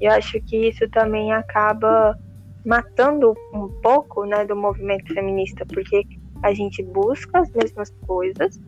E 0.00 0.04
eu 0.06 0.12
acho 0.12 0.40
que 0.42 0.68
isso 0.68 0.88
também 0.90 1.32
acaba 1.32 2.18
matando 2.64 3.34
um 3.52 3.68
pouco 3.80 4.24
né, 4.24 4.44
do 4.44 4.56
movimento 4.56 5.12
feminista, 5.14 5.64
porque 5.66 6.04
a 6.42 6.52
gente 6.52 6.82
busca 6.82 7.38
as 7.38 7.50
mesmas 7.52 7.94
coisas, 8.06 8.60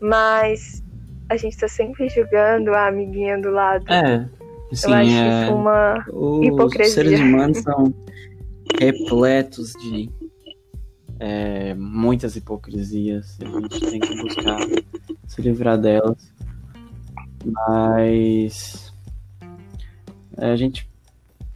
mas 0.00 0.82
a 1.28 1.36
gente 1.36 1.52
está 1.52 1.68
sempre 1.68 2.08
julgando 2.08 2.72
a 2.72 2.88
amiguinha 2.88 3.40
do 3.40 3.50
lado. 3.50 3.84
É, 3.92 4.28
Eu 4.86 4.94
acho 4.94 5.10
é... 5.10 5.44
isso 5.44 5.54
uma 5.54 6.04
hipocrisia. 6.42 6.86
Os 6.86 6.92
seres 6.92 7.20
humanos 7.20 7.58
são 7.58 7.94
repletos 8.80 9.72
de 9.74 10.10
é, 11.26 11.72
muitas 11.72 12.36
hipocrisias. 12.36 13.38
A 13.40 13.60
gente 13.60 13.80
tem 13.80 13.98
que 13.98 14.14
buscar 14.22 14.58
se 15.26 15.40
livrar 15.40 15.78
delas. 15.78 16.30
Mas 17.42 18.92
a 20.36 20.54
gente 20.54 20.86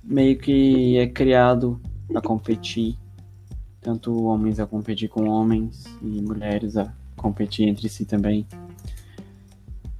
meio 0.02 0.38
que 0.38 0.96
é 0.96 1.06
criado 1.06 1.78
a 2.14 2.20
competir, 2.22 2.96
tanto 3.82 4.24
homens 4.24 4.58
a 4.58 4.66
competir 4.66 5.10
com 5.10 5.28
homens 5.28 5.84
e 6.00 6.22
mulheres 6.22 6.78
a 6.78 6.90
competir 7.14 7.68
entre 7.68 7.90
si 7.90 8.06
também. 8.06 8.46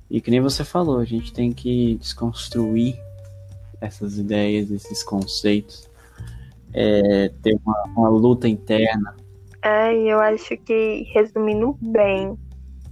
E 0.09 0.19
que 0.23 0.31
nem 0.31 0.41
você 0.41 0.65
falou, 0.65 0.99
a 0.99 1.05
gente 1.05 1.31
tem 1.31 1.53
que 1.53 1.97
desconstruir 1.97 2.99
essas 3.83 4.17
ideias, 4.17 4.71
esses 4.71 5.03
conceitos, 5.03 5.87
é, 6.73 7.29
ter 7.43 7.61
uma, 7.63 7.85
uma 7.95 8.09
luta 8.09 8.49
interna. 8.49 9.28
É, 9.65 9.95
e 9.95 10.09
eu 10.09 10.21
acho 10.21 10.57
que 10.59 11.05
resumindo 11.15 11.77
bem 11.81 12.39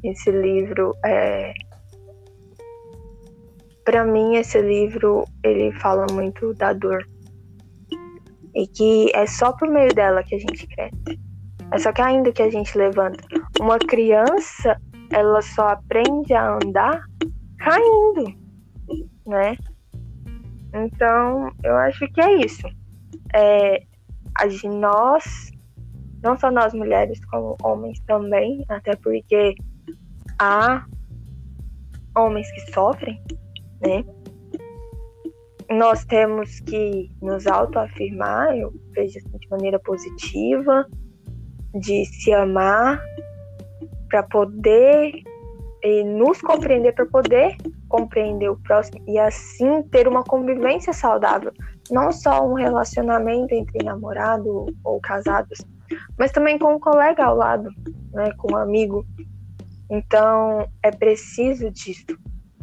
esse 0.02 0.30
livro, 0.30 0.94
é, 1.04 1.52
para 3.84 4.04
mim 4.04 4.36
esse 4.36 4.60
livro 4.60 5.24
ele 5.44 5.72
fala 5.78 6.06
muito 6.12 6.52
da 6.54 6.72
dor 6.72 7.06
e 8.54 8.66
que 8.66 9.10
é 9.14 9.26
só 9.26 9.52
por 9.52 9.68
meio 9.68 9.94
dela 9.94 10.24
que 10.24 10.34
a 10.34 10.38
gente 10.38 10.66
cresce. 10.66 11.20
É 11.72 11.78
só 11.78 11.92
que 11.92 12.00
ainda 12.00 12.32
que 12.32 12.42
a 12.42 12.50
gente 12.50 12.76
levanta 12.76 13.22
uma 13.60 13.78
criança, 13.78 14.80
ela 15.10 15.42
só 15.42 15.68
aprende 15.68 16.32
a 16.32 16.54
andar 16.54 17.04
caindo, 17.58 18.34
né? 19.26 19.56
Então, 20.74 21.50
eu 21.62 21.76
acho 21.76 22.06
que 22.12 22.20
é 22.20 22.36
isso. 22.36 22.66
É, 23.34 23.82
nós, 24.64 25.50
não 26.22 26.36
só 26.38 26.50
nós 26.50 26.72
mulheres, 26.74 27.24
como 27.26 27.56
homens 27.62 28.00
também, 28.00 28.64
até 28.68 28.94
porque 28.96 29.54
há 30.38 30.84
homens 32.16 32.50
que 32.52 32.72
sofrem, 32.72 33.22
né? 33.80 34.04
Nós 35.68 36.04
temos 36.04 36.60
que 36.60 37.10
nos 37.20 37.46
autoafirmar, 37.46 38.56
eu 38.56 38.72
vejo 38.92 39.18
assim 39.18 39.38
de 39.38 39.48
maneira 39.48 39.78
positiva, 39.80 40.86
de 41.74 42.04
se 42.06 42.32
amar 42.32 43.02
para 44.08 44.22
poder 44.22 45.22
e 45.82 46.04
nos 46.04 46.40
compreender 46.40 46.92
para 46.92 47.06
poder 47.06 47.56
compreender 47.88 48.48
o 48.48 48.56
próximo 48.56 49.02
e 49.06 49.18
assim 49.18 49.82
ter 49.84 50.08
uma 50.08 50.24
convivência 50.24 50.92
saudável, 50.92 51.52
não 51.90 52.10
só 52.10 52.46
um 52.46 52.54
relacionamento 52.54 53.54
entre 53.54 53.84
namorado 53.84 54.66
ou 54.82 55.00
casados, 55.00 55.58
mas 56.18 56.32
também 56.32 56.58
com 56.58 56.74
um 56.74 56.80
colega 56.80 57.24
ao 57.24 57.36
lado, 57.36 57.70
né, 58.12 58.30
com 58.38 58.52
um 58.52 58.56
amigo. 58.56 59.06
Então 59.90 60.68
é 60.82 60.90
preciso 60.90 61.70
disso, 61.70 62.06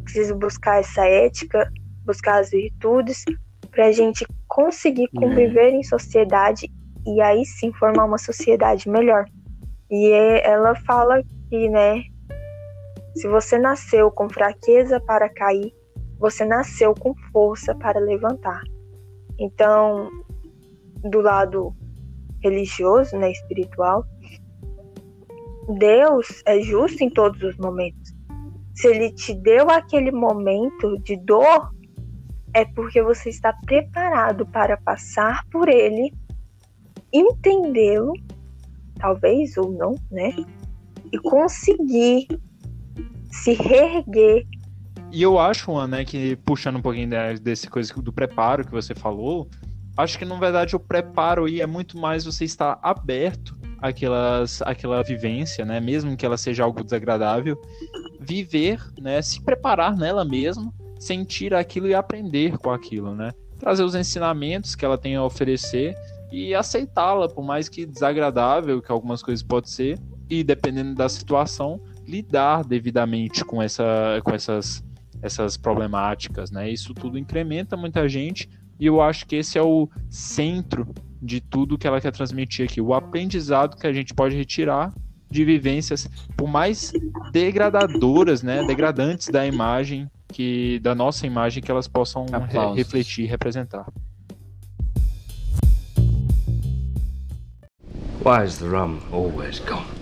preciso 0.03 0.35
buscar 0.35 0.79
essa 0.79 1.05
ética, 1.05 1.71
buscar 2.05 2.39
as 2.39 2.51
virtudes 2.51 3.23
para 3.71 3.87
a 3.87 3.91
gente 3.91 4.25
conseguir 4.47 5.09
uhum. 5.13 5.21
conviver 5.21 5.71
em 5.71 5.83
sociedade 5.83 6.71
e 7.05 7.21
aí 7.21 7.45
sim 7.45 7.73
formar 7.73 8.05
uma 8.05 8.17
sociedade 8.17 8.89
melhor. 8.89 9.25
E 9.89 10.11
é, 10.11 10.47
ela 10.49 10.75
fala 10.75 11.21
que, 11.49 11.69
né, 11.69 12.03
se 13.15 13.27
você 13.27 13.57
nasceu 13.57 14.09
com 14.09 14.29
fraqueza 14.29 14.99
para 14.99 15.29
cair, 15.29 15.73
você 16.17 16.45
nasceu 16.45 16.93
com 16.95 17.13
força 17.31 17.75
para 17.75 17.99
levantar. 17.99 18.61
Então, 19.37 20.09
do 21.03 21.19
lado 21.21 21.75
religioso, 22.43 23.17
né, 23.17 23.31
espiritual, 23.31 24.05
Deus 25.77 26.43
é 26.45 26.59
justo 26.61 27.03
em 27.03 27.09
todos 27.09 27.41
os 27.41 27.57
momentos. 27.57 28.13
Se 28.75 28.87
ele 28.87 29.11
te 29.11 29.33
deu 29.33 29.69
aquele 29.69 30.11
momento 30.11 30.97
de 30.99 31.15
dor, 31.17 31.73
é 32.53 32.65
porque 32.65 33.01
você 33.01 33.29
está 33.29 33.53
preparado 33.65 34.45
para 34.45 34.77
passar 34.77 35.45
por 35.51 35.69
ele, 35.69 36.13
entendê-lo, 37.11 38.13
talvez 38.99 39.57
ou 39.57 39.71
não, 39.71 39.95
né? 40.11 40.35
E 41.11 41.17
conseguir 41.19 42.27
se 43.31 43.53
reerguer. 43.53 44.45
E 45.11 45.21
eu 45.21 45.37
acho, 45.37 45.71
Juan, 45.71 45.87
né, 45.87 46.03
que 46.03 46.35
puxando 46.37 46.77
um 46.77 46.81
pouquinho 46.81 47.09
desse 47.39 47.69
coisa 47.69 47.93
do 47.93 48.11
preparo 48.11 48.65
que 48.65 48.71
você 48.71 48.95
falou, 48.95 49.47
acho 49.95 50.17
que 50.17 50.25
na 50.25 50.37
verdade 50.37 50.75
o 50.75 50.79
preparo 50.79 51.45
aí 51.45 51.61
é 51.61 51.67
muito 51.67 51.97
mais 51.97 52.25
você 52.25 52.45
estar 52.45 52.79
aberto 52.81 53.55
àquelas, 53.79 54.61
àquela 54.61 55.03
vivência, 55.03 55.65
né, 55.65 55.79
mesmo 55.79 56.15
que 56.17 56.25
ela 56.25 56.37
seja 56.37 56.63
algo 56.63 56.83
desagradável, 56.83 57.59
viver, 58.19 58.79
né, 58.99 59.21
se 59.21 59.41
preparar 59.41 59.95
nela 59.95 60.25
mesmo, 60.25 60.73
sentir 60.99 61.53
aquilo 61.53 61.87
e 61.87 61.93
aprender 61.93 62.57
com 62.57 62.71
aquilo, 62.71 63.13
né, 63.13 63.31
trazer 63.59 63.83
os 63.83 63.95
ensinamentos 63.95 64.75
que 64.75 64.85
ela 64.85 64.97
tem 64.97 65.15
a 65.15 65.23
oferecer 65.23 65.95
e 66.31 66.55
aceitá-la, 66.55 67.29
por 67.29 67.43
mais 67.43 67.69
que 67.69 67.85
desagradável 67.85 68.81
que 68.81 68.91
algumas 68.91 69.21
coisas 69.21 69.43
pode 69.43 69.69
ser, 69.69 69.99
e 70.29 70.43
dependendo 70.43 70.95
da 70.95 71.07
situação, 71.07 71.79
lidar 72.07 72.63
devidamente 72.63 73.45
com, 73.45 73.61
essa, 73.61 74.19
com 74.23 74.31
essas, 74.31 74.83
essas 75.21 75.57
problemáticas, 75.57 76.49
né? 76.49 76.69
Isso 76.69 76.93
tudo 76.93 77.19
incrementa 77.19 77.77
muita 77.77 78.09
gente 78.09 78.49
e 78.79 78.85
eu 78.85 79.01
acho 79.01 79.25
que 79.25 79.35
esse 79.35 79.57
é 79.57 79.61
o 79.61 79.89
centro 80.09 80.87
de 81.21 81.39
tudo 81.39 81.77
que 81.77 81.87
ela 81.87 82.01
quer 82.01 82.11
transmitir 82.11 82.65
aqui, 82.65 82.81
o 82.81 82.93
aprendizado 82.93 83.77
que 83.77 83.87
a 83.87 83.93
gente 83.93 84.13
pode 84.13 84.35
retirar 84.35 84.93
de 85.29 85.43
vivências, 85.43 86.09
por 86.37 86.47
mais 86.47 86.91
degradadoras, 87.31 88.43
né, 88.43 88.63
degradantes 88.65 89.29
da 89.29 89.45
imagem 89.45 90.09
que 90.27 90.79
da 90.79 90.93
nossa 90.93 91.25
imagem 91.25 91.61
que 91.61 91.71
elas 91.71 91.87
possam 91.87 92.25
re 92.25 92.75
refletir, 92.75 93.25
representar. 93.25 93.85
Why 98.23 98.45
is 98.45 98.57
the 98.57 98.67
rum 98.67 98.99
always 99.11 99.59
gone? 99.59 99.92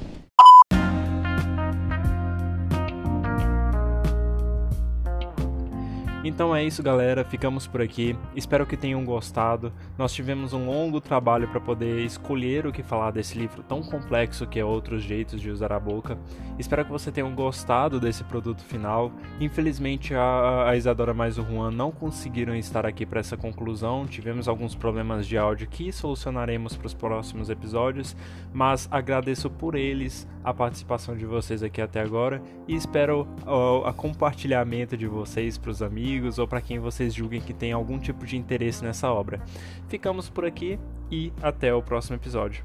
Então 6.24 6.56
é 6.56 6.64
isso, 6.64 6.84
galera. 6.84 7.24
Ficamos 7.24 7.66
por 7.66 7.82
aqui. 7.82 8.16
Espero 8.36 8.64
que 8.68 8.78
tenham 8.78 9.04
gostado. 9.04 9.74
Nós 9.98 10.14
tivemos 10.14 10.54
um 10.54 10.68
longo 10.68 11.02
trabalho 11.02 11.48
para 11.48 11.60
poder 11.60 12.06
escolher 12.06 12.68
o 12.68 12.72
que 12.72 12.84
falar 12.84 13.10
desse 13.10 13.36
livro 13.36 13.64
tão 13.64 13.82
complexo 13.82 14.46
que 14.46 14.60
é 14.60 14.66
Outros 14.66 15.02
Jeitos 15.02 15.42
de 15.42 15.50
Usar 15.50 15.74
a 15.74 15.80
Boca. 15.80 16.20
Espero 16.60 16.86
que 16.86 16.92
você 16.92 17.12
tenham 17.12 17.34
gostado 17.34 18.00
desse 18.00 18.24
produto 18.24 18.64
final. 18.64 19.12
Infelizmente, 19.40 20.14
a, 20.14 20.70
a 20.70 20.78
Isadora 20.78 21.12
mais 21.12 21.40
o 21.40 21.44
Juan 21.44 21.72
não 21.72 21.92
conseguiram 21.92 22.56
estar 22.56 22.86
aqui 22.86 23.04
para 23.04 23.20
essa 23.20 23.36
conclusão. 23.36 24.06
Tivemos 24.06 24.48
alguns 24.48 24.76
problemas 24.76 25.26
de 25.26 25.40
áudio 25.40 25.68
que 25.68 25.92
solucionaremos 25.92 26.78
para 26.78 26.86
os 26.86 26.94
próximos 26.94 27.50
episódios, 27.50 28.16
mas 28.54 28.88
agradeço 28.92 29.50
por 29.50 29.74
eles 29.74 30.28
a 30.44 30.54
participação 30.54 31.16
de 31.16 31.26
vocês 31.26 31.64
aqui 31.64 31.82
até 31.82 32.02
agora 32.02 32.42
e 32.68 32.76
espero 32.76 33.28
o, 33.46 33.88
o 33.88 33.94
compartilhamento 33.94 34.96
de 34.96 35.08
vocês 35.08 35.58
para 35.58 35.72
os 35.72 35.82
amigos 35.82 36.11
amigos 36.12 36.38
ou 36.38 36.48
para 36.48 36.60
quem 36.60 36.78
vocês 36.78 37.14
julguem 37.14 37.40
que 37.40 37.54
tem 37.54 37.72
algum 37.72 37.98
tipo 37.98 38.26
de 38.26 38.36
interesse 38.36 38.84
nessa 38.84 39.10
obra. 39.10 39.42
Ficamos 39.88 40.30
por 40.30 40.46
aqui 40.46 40.78
e 41.10 41.32
até 41.42 41.74
o 41.74 41.82
próximo 41.82 42.18
episódio. 42.18 42.64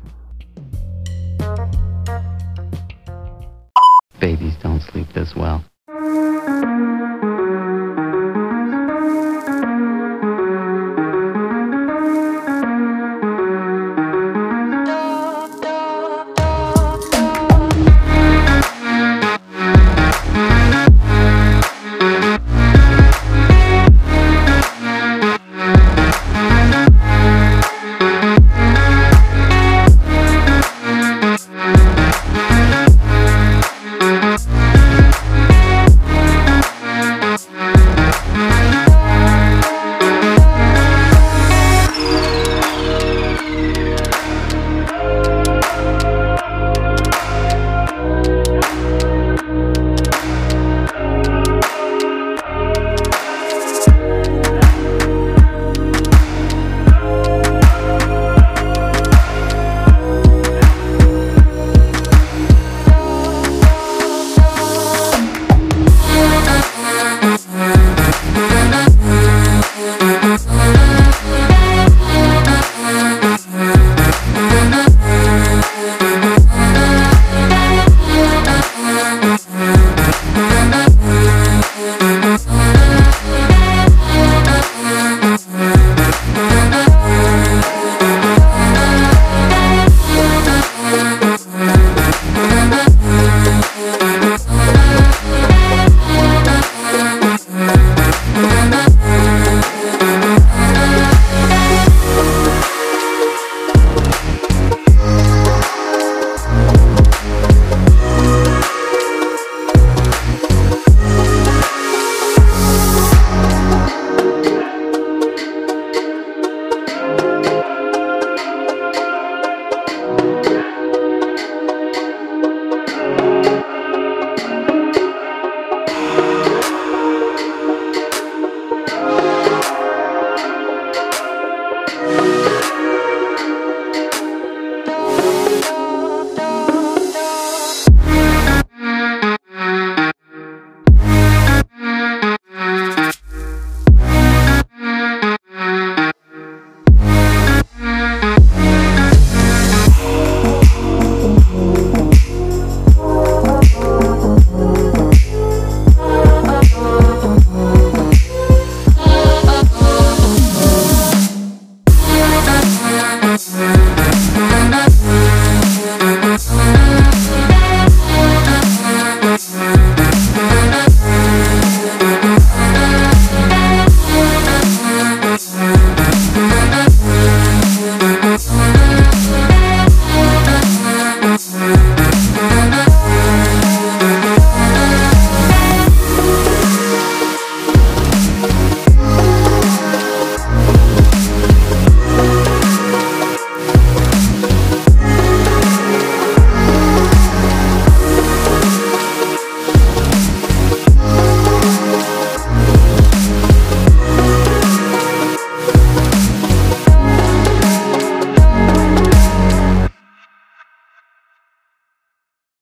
Babies 4.18 4.56
don't 4.56 4.82
sleep 4.90 5.12
this 5.12 5.34
well. 5.36 5.62